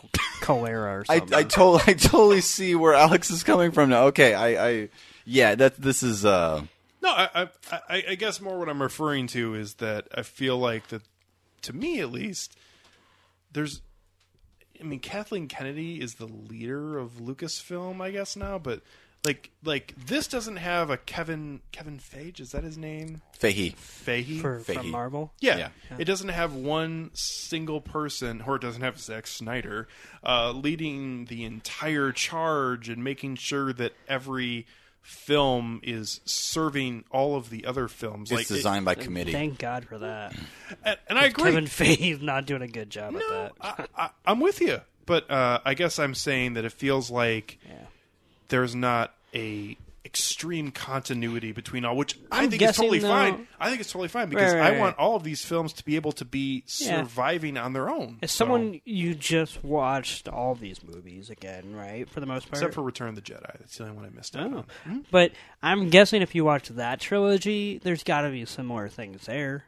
[0.40, 1.34] cholera or something.
[1.34, 4.04] I, totally, I totally see where Alex is coming from now.
[4.06, 4.88] Okay, I, I
[5.24, 6.62] yeah, that this is uh,
[7.02, 10.88] No, I, I, I guess more what I'm referring to is that I feel like
[10.88, 11.02] that,
[11.62, 12.56] to me at least,
[13.52, 13.80] there's,
[14.78, 18.82] I mean, Kathleen Kennedy is the leader of Lucasfilm, I guess now, but
[19.24, 23.20] like, like this doesn't have a Kevin Kevin Feige, is that his name?
[23.38, 23.72] Fahey.
[23.72, 24.40] Feige.
[24.40, 24.78] for, Fahey.
[24.78, 25.32] from Marvel.
[25.40, 25.56] Yeah.
[25.58, 25.68] Yeah.
[25.98, 29.88] It doesn't have one single person, or it doesn't have Zack Snyder,
[30.24, 34.66] uh, leading the entire charge and making sure that every
[35.02, 38.30] film is serving all of the other films.
[38.30, 39.32] It's like it- designed by committee.
[39.32, 40.34] Thank God for that.
[40.84, 41.44] and, and I agree.
[41.44, 43.90] Kevin Feige's not doing a good job no, at that.
[43.96, 47.58] I, I, I'm with you, but uh, I guess I'm saying that it feels like
[47.68, 47.74] Yeah.
[48.50, 53.46] There's not a extreme continuity between all, which I I'm think is totally though- fine.
[53.60, 55.04] I think it's totally fine because Right, I want right.
[55.04, 57.02] all of these films to be able to be Yeah.
[57.02, 58.18] surviving on their own.
[58.22, 62.08] As So- someone you just watched all these movies again, right?
[62.08, 64.08] For the most part, except for Return of the Jedi, that's the only one I
[64.10, 64.56] missed out Oh.
[64.58, 64.64] on.
[64.84, 64.98] Hmm?
[65.10, 65.32] But
[65.62, 69.64] I'm guessing if you watch that trilogy, there's got to be similar things there,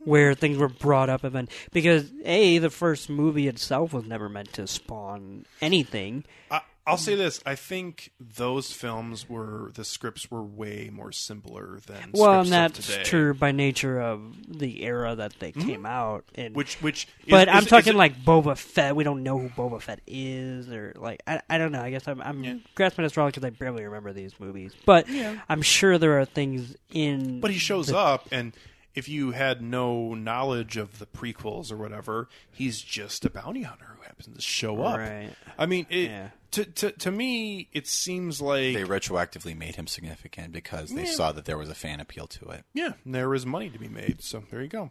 [0.00, 4.52] where things were brought up and because a the first movie itself was never meant
[4.54, 6.24] to spawn anything.
[6.50, 11.80] I, I'll say this: I think those films were the scripts were way more simpler
[11.86, 15.68] than Well, and that's true by nature of the era that they mm-hmm.
[15.68, 16.54] came out in.
[16.54, 18.96] Which, which, is, but is- I'm is talking it- like Boba Fett.
[18.96, 21.82] We don't know who Boba Fett is, or like I, I don't know.
[21.82, 22.54] I guess I'm, I'm Yeah.
[22.74, 24.74] grasping at straws because I barely remember these movies.
[24.86, 25.38] But Yeah.
[25.48, 27.40] I'm sure there are things in.
[27.40, 28.54] But he shows up, and
[28.98, 33.86] if you had no knowledge of the prequels or whatever, he's just a bounty hunter
[33.96, 34.98] who happens to show up.
[34.98, 35.30] Right.
[35.56, 36.28] I mean, it, Yeah.
[36.50, 41.12] to, to to me, it seems like They retroactively made him significant because they Yeah.
[41.12, 42.64] saw that there was a fan appeal to it.
[42.74, 44.22] yeah, there is money to be made.
[44.22, 44.90] So there you go.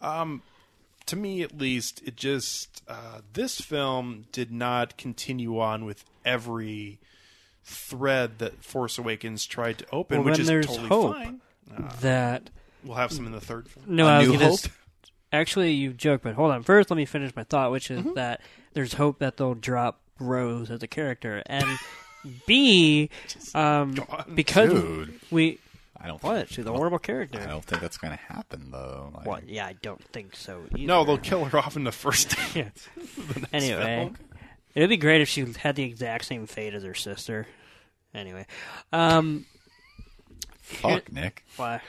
[0.00, 0.42] Um,
[1.06, 6.98] to me, at least, it just uh, this film did not continue on with every
[7.62, 11.14] thread that Force Awakens tried to open, Well, which is there's totally hope.
[11.14, 11.40] fine.
[12.00, 12.50] that
[12.86, 13.84] we'll have some in the third film.
[13.88, 14.54] No, A I was New gonna Hope?
[14.54, 14.68] s-
[15.32, 16.62] Actually, you joke, but hold on.
[16.62, 18.10] First, let me finish my thought, which Mm-hmm.
[18.10, 18.40] is that
[18.74, 21.66] there's hope that they'll drop Rose as a character, and
[22.46, 23.10] B,
[23.54, 23.96] um,
[24.34, 25.20] because Dude.
[25.30, 25.58] we
[26.00, 26.22] I don't.
[26.22, 27.40] what Think, she's a horrible character.
[27.40, 29.10] I don't think that's going to happen though.
[29.14, 29.48] Like, What?
[29.48, 30.62] Yeah, I don't think so.
[30.74, 30.86] Either.
[30.86, 32.34] No, they'll kill her off in the first.
[32.54, 32.68] Yeah.
[33.52, 34.10] Anyway,
[34.74, 37.46] it'd be great if she had the exact same fate as her sister.
[38.14, 38.46] Anyway,
[38.92, 39.44] um,
[40.62, 41.44] Fuck, Nick.
[41.56, 41.80] why?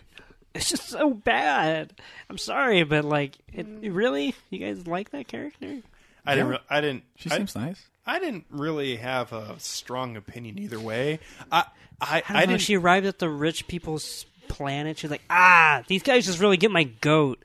[0.58, 1.94] It's just so bad.
[2.30, 5.78] I'm sorry, but like, it, really, you guys like that character?
[6.26, 6.50] I didn't.
[6.50, 7.04] Re- I didn't.
[7.16, 7.82] She I, seems nice.
[8.06, 11.20] I didn't really have a strong opinion either way.
[11.52, 11.66] I.
[12.02, 12.18] I.
[12.18, 12.46] I, don't I, know.
[12.48, 12.62] didn't.
[12.62, 14.98] She arrived at the rich people's planet.
[14.98, 17.40] She's like, ah, these guys just really get my goat.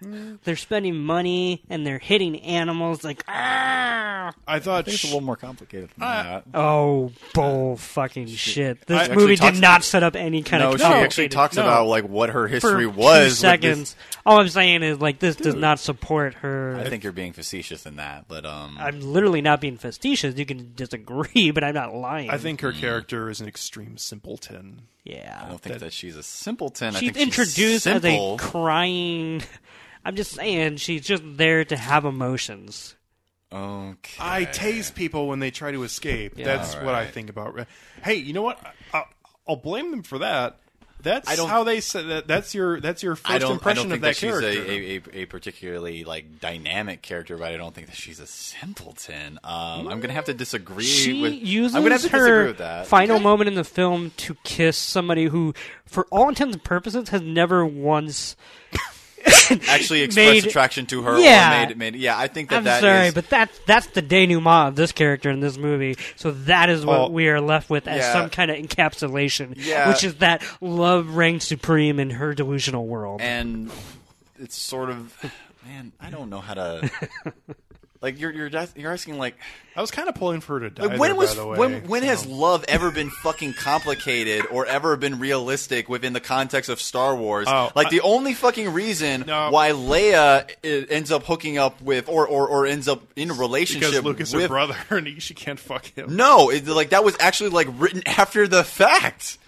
[0.00, 3.02] They're spending money and they're hitting animals.
[3.02, 4.80] Like, ah, I thought.
[4.80, 6.44] I think it's a little more complicated than Uh, that.
[6.54, 8.86] oh, bull fucking shit!
[8.86, 11.28] This actually movie talks- did not set up any kind No, of No, she actually
[11.28, 11.62] talks no.
[11.62, 13.30] about like what her for history two was.
[13.30, 13.96] this- seconds.
[14.24, 16.76] All I'm saying is like this does not support her.
[16.78, 20.36] I think you're being facetious in that, but um, I'm literally not being facetious.
[20.36, 22.30] You can disagree, but I'm not lying.
[22.30, 24.82] I think her character is an extreme simpleton.
[25.04, 25.42] yeah.
[25.44, 26.94] I don't think that, she's a simpleton.
[26.94, 29.42] I she's think introduced she's as a crying.
[30.08, 32.96] I'm just saying, she's just there to have emotions.
[33.52, 34.14] Okay.
[34.18, 36.34] I tase people when they try to escape.
[36.34, 37.66] That's what I think about.
[38.02, 38.58] Hey, you know what?
[38.94, 39.04] I,
[39.46, 40.60] I'll blame them for that.
[41.02, 42.26] That's I don't- how they said that.
[42.26, 43.50] That's your that's your first I don't.
[43.50, 44.48] I impression don't of that, that, character.
[44.48, 48.26] a, a, a, a particularly like dynamic character, but I don't think that she's a
[48.26, 49.38] simpleton.
[49.44, 51.34] Um, I'm gonna have to disagree She with.
[51.34, 52.86] uses I'm gonna have to disagree her with that.
[52.86, 55.52] final moment in the film to kiss somebody who,
[55.84, 58.34] for all intents and purposes, has never once.
[59.68, 61.18] Actually, expressed made- attraction to her.
[61.18, 61.62] Yeah.
[61.62, 62.16] Or made, made, yeah.
[62.18, 65.30] I think that I'm that sorry, is- but that's that's the denouement of this character
[65.30, 65.96] in this movie.
[66.16, 67.08] So that is what Oh.
[67.10, 68.12] we are left with as Yeah.
[68.12, 69.88] some kind of encapsulation, Yeah.
[69.88, 73.20] which is that love reigns supreme in her delusional world.
[73.20, 73.70] and
[74.40, 75.14] it's sort of
[75.66, 75.92] man.
[76.00, 76.90] I don't know how to.
[78.00, 79.34] Like you're you're you're asking like
[79.74, 80.84] I was kind of pulling for her to die.
[80.86, 84.96] Like, when there, was way, when when has love ever been fucking complicated or ever
[84.96, 87.48] been realistic within the context of Star Wars?
[87.50, 89.50] Oh, like I- the only fucking reason No.
[89.50, 93.34] why Leia i- ends up hooking up with or or, or ends up in a
[93.34, 96.14] relationship because Lucas with her brother and he, she can't fuck him?
[96.14, 99.38] no, it, like that was actually like written after the fact.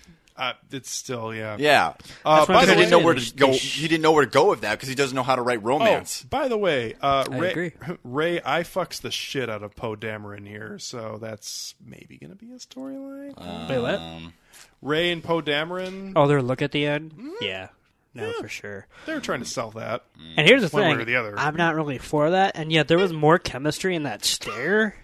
[0.40, 1.56] Uh, it's still yeah.
[1.58, 1.92] Yeah,
[2.24, 3.52] Uh, That's by the he way, didn't know where to go.
[3.52, 5.62] He didn't know where to go with that because he doesn't know how to write
[5.62, 6.22] romance.
[6.24, 7.72] Oh, by the way, uh, I Rey, agree.
[8.04, 12.36] Rey, I fucks the shit out of Poe Dameron here, so that's maybe going to
[12.36, 13.68] be a storyline.
[13.68, 13.94] Wait, what?
[13.96, 14.32] Um,
[14.80, 17.12] Rey and Poe Dameron, Oh, their look at the end?
[17.12, 17.28] Mm-hmm.
[17.42, 17.68] Yeah.
[18.14, 18.86] No, for sure.
[19.06, 20.02] they're trying to sell that.
[20.36, 21.38] And here's the One way thing: or the other.
[21.38, 24.96] I'm not really for that, and yet there was more chemistry in that stare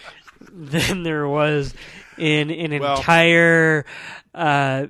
[0.52, 1.72] than there was
[2.18, 3.86] in an Well- entire
[4.34, 4.86] uh,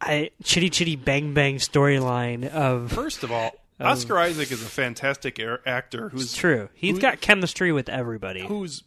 [0.00, 2.92] I, chitty chitty bang bang storyline of.
[2.92, 6.68] First of all, Oscar Isaac is a fantastic air- actor It's who's true.
[6.74, 8.46] He's who- got chemistry with everybody.
[8.46, 8.82] who's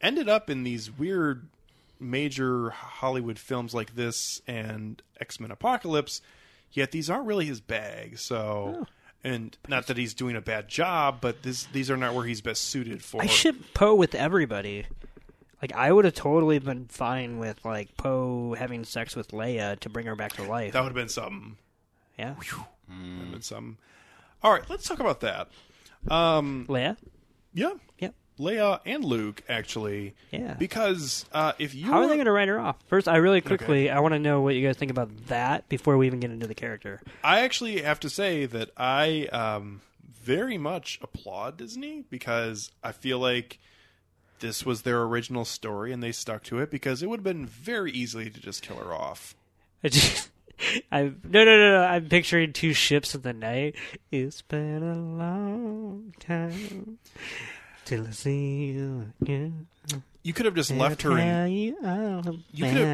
[0.00, 1.48] ended up in these weird
[1.98, 6.20] major Hollywood films like this and X Men Apocalypse.
[6.72, 8.18] Yet these aren't really his bag.
[8.18, 8.86] So, Oh.
[9.24, 12.42] and not that he's doing a bad job, but this these are not where he's
[12.42, 13.22] best suited for.
[13.22, 14.84] I ship Poe with everybody.
[15.68, 19.88] Like I would have totally been fine with like Poe having sex with Leia to
[19.88, 20.72] bring her back to life.
[20.74, 21.56] that would have been something.
[22.16, 22.46] yeah, That would
[23.22, 23.78] have been something.
[24.44, 25.48] All right, let's talk about that.
[26.08, 26.96] Um, Leia.
[27.52, 28.14] yeah, Yep.
[28.38, 30.14] Leia and Luke actually.
[30.30, 30.54] Yeah.
[30.54, 32.76] Because uh, if you How are were- they going to write her off?
[32.86, 35.96] First, I really quickly I want to know what you guys think about that before
[35.96, 37.00] we even get into the character.
[37.24, 39.80] I actually have to say that I um,
[40.22, 43.58] very much applaud Disney because I feel like
[44.40, 47.46] this was their original story and they stuck to it because it would have been
[47.46, 49.34] very easily to just kill her off.
[49.84, 50.30] I just,
[50.92, 51.82] I no no no no.
[51.84, 53.74] I'm picturing two ships in the night.
[54.10, 56.98] It's been a long time
[57.84, 59.66] till I see you again.
[60.22, 61.10] You could have just left her
[61.44, 61.50] in.
[61.52, 61.76] You
[62.52, 62.88] You could have-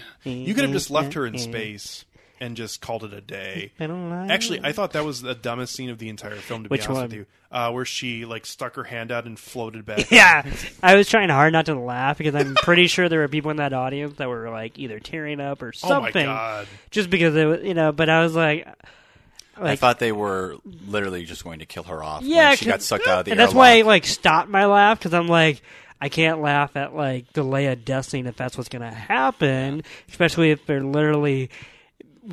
[0.24, 2.04] You could have just left her in space
[2.40, 3.72] and just called it a day.
[3.80, 6.64] Actually, I thought that was the dumbest scene of the entire film.
[6.64, 7.04] To Which be honest one?
[7.04, 10.10] with you, uh, where she like stuck her hand out and floated back.
[10.10, 10.44] Yeah,
[10.82, 13.56] I was trying hard not to laugh because I'm pretty sure there were people in
[13.58, 16.66] that audience that were like either tearing up or Oh my something, god!
[16.90, 17.92] just because it was, you know.
[17.92, 18.66] But I was like,
[19.56, 20.56] I like thought they were
[20.86, 22.22] literally just going to kill her off.
[22.22, 23.86] Yeah, when she got sucked out of the and that's why I airlock.
[23.86, 25.62] like stopped my laugh because I'm like,
[25.98, 30.50] I can't laugh at like the Leia death scene if that's what's gonna happen, especially
[30.50, 31.48] if they're literally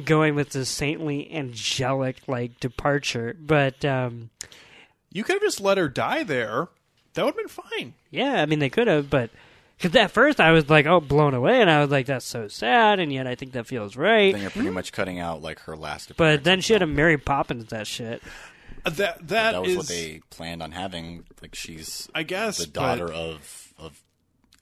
[0.06, 3.36] going with this saintly angelic like departure.
[3.40, 4.30] But um,
[5.11, 6.68] You could have just let her die there.
[7.14, 7.94] That would have been fine.
[8.10, 9.30] yeah, I mean they could have, but
[9.78, 12.48] Because at first I was like, oh, blown away, and I was like, that's so
[12.48, 14.34] sad, and yet I think that feels right.
[14.34, 16.15] Then you're pretty much cutting out like her last.
[16.18, 16.88] But then she had a.
[16.88, 18.24] Mary Poppins that shit.
[18.86, 21.24] Uh, that that That was is- what they planned on having.
[21.41, 24.02] Like she's, I guess, the but- daughter of of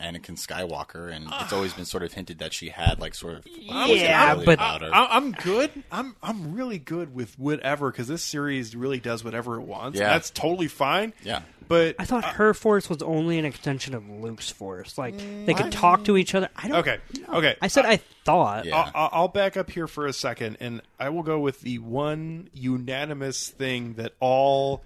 [0.02, 1.56] Anakin Skywalker, and it's ah.
[1.56, 4.82] always been sort of hinted that she had like sort of Yeah, personality but- about
[4.82, 4.90] her.
[4.94, 5.72] I, I'm good.
[5.92, 10.00] I'm I'm really good with whatever because this series really does whatever it wants.
[10.00, 10.10] Yeah.
[10.10, 11.14] that's totally fine.
[11.24, 11.42] Yeah.
[11.68, 14.98] but I thought her force was only an extension of Luke's force.
[14.98, 16.50] Like mm, they could talk to each other.
[16.56, 16.78] I don't.
[16.80, 16.98] okay,
[17.30, 17.56] okay.
[17.62, 18.66] I said I thought.
[18.66, 18.92] Yeah.
[18.94, 22.50] I'll, I'll back up here for a second, and I will go with the one
[22.54, 24.84] unanimous thing that all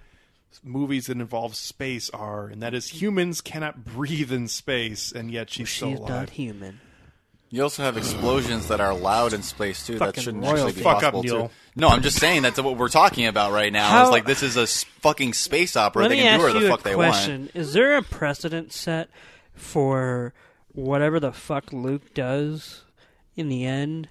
[0.64, 5.50] movies that involve space are, and that is humans cannot breathe in space, and yet
[5.50, 6.10] she's still She's alive.
[6.10, 6.80] not human.
[7.48, 9.98] You also have explosions that are loud in space too.
[10.00, 10.60] That shouldn't royalty.
[10.62, 11.48] actually be Fuck up, possible Neil.
[11.48, 11.54] too.
[11.76, 13.88] No, I'm just saying that's what we're talking about right now.
[13.88, 16.02] How- It's like this is a fucking space opera.
[16.02, 17.96] Let they me can ask do whatever you the a fuck they question: Is there
[17.96, 19.10] a precedent set
[19.54, 20.34] for
[20.72, 22.82] whatever the fuck Luke does
[23.36, 24.08] in the end?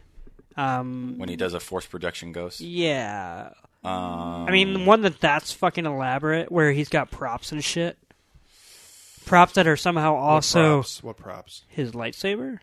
[0.57, 2.62] Um, when he does a force projection ghost.
[2.62, 3.49] yeah.
[3.86, 7.98] Um, I mean, the one that that's fucking elaborate, where he's got props and shit.
[9.26, 11.03] Props that are somehow What also props?
[11.03, 11.64] What props?
[11.68, 12.60] his lightsaber.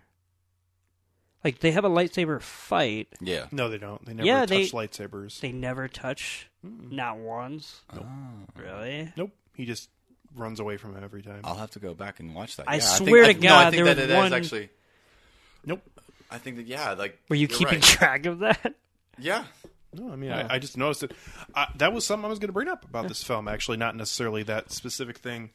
[1.45, 3.09] Like they have a lightsaber fight.
[3.21, 3.47] yeah.
[3.51, 4.05] No, they don't.
[4.07, 5.41] They never Yeah, touch they- lightsabers.
[5.41, 7.81] They never touch, not once.
[7.93, 8.07] nope
[8.57, 9.13] Really?
[9.17, 9.31] nope.
[9.57, 9.91] He just
[10.37, 11.41] runs away from it every time.
[11.45, 12.69] I'll have to go back and watch that.
[12.69, 14.17] I Yeah, think- swear to I, no, I God, think there that was it is
[14.17, 14.69] one- actually.
[15.67, 15.83] Nope.
[16.31, 17.83] I think that yeah, like Were you keeping right.
[17.83, 18.75] track of that?
[19.95, 21.13] No, I mean, I, I just noticed it.
[21.55, 23.47] Uh, that was something I was going to bring up about this film.
[23.49, 25.51] Actually, not necessarily that specific thing,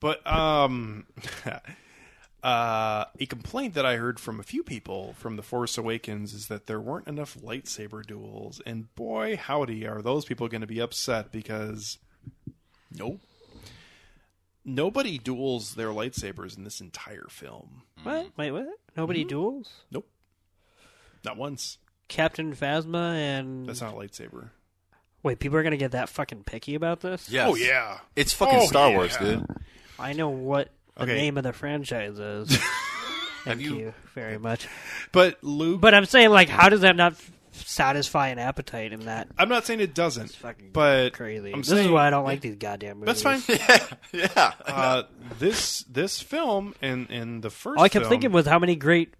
[0.00, 1.06] but um,
[2.42, 6.48] uh, a complaint that I heard from a few people from The Force Awakens is
[6.48, 10.80] that there weren't enough lightsaber duels, and boy, howdy, are those people going to be
[10.80, 11.98] upset because
[12.90, 13.20] Nope.
[14.64, 17.82] nobody duels their lightsabers in this entire film.
[18.02, 18.30] What?
[18.36, 18.68] Wait, what?
[18.96, 19.70] Nobody duels?
[19.90, 20.08] Nope,
[21.24, 21.78] not once.
[22.12, 24.50] Captain Phasma and That's not a lightsaber.
[25.22, 27.28] wait, people are gonna get that fucking picky about this?
[27.30, 27.48] Yes.
[27.50, 28.96] Oh yeah, It's fucking Oh, Star yeah.
[28.96, 29.46] Wars, dude.
[29.98, 31.14] I know what the Okay.
[31.14, 32.58] name of the franchise is.
[33.44, 34.68] Thank you- you very much.
[35.10, 35.80] but Luke.
[35.80, 39.28] But I'm saying, like, how does that not f- satisfy an appetite in that?
[39.38, 40.32] I'm not saying it doesn't.
[40.32, 41.50] Fucking but crazy.
[41.52, 43.22] I'm this saying is why I don't like these goddamn movies.
[43.22, 43.58] That's fine.
[44.12, 44.52] Yeah.
[44.66, 45.02] uh,
[45.38, 48.76] this this film and and the first All I kept film, thinking was how many
[48.76, 49.14] great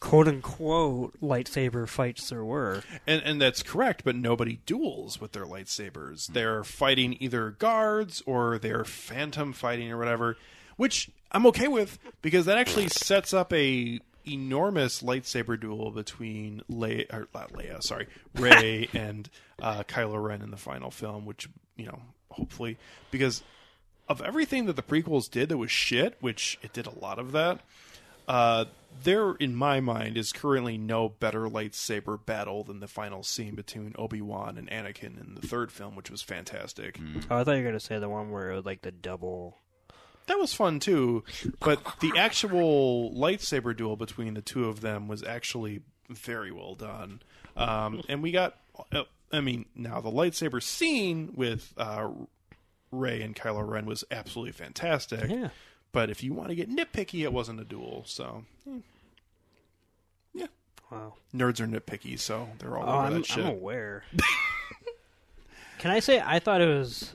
[0.00, 2.82] quote unquote lightsaber fights there were.
[3.06, 6.28] and and that's correct, but nobody duels with their lightsabers.
[6.28, 10.36] They're fighting either guards or they're phantom fighting or whatever,
[10.76, 17.12] which I'm okay with because that actually sets up a enormous lightsaber duel between Leia,
[17.12, 19.30] or not Leia, sorry, Rey and
[19.62, 22.00] uh, Kylo Ren in the final film, which you know,
[22.30, 22.76] hopefully,
[23.10, 23.42] because
[24.08, 27.32] of everything that the prequels did that was shit, which it did a lot of
[27.32, 27.60] that.
[28.28, 28.64] Uh,
[29.04, 33.94] there, in my mind, is currently no better lightsaber battle than the final scene between
[33.98, 36.98] Obi Wan and Anakin in the third film, which was fantastic.
[37.30, 39.58] Oh, I thought you were gonna say the one where it was like the double.
[40.26, 41.22] That was fun too,
[41.60, 47.20] but the actual lightsaber duel between the two of them was actually very well done.
[47.56, 48.56] Um, and we got,
[48.92, 52.08] uh, I mean, now the lightsaber scene with uh,
[52.90, 55.30] Rey and Kylo Ren was absolutely fantastic.
[55.30, 55.50] Yeah.
[55.92, 58.02] But if you want to get nitpicky, it wasn't a duel.
[58.06, 58.44] So
[60.34, 60.46] yeah,
[60.90, 61.14] Wow.
[61.34, 63.44] nerds are nitpicky, so they're all Oh, over I'm, that shit.
[63.44, 64.04] I'm aware.
[65.78, 67.14] Can I say I thought it was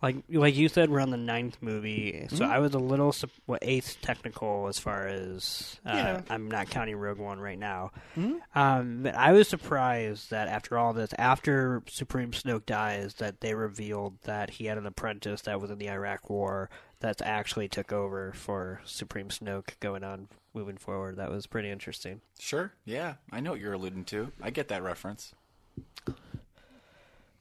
[0.00, 2.52] like like you said we're on the ninth movie, so Mm-hmm.
[2.52, 3.14] I was a little
[3.46, 6.20] what eighth technical as far as uh, Yeah.
[6.30, 7.90] I'm not counting Rogue One right now.
[8.16, 8.38] Mhm.
[8.54, 13.54] Um, but I was surprised that after all this, after Supreme Snoke dies, that they
[13.54, 16.70] revealed that he had an apprentice that was in the Iraq War
[17.00, 21.16] that actually took over for Supreme Snoke going on moving forward.
[21.16, 22.20] That was pretty interesting.
[22.40, 22.72] Sure.
[22.84, 23.14] Yeah.
[23.32, 24.32] I know what you're alluding to.
[24.42, 25.32] I get that reference.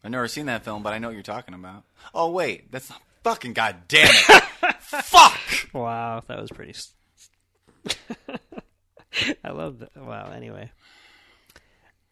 [0.04, 1.84] I've never seen that film, but I know what you're talking about.
[2.14, 4.44] Oh wait, that's not fucking goddamn it.
[4.80, 5.40] Fuck.
[5.74, 6.74] Wow, that was pretty.
[9.44, 9.96] I love that.
[9.98, 10.32] Wow.
[10.32, 10.72] Anyway.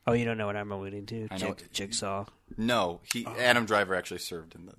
[0.07, 1.27] Oh, you don't know what I'm alluding to?
[1.31, 2.25] I know Jig- Jigsaw.
[2.57, 3.35] No, he oh.
[3.39, 4.73] Adam Driver actually served in the.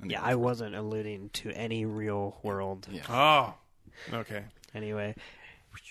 [0.00, 2.88] in the Yeah, I wasn't alluding to any real world.
[2.90, 3.02] Yeah.
[3.08, 3.54] Oh,
[4.16, 4.44] okay.
[4.74, 5.14] Anyway,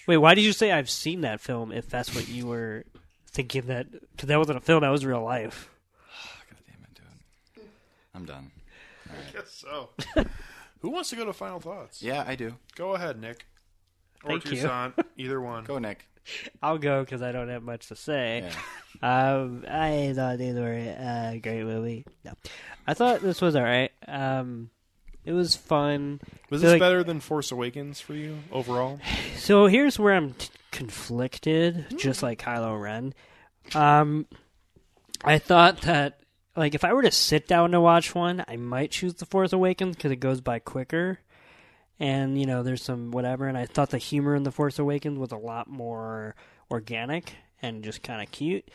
[0.08, 0.18] wait.
[0.18, 1.72] Why did you say I've seen that film?
[1.72, 2.84] If that's what you were
[3.32, 5.70] thinking that, because that wasn't a film, that was real life.
[6.50, 7.02] God damn it,
[7.56, 7.64] dude.
[8.22, 8.52] I'm done.
[9.10, 9.90] I Guess so.
[10.82, 12.02] Who wants to go to final thoughts?
[12.02, 12.56] Yeah, I do.
[12.76, 13.46] Go ahead, Nick.
[14.24, 14.62] Or Thank you.
[14.62, 15.64] Toussaint, either one.
[15.64, 16.08] Go, Nick.
[16.62, 18.44] I'll go because I don't have much to say.
[19.02, 19.34] Yeah.
[19.34, 22.06] Um, I thought these were a great movie.
[22.24, 22.34] No,
[22.86, 23.92] I thought this was all right.
[24.08, 24.70] Um,
[25.26, 26.20] It was fun.
[26.52, 29.00] Was So, this like- better than Force Awakens for you overall?
[29.38, 33.16] So here's where I'm t- conflicted, just like Kylo Ren.
[33.74, 34.28] Um,
[35.24, 36.21] I thought that,
[36.56, 39.54] like, if I were to sit down to watch one, I might choose The Force
[39.54, 41.20] Awakens because it goes by quicker,
[42.00, 43.48] and you know, there's some whatever.
[43.48, 46.36] And I thought the humor in The Force Awakens was a lot more
[46.70, 48.70] organic and just kind of cute.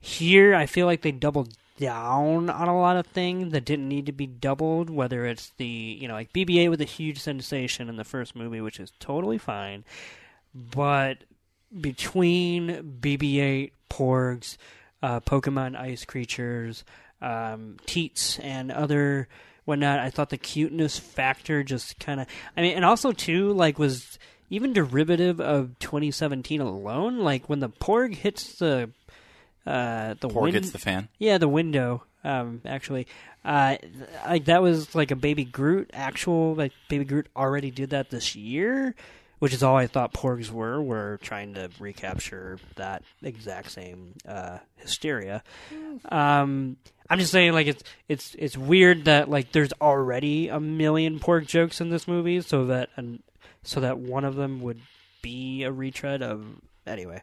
[0.00, 4.06] Here, I feel like they doubled down on a lot of things that didn't need
[4.06, 4.90] to be doubled.
[4.90, 8.60] Whether it's the you know like BB-8 was a huge sensation in the first movie,
[8.60, 9.84] which is totally fine,
[10.54, 11.18] but
[11.80, 14.56] between BB-8, Porgs,
[15.02, 16.84] uh, Pokemon Ice creatures,
[17.20, 19.28] um, Teats, and other
[19.64, 22.26] whatnot, I thought the cuteness factor just kind of.
[22.56, 24.18] I mean, and also too like was
[24.50, 27.18] even derivative of 2017 alone.
[27.18, 28.90] Like when the Porg hits the
[29.66, 31.08] uh, the Porg wind- hits the fan.
[31.18, 32.04] yeah, the window.
[32.24, 33.06] Um, actually,
[33.44, 33.76] uh,
[34.26, 35.90] like that was like a Baby Groot.
[35.92, 38.94] Actual like Baby Groot already did that this year,
[39.38, 40.80] which is all I thought Porgs were.
[40.80, 45.42] Were trying to recapture that exact same uh, hysteria.
[46.08, 46.76] Um,
[47.08, 51.46] I'm just saying, like it's it's it's weird that like there's already a million Porg
[51.46, 53.22] jokes in this movie, so that and
[53.62, 54.80] so that one of them would
[55.22, 56.44] be a retread of
[56.86, 57.20] anyway.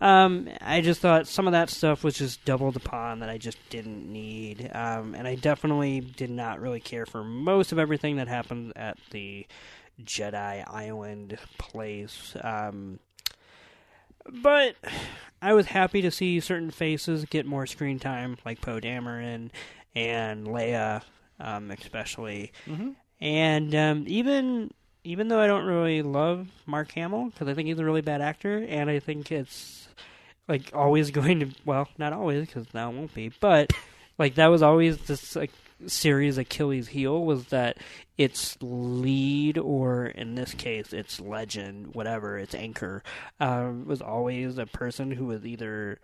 [0.00, 3.56] Um, I just thought some of that stuff was just doubled upon that I just
[3.70, 4.68] didn't need.
[4.74, 8.98] Um, and I definitely did not really care for most of everything that happened at
[9.12, 9.46] the
[10.02, 12.34] Jedi Island place.
[12.40, 12.98] Um,
[14.42, 14.76] but
[15.40, 19.50] I was happy to see certain faces get more screen time, like Poe Dameron
[19.94, 21.02] and Leia,
[21.40, 22.52] um, especially.
[23.20, 24.70] And um, even
[25.04, 28.20] even though I don't really love Mark Hamill because I think he's a really bad
[28.20, 29.88] actor, and I think it's
[30.48, 33.72] like always going to well, not always because now it won't be, but
[34.18, 35.50] like that was always just like
[35.86, 37.78] series Achilles heel was that
[38.18, 43.02] its lead or in this case its legend, whatever its anchor,
[43.40, 45.98] um, was always a person who was either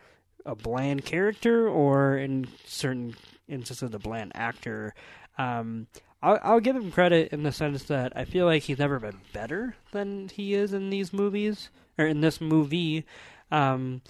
[0.46, 3.14] a bland character or in certain
[3.48, 4.94] instances a bland actor.
[5.36, 5.86] Um,
[6.22, 9.20] I'll, I'll give him credit in the sense that I feel like he's never been
[9.32, 13.04] better than he is in these movies or in this movie.
[13.50, 14.02] Um,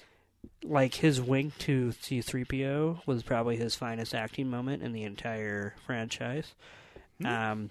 [0.65, 6.55] like his wink to C3PO was probably his finest acting moment in the entire franchise.
[7.25, 7.71] Um,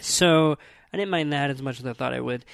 [0.00, 0.58] so
[0.92, 2.44] I didn't mind that as much as I thought I would.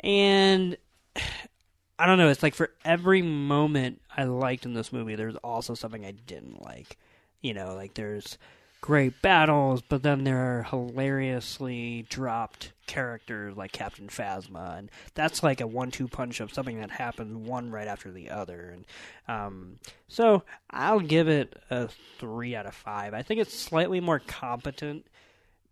[0.00, 0.76] And
[1.98, 5.74] I don't know, it's like for every moment I liked in this movie, there's also
[5.74, 6.98] something I didn't like.
[7.40, 8.36] You know, like there's
[8.80, 15.60] great battles, but then there are hilariously dropped characters like Captain Phasma, and that's like
[15.60, 18.74] a one-two punch of something that happens one right after the other.
[18.74, 18.84] And
[19.28, 19.76] um,
[20.08, 21.88] so I'll give it a
[22.18, 23.14] three out of five.
[23.14, 25.06] I think it's slightly more competent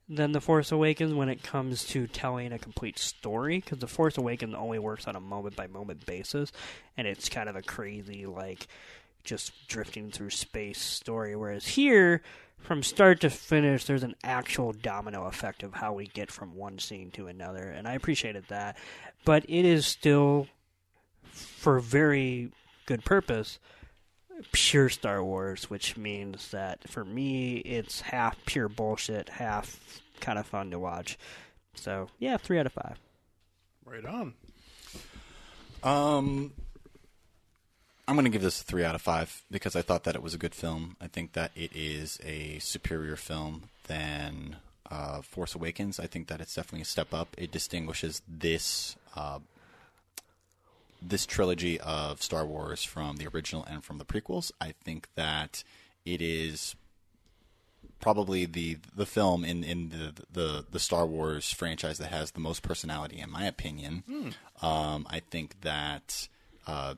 [0.08, 4.18] than The Force Awakens when it comes to telling a complete story, because The Force
[4.18, 6.52] Awakens only works on a moment-by-moment basis,
[6.96, 8.66] and it's kind of a crazy like
[9.24, 11.36] just drifting through space story.
[11.36, 12.22] Whereas here,
[12.62, 16.78] from start to finish, there's an actual domino effect of how we get from one
[16.78, 18.76] scene to another, and I appreciated that.
[19.24, 20.46] But it is still,
[21.32, 22.52] for very
[22.86, 23.58] good purpose,
[24.52, 30.46] pure Star Wars, which means that for me, it's half pure bullshit, half kind of
[30.46, 31.18] fun to watch.
[31.74, 32.98] So yeah, three out of five.
[33.84, 34.34] Right on.
[35.82, 36.52] Um,
[38.08, 40.22] I'm going to give this a three out of five because I thought that it
[40.22, 40.96] was a good film.
[41.00, 44.56] I think that it is a superior film than
[44.90, 46.00] uh, Force Awakens.
[46.00, 47.28] I think that it's definitely a step up.
[47.38, 49.38] It distinguishes this uh,
[51.00, 54.52] this trilogy of Star Wars from the original and from the prequels.
[54.60, 55.62] I think that
[56.04, 56.74] it is
[58.00, 62.40] probably the the film in in the the the Star Wars franchise that has the
[62.40, 64.02] most personality, in my opinion.
[64.60, 66.28] Um, I think that
[66.66, 66.94] uh,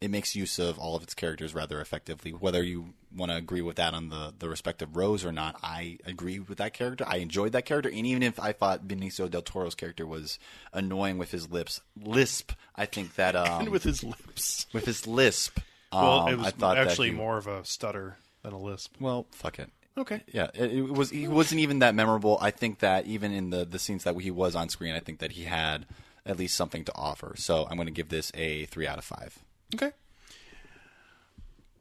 [0.00, 2.30] it makes use of all of its characters rather effectively.
[2.30, 5.98] Whether you want to agree with that on the the respective rows or not, I
[6.04, 7.04] agree with that character.
[7.06, 10.38] I enjoyed that character, and even if I thought Benicio del Toro's character was
[10.72, 14.66] annoying with his lips lisp, I think that um, And with his lips.
[14.72, 15.58] with his lisp.
[15.92, 18.94] Well, um, it was I thought actually he- more of a stutter than a lisp.
[19.00, 19.70] Well, fuck it.
[19.96, 20.20] Okay.
[20.32, 21.10] Yeah, it, it was.
[21.10, 22.38] He wasn't even that memorable.
[22.40, 25.18] I think that even in the the scenes that he was on screen, I think
[25.18, 25.86] that he had
[26.24, 27.34] at least something to offer.
[27.36, 29.40] So I'm going to give this a three out of five.
[29.74, 29.92] Okay.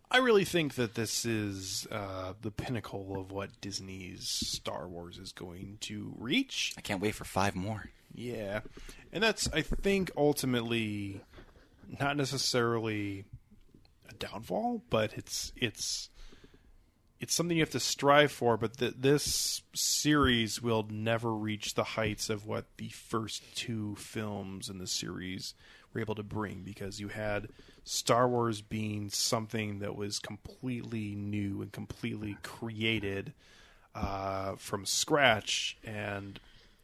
[0.09, 5.33] I really think that this is uh, the pinnacle of what Disney's Star Wars is
[5.33, 6.73] going to reach.
[6.77, 7.89] I can't wait for five more.
[8.13, 8.61] Yeah.
[9.11, 11.21] And that's, I think, ultimately
[11.99, 13.25] not necessarily
[14.09, 16.09] a downfall, but it's it's
[17.19, 21.83] it's something you have to strive for, but th- this series will never reach the
[21.83, 25.55] heights of what the first two films in the series
[25.93, 27.47] were able to bring because you had
[27.87, 33.33] Star Wars being something that was completely new and completely created
[33.95, 36.39] uh, from scratch, and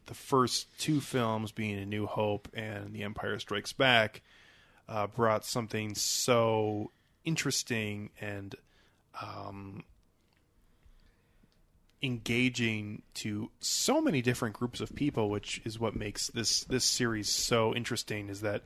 [0.05, 4.21] the first two films being A New Hope and The Empire Strikes Back
[4.87, 6.91] uh, brought something so
[7.25, 8.55] interesting and
[9.21, 9.83] um,
[12.01, 17.29] engaging to so many different groups of people, which is what makes this this series
[17.29, 18.29] so interesting.
[18.29, 18.63] Is that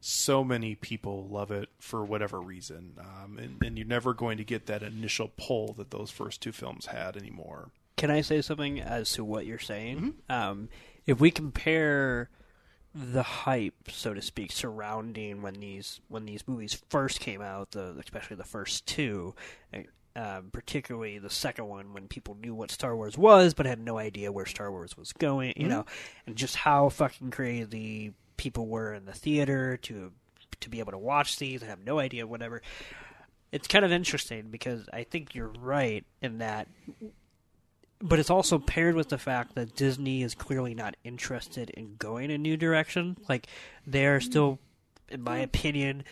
[0.00, 4.44] so many people love it for whatever reason, um, and, and you're never going to
[4.44, 7.70] get that initial pull that those first two films had anymore.
[7.96, 10.14] Can I say something as to what you're saying?
[10.28, 10.68] Um,
[11.06, 12.28] if we compare
[12.94, 17.96] the hype, so to speak, surrounding when these when these movies first came out, the
[17.98, 19.34] especially the first two,
[20.14, 23.98] um, particularly the second one, when people knew what Star Wars was but had no
[23.98, 25.84] idea where Star Wars was going, you know,
[26.26, 30.12] and just how fucking crazy people were in the theater to
[30.60, 32.62] to be able to watch these I have no idea whatever.
[33.52, 36.68] It's kind of interesting because I think you're right in that
[38.00, 42.30] but it's also paired with the fact that Disney is clearly not interested in going
[42.30, 43.16] a new direction.
[43.28, 43.46] Like
[43.86, 44.58] they're still,
[45.08, 46.04] in my opinion,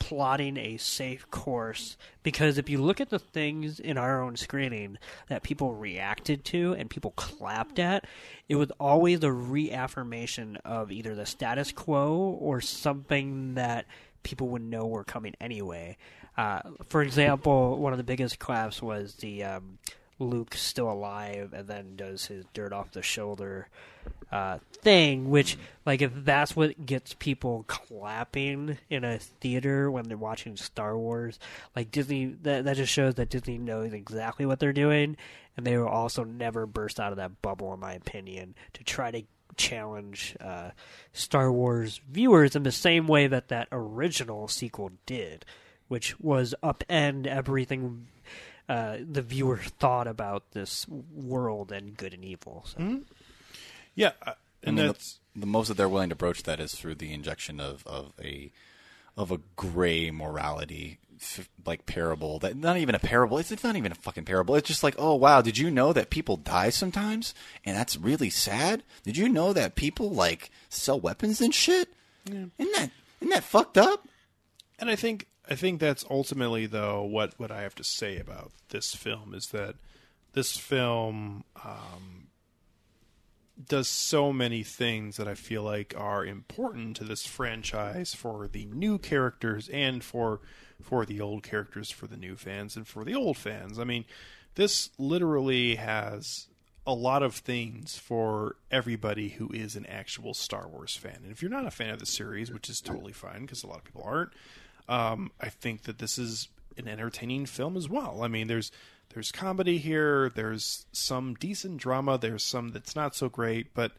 [0.00, 1.96] plotting a safe course.
[2.24, 4.98] Because if you look at the things in our own screening
[5.28, 8.06] that people reacted to and people clapped at,
[8.48, 13.86] it was always a reaffirmation of either the status quo or something that
[14.24, 15.96] people would know were coming anyway.
[16.36, 19.78] Uh, for example, one of the biggest claps was the um,
[20.20, 23.68] Luke still alive and then does his dirt off the shoulder
[24.30, 30.16] uh, thing, which, like, if that's what gets people clapping in a theater when they're
[30.16, 31.38] watching Star Wars,
[31.74, 35.16] like, Disney, that, that just shows that Disney knows exactly what they're doing,
[35.56, 39.10] and they will also never burst out of that bubble, in my opinion, to try
[39.10, 39.22] to
[39.56, 40.70] challenge uh,
[41.12, 45.44] Star Wars viewers in the same way that that original sequel did,
[45.88, 48.06] which was upend everything
[48.70, 52.64] uh, the viewer thought about this world and good and evil.
[52.66, 53.00] So.
[53.96, 56.60] Yeah, uh, I and mean, that's the, the most that they're willing to broach that
[56.60, 58.52] is through the injection of, of a
[59.16, 61.00] of a gray morality
[61.66, 64.68] like parable that not even a parable it's, it's not even a fucking parable it's
[64.68, 67.34] just like oh wow did you know that people die sometimes?
[67.64, 68.84] And that's really sad?
[69.02, 71.88] Did you know that people like sell weapons and shit?
[72.24, 72.90] Isn't that
[73.20, 74.06] isn't that fucked up?
[74.78, 78.52] And I think I think that's ultimately though what what I have to say about
[78.68, 79.74] this film is that
[80.32, 82.28] this film um,
[83.68, 88.66] does so many things that I feel like are important to this franchise for the
[88.66, 90.40] new characters and for
[90.80, 93.78] for the old characters for the new fans and for the old fans.
[93.78, 94.04] I mean,
[94.54, 96.46] this literally has
[96.86, 101.18] a lot of things for everybody who is an actual Star Wars fan.
[101.22, 103.66] And if you're not a fan of the series, which is totally fine because a
[103.66, 104.30] lot of people aren't,
[104.90, 108.22] um, I think that this is an entertaining film as well.
[108.22, 108.72] I mean, there's
[109.14, 113.92] there's comedy here, there's some decent drama, there's some that's not so great, but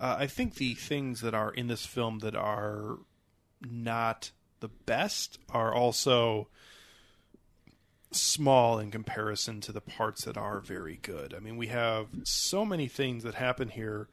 [0.00, 2.98] uh, I think the things that are in this film that are
[3.60, 6.48] not the best are also
[8.12, 11.34] small in comparison to the parts that are very good.
[11.34, 14.08] I mean, we have so many things that happen here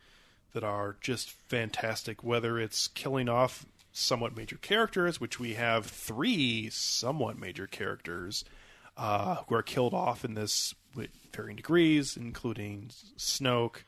[0.54, 3.66] that are just fantastic, whether it's killing off
[3.98, 8.46] somewhat major characters, which we have three somewhat major characters
[8.96, 13.84] uh, who are killed off in this with varying degrees, including Snoke,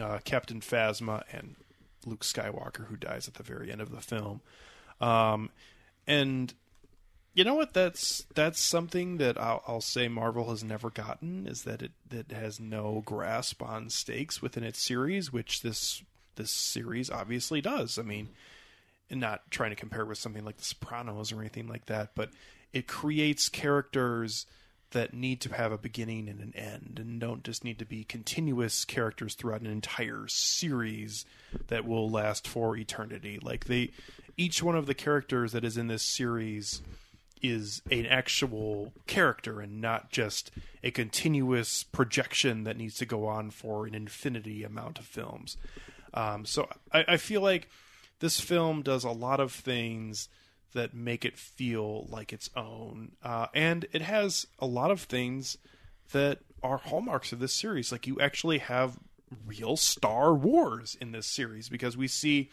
[0.00, 1.56] uh, Captain Phasma, and
[2.04, 4.40] Luke Skywalker, who dies at the very end of the film.
[5.00, 5.50] Um,
[6.06, 6.54] and
[7.34, 7.74] you know what?
[7.74, 12.30] That's that's something that I'll, I'll say Marvel has never gotten is that it that
[12.32, 16.02] has no grasp on stakes within its series, which this
[16.36, 17.98] this series obviously does.
[17.98, 18.30] I mean,
[19.10, 22.30] and not trying to compare with something like The Sopranos or anything like that, but
[22.72, 24.46] it creates characters
[24.90, 28.04] that need to have a beginning and an end and don't just need to be
[28.04, 31.24] continuous characters throughout an entire series
[31.68, 33.38] that will last for eternity.
[33.42, 33.90] Like they
[34.36, 36.82] each one of the characters that is in this series
[37.42, 40.50] is an actual character and not just
[40.82, 45.56] a continuous projection that needs to go on for an infinity amount of films.
[46.14, 47.68] Um, so I, I feel like
[48.20, 50.28] this film does a lot of things
[50.72, 55.56] that make it feel like its own, uh, and it has a lot of things
[56.12, 57.92] that are hallmarks of this series.
[57.92, 58.98] Like you actually have
[59.46, 62.50] real Star Wars in this series because we see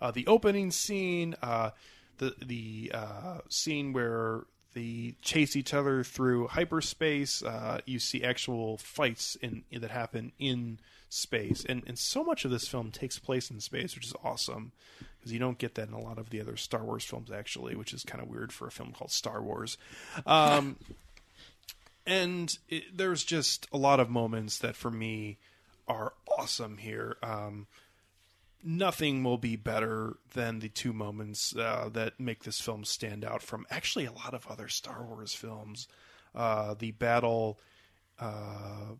[0.00, 1.70] uh, the opening scene, uh,
[2.18, 4.44] the the uh, scene where
[4.74, 7.42] they chase each other through hyperspace.
[7.42, 10.78] Uh, you see actual fights in, that happen in
[11.08, 14.72] space, and and so much of this film takes place in space, which is awesome
[15.18, 17.76] because you don't get that in a lot of the other Star Wars films, actually,
[17.76, 19.78] which is kind of weird for a film called Star Wars.
[20.26, 20.76] Um,
[22.06, 25.38] and it, there's just a lot of moments that for me
[25.86, 27.16] are awesome here.
[27.22, 27.66] Um,
[28.62, 33.42] nothing will be better than the two moments uh, that make this film stand out
[33.42, 35.88] from actually a lot of other Star Wars films.
[36.34, 37.58] Uh, the battle
[38.18, 38.94] uh,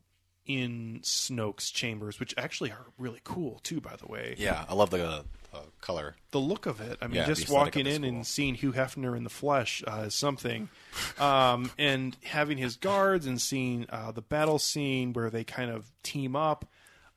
[0.47, 4.35] in Snoke's chambers, which actually are really cool too, by the way.
[4.39, 5.25] Yeah, I love the
[5.55, 6.17] uh, color.
[6.33, 6.99] The look of it.
[7.01, 8.09] I mean, Yeah, just walking in cool.
[8.11, 10.69] and seeing Hugh Hefner in the flesh uh, is something,
[11.19, 15.91] um, and having his guards and seeing uh, the battle scene where they kind of
[16.03, 16.67] team up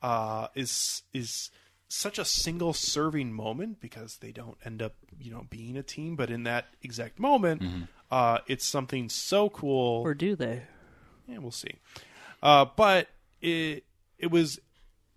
[0.01, 1.49] uh, is is
[1.95, 6.15] such a single serving moment because they don't end up you know being a team,
[6.15, 7.81] but in that exact moment, Mm-hmm.
[8.11, 10.01] uh, it's something so cool.
[10.03, 10.63] Or do they?
[11.27, 11.75] Yeah, we'll see.
[12.43, 13.07] Uh, but
[13.41, 13.83] it
[14.19, 14.59] it was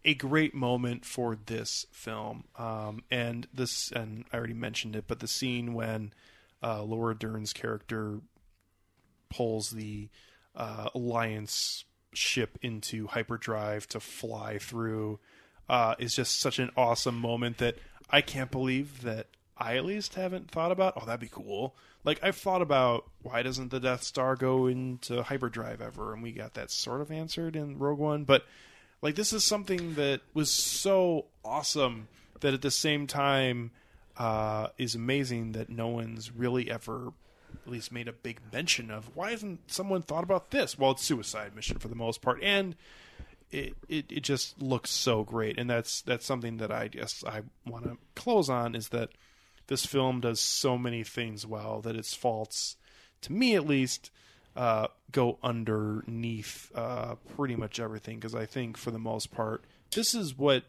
[0.04, 5.18] a great moment for this film, um, and this and I already mentioned it, but
[5.20, 6.12] the scene when
[6.62, 8.20] uh, Laura Dern's character
[9.28, 10.08] pulls the
[10.56, 11.84] uh, Alliance
[12.14, 15.18] ship into hyperdrive to fly through
[15.68, 17.76] uh, is just such an awesome moment that
[18.10, 19.26] I can't believe that
[19.56, 20.94] I at least haven't thought about.
[20.96, 21.74] Oh, that'd be cool.
[22.04, 26.32] Like I've thought about why doesn't the Death Star go into hyperdrive ever, and we
[26.32, 28.44] got that sort of answered in Rogue One, but
[29.02, 32.08] like this is something that was so awesome
[32.40, 33.72] that at the same time
[34.16, 37.12] uh, is amazing that no one's really ever
[37.64, 41.02] at least made a big mention of why hasn't someone thought about this well it's
[41.02, 42.74] suicide mission for the most part and
[43.50, 45.58] it, it, it just looks so great.
[45.58, 49.10] And that's that's something that i guess i want to close on is that
[49.66, 52.76] this film does so many things well that its faults
[53.22, 54.10] to me at least
[54.56, 58.16] uh, go underneath uh, pretty much everything.
[58.16, 60.64] Because i think for the most part this is what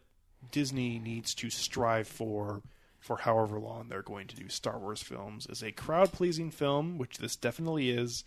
[0.51, 2.61] disney needs to strive for
[2.99, 6.97] for however long they're going to do Star Wars films is a crowd pleasing film,
[6.97, 8.23] which this definitely is,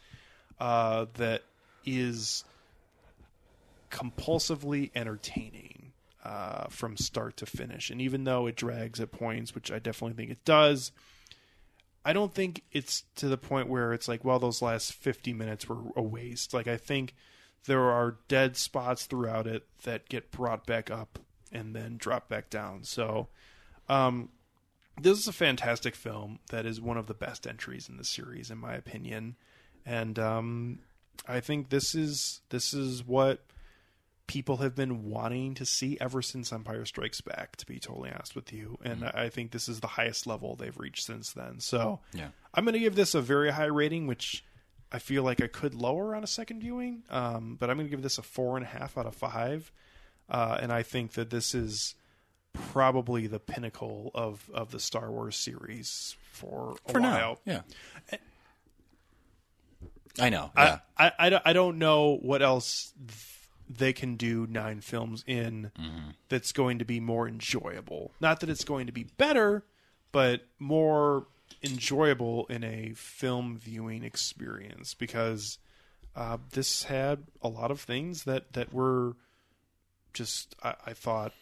[0.58, 1.42] uh, that
[1.84, 2.44] is
[3.92, 5.92] compulsively entertaining
[6.24, 7.90] uh, from start to finish.
[7.90, 10.90] And even though it drags at points, which I definitely think it does,
[12.04, 15.68] I don't think it's to the point where it's like, well, those last 50 minutes
[15.68, 16.52] were a waste.
[16.52, 17.14] Like, I think
[17.66, 21.20] there are dead spots throughout it that get brought back up
[21.52, 22.82] and then drop back down.
[22.82, 23.28] So,
[23.88, 24.30] um,
[25.00, 28.50] this is a fantastic film that is one of the best entries in the series,
[28.50, 29.36] in my opinion.
[29.86, 30.80] And um,
[31.26, 33.44] I think this is this is what
[34.32, 37.56] people have been wanting to see ever since Empire Strikes Back.
[37.56, 40.76] To be totally honest with you, and I think this is the highest level they've
[40.78, 41.60] reached since then.
[41.60, 42.28] So Yeah.
[42.54, 44.44] I'm going to give this a very high rating, which
[44.90, 47.02] I feel like I could lower on a second viewing.
[47.10, 49.70] Um, but I'm going to give this a four and a half out of five,
[50.30, 51.94] uh, and I think that this is
[52.54, 57.10] probably the pinnacle of of the Star Wars series for a For while.
[57.10, 57.36] now.
[57.46, 58.18] Yeah.
[60.20, 60.50] I know.
[60.56, 60.78] I, Yeah.
[60.98, 62.92] I, I, don't- I don't know what else
[63.78, 65.70] they can do nine films in
[66.28, 68.12] that's going to be more enjoyable.
[68.20, 69.64] Not that it's going to be better,
[70.12, 71.26] but more
[71.62, 75.58] enjoyable in a film viewing experience because
[76.16, 79.16] uh, this had a lot of things that, that were
[80.12, 81.32] just, I, I thought,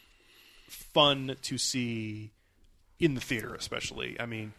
[0.67, 2.31] fun to see
[2.99, 4.15] in the theater, especially.
[4.19, 4.53] I mean,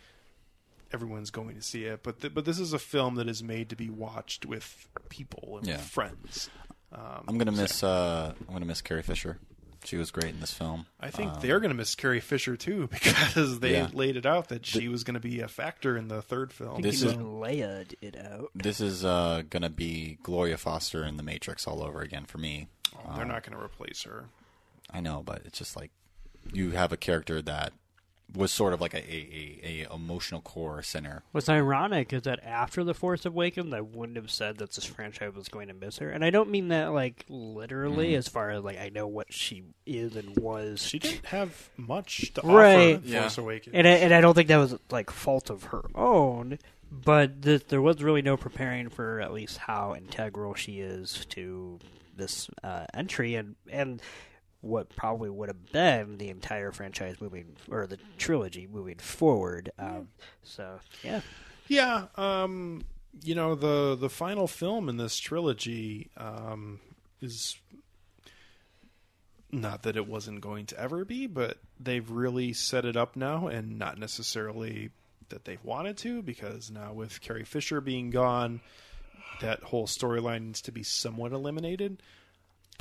[0.92, 3.70] everyone's going to see it, but th- but this is a film that is made
[3.70, 5.76] to be watched with people and Yeah.
[5.76, 6.50] with friends.
[6.94, 7.82] Um, I'm gonna miss.
[7.82, 9.38] Uh, I'm gonna miss Carrie Fisher.
[9.84, 10.86] She was great in this film.
[11.00, 13.88] I think Um, they're going to miss Carrie Fisher too because they Yeah.
[13.92, 16.82] laid it out that she was going to be a factor in the third film.
[16.82, 18.50] This This is- is Leia it out.
[18.54, 22.68] This is uh, gonna be Gloria Foster in The Matrix all over again for me.
[22.96, 24.26] Oh, they're not going to replace her.
[24.88, 25.90] I know, but it's just like
[26.52, 27.72] you have a character that
[28.34, 31.22] was sort of like a, a, a, a emotional core center.
[31.32, 35.34] What's ironic is that after The Force Awakens, I wouldn't have said that this franchise
[35.34, 36.08] was going to miss her.
[36.10, 39.64] And I don't mean that, like, literally, as far as, like, I know what she
[39.86, 40.82] is and was.
[40.82, 42.96] She didn't have much to Right.
[42.96, 43.06] offer.
[43.06, 43.20] Yeah.
[43.22, 43.74] Force Awakens.
[43.76, 46.58] And I, and I don't think that was, like, fault of her own.
[46.90, 51.78] But th- there was really no preparing for at least how integral she is to
[52.16, 53.34] this uh, entry.
[53.34, 54.02] And, and
[54.62, 59.70] what probably would have been the entire franchise moving, or the trilogy moving forward.
[59.78, 60.08] Um,
[60.42, 61.20] so, yeah.
[61.68, 62.84] Yeah, um,
[63.22, 66.80] you know the the final film in this trilogy um,
[67.20, 67.56] is
[69.50, 73.48] not that it wasn't going to ever be, but they've really set it up now,
[73.48, 74.90] and not necessarily
[75.28, 78.60] that they've wanted to because now with Carrie Fisher being gone,
[79.40, 82.02] that whole storyline needs to be somewhat eliminated.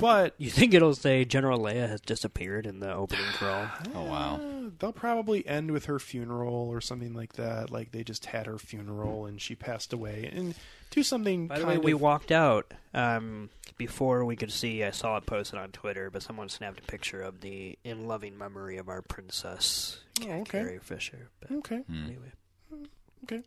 [0.02, 3.68] But You think it'll say General Leia has disappeared in the opening crawl?
[3.94, 4.40] Oh wow.
[4.78, 7.70] they'll probably end with her funeral or something like that.
[7.70, 10.54] Like they just had her funeral and she passed away, and
[10.90, 11.46] do something.
[11.46, 13.48] By the kind way, we walked out um,
[13.78, 14.82] before we could see.
[14.84, 18.36] I saw it posted on Twitter, but someone snapped a picture of the in loving
[18.36, 20.44] memory of our princess, Oh, okay.
[20.44, 21.30] Carrie Fisher.
[21.40, 21.84] But okay.
[21.88, 22.32] anyway,
[23.24, 23.42] Okay.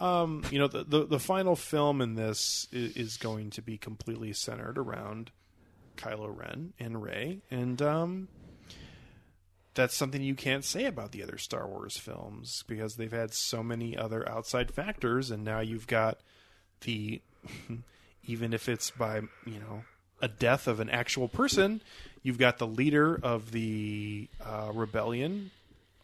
[0.00, 3.76] Um, you know, the, the the final film in this is, is going to be
[3.78, 5.30] completely centered around
[6.00, 8.28] Kylo Ren and Rey, and um,
[9.74, 13.62] that's something you can't say about the other Star Wars films because they've had so
[13.62, 16.18] many other outside factors, and now you've got
[16.82, 17.20] the
[18.26, 19.84] even if it's by you know
[20.22, 21.80] a death of an actual person,
[22.22, 25.50] you've got the leader of the uh, rebellion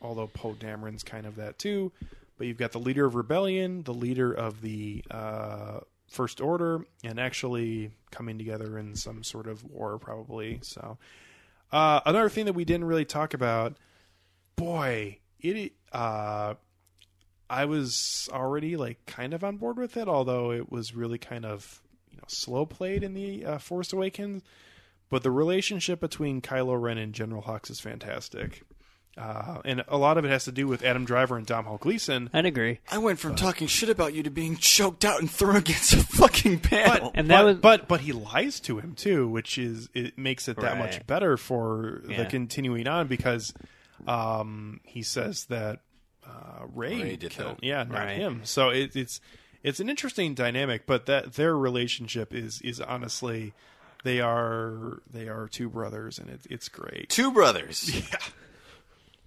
[0.01, 1.93] although Poe Dameron's kind of that too.
[2.39, 7.19] But you've got the leader of rebellion, the leader of the uh, First Order, and
[7.19, 10.61] actually coming together in some sort of war, probably.
[10.63, 10.99] So,
[11.73, 13.77] uh, another thing that we didn't really talk about,
[14.55, 15.73] boy, it.
[15.93, 16.55] Uh,
[17.49, 21.45] I was already like kind of on board with it, although it was really kind
[21.45, 21.81] of
[22.11, 24.43] you know slow played in the uh, Force Awakens.
[25.09, 28.63] But the relationship between Kylo Ren and General Hux is fantastic.
[29.17, 32.29] Uh, and a lot of it has to do with Adam Driver and Domhnall Gleeson.
[32.35, 32.81] I'd agree.
[32.91, 35.99] I went from talking shit about you to being choked out and thrown against a
[35.99, 37.13] fucking panel.
[37.15, 40.49] And that but, was- but but he lies to him too, which is it makes
[40.49, 41.07] it that much Right.
[41.07, 42.25] better for the Yeah.
[42.27, 43.55] continuing on because
[44.07, 45.81] um, he says that
[46.27, 47.65] uh, Rey, Rey did killed, that.
[47.65, 48.17] yeah, not Right.
[48.19, 48.43] him.
[48.45, 49.21] So it, it's
[49.63, 53.55] it's an interesting dynamic, but that their relationship is is honestly
[54.05, 57.09] they are they are two brothers, and it's it's great.
[57.09, 57.91] Two brothers.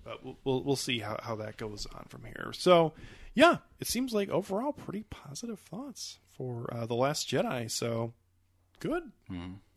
[0.09, 2.51] but we'll, we'll we'll see how, how that goes on from here.
[2.53, 2.93] So,
[3.35, 7.69] yeah, it seems like overall pretty positive thoughts for uh, the Last Jedi.
[7.69, 8.13] So,
[8.79, 9.03] good.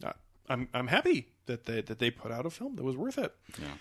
[0.03, 0.13] Uh,
[0.49, 3.35] I'm I'm happy that they that they put out a film that was worth it.
[3.61, 3.75] Yeah.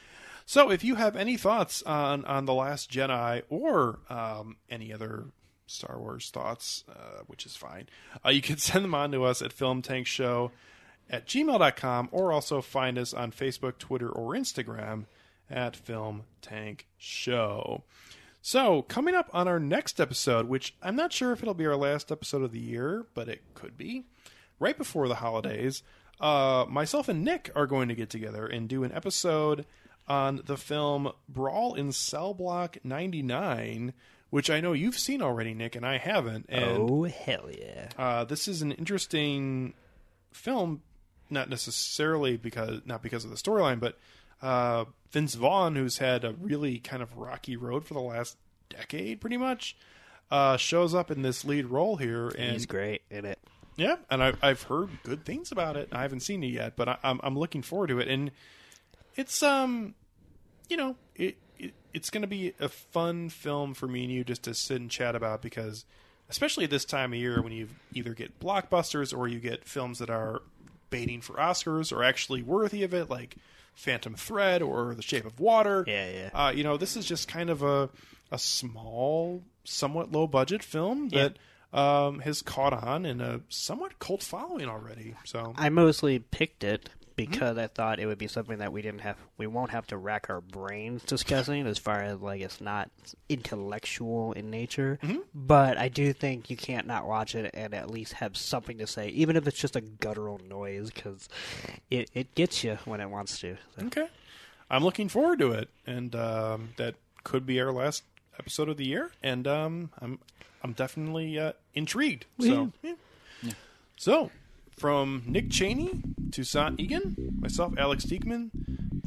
[0.45, 5.27] So, if you have any thoughts on on the Last Jedi or um, any other
[5.67, 7.87] Star Wars thoughts, uh, which is fine,
[8.25, 10.51] uh, you can send them on to us at Film Tank Show
[11.09, 15.05] at gmail.com or also find us on Facebook, Twitter, or Instagram
[15.51, 17.83] at Film Tank Show.
[18.41, 21.75] So, coming up on our next episode, which I'm not sure if it'll be our
[21.75, 24.05] last episode of the year, but it could be,
[24.59, 25.83] right before the holidays,
[26.19, 29.65] uh, myself and Nick are going to get together and do an episode
[30.07, 33.93] on the film Brawl in Cell Block 99,
[34.31, 36.47] which I know you've seen already, Nick, and I haven't.
[36.49, 37.89] And oh hell yeah!
[37.97, 39.73] uh, this is an interesting
[40.31, 40.81] film,
[41.29, 43.99] not necessarily because not because of the storyline, but
[44.41, 48.37] uh, Vince Vaughn, who's had a really kind of rocky road for the last
[48.69, 49.75] decade, pretty much,
[50.29, 53.39] uh, shows up in this lead role here, and He's great in it.
[53.75, 55.89] yeah, and I've I've heard good things about it.
[55.91, 58.31] I haven't seen it yet, but I, I'm I'm looking forward to it, and
[59.15, 59.93] it's um,
[60.69, 64.23] you know, it, it it's going to be a fun film for me and you
[64.23, 65.83] just to sit and chat about because,
[66.29, 70.09] especially this time of year when you either get blockbusters or you get films that
[70.09, 70.41] are
[70.89, 73.35] baiting for Oscars or actually worthy of it, like
[73.81, 75.83] Phantom Thread or The Shape of Water.
[75.87, 76.29] Yeah, yeah.
[76.33, 77.89] Uh, you know, this is just kind of a
[78.31, 81.37] a small, somewhat low budget film that
[81.73, 85.15] um, has caught on in a somewhat cult following already.
[85.25, 86.89] So I mostly picked it
[87.29, 89.97] because I thought it would be something that we didn't have, we won't have to
[89.97, 92.89] rack our brains discussing as far as like it's not
[93.29, 94.99] intellectual in nature.
[95.33, 98.87] But I do think you can't not watch it and at least have something to
[98.87, 101.29] say, even if it's just a guttural noise, because
[101.89, 103.57] it it gets you when it wants to.
[103.77, 104.07] So, okay,
[104.69, 108.03] I'm looking forward to it, and um, that could be our last
[108.39, 110.19] episode of the year, and um, I'm
[110.63, 112.25] I'm definitely uh, intrigued.
[112.39, 112.93] So yeah.
[113.97, 114.31] So,
[114.77, 118.49] from Nick Cheney, to Toussaint Egan, myself, Alex Diekman,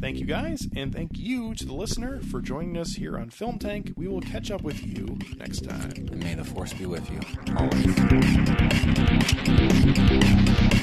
[0.01, 3.59] thank you guys, and thank you to the listener for joining us here on Film
[3.59, 3.93] Tank.
[3.97, 5.91] We will catch up with you next time.
[5.93, 7.21] And may the force be with you.
[10.69, 10.74] Always.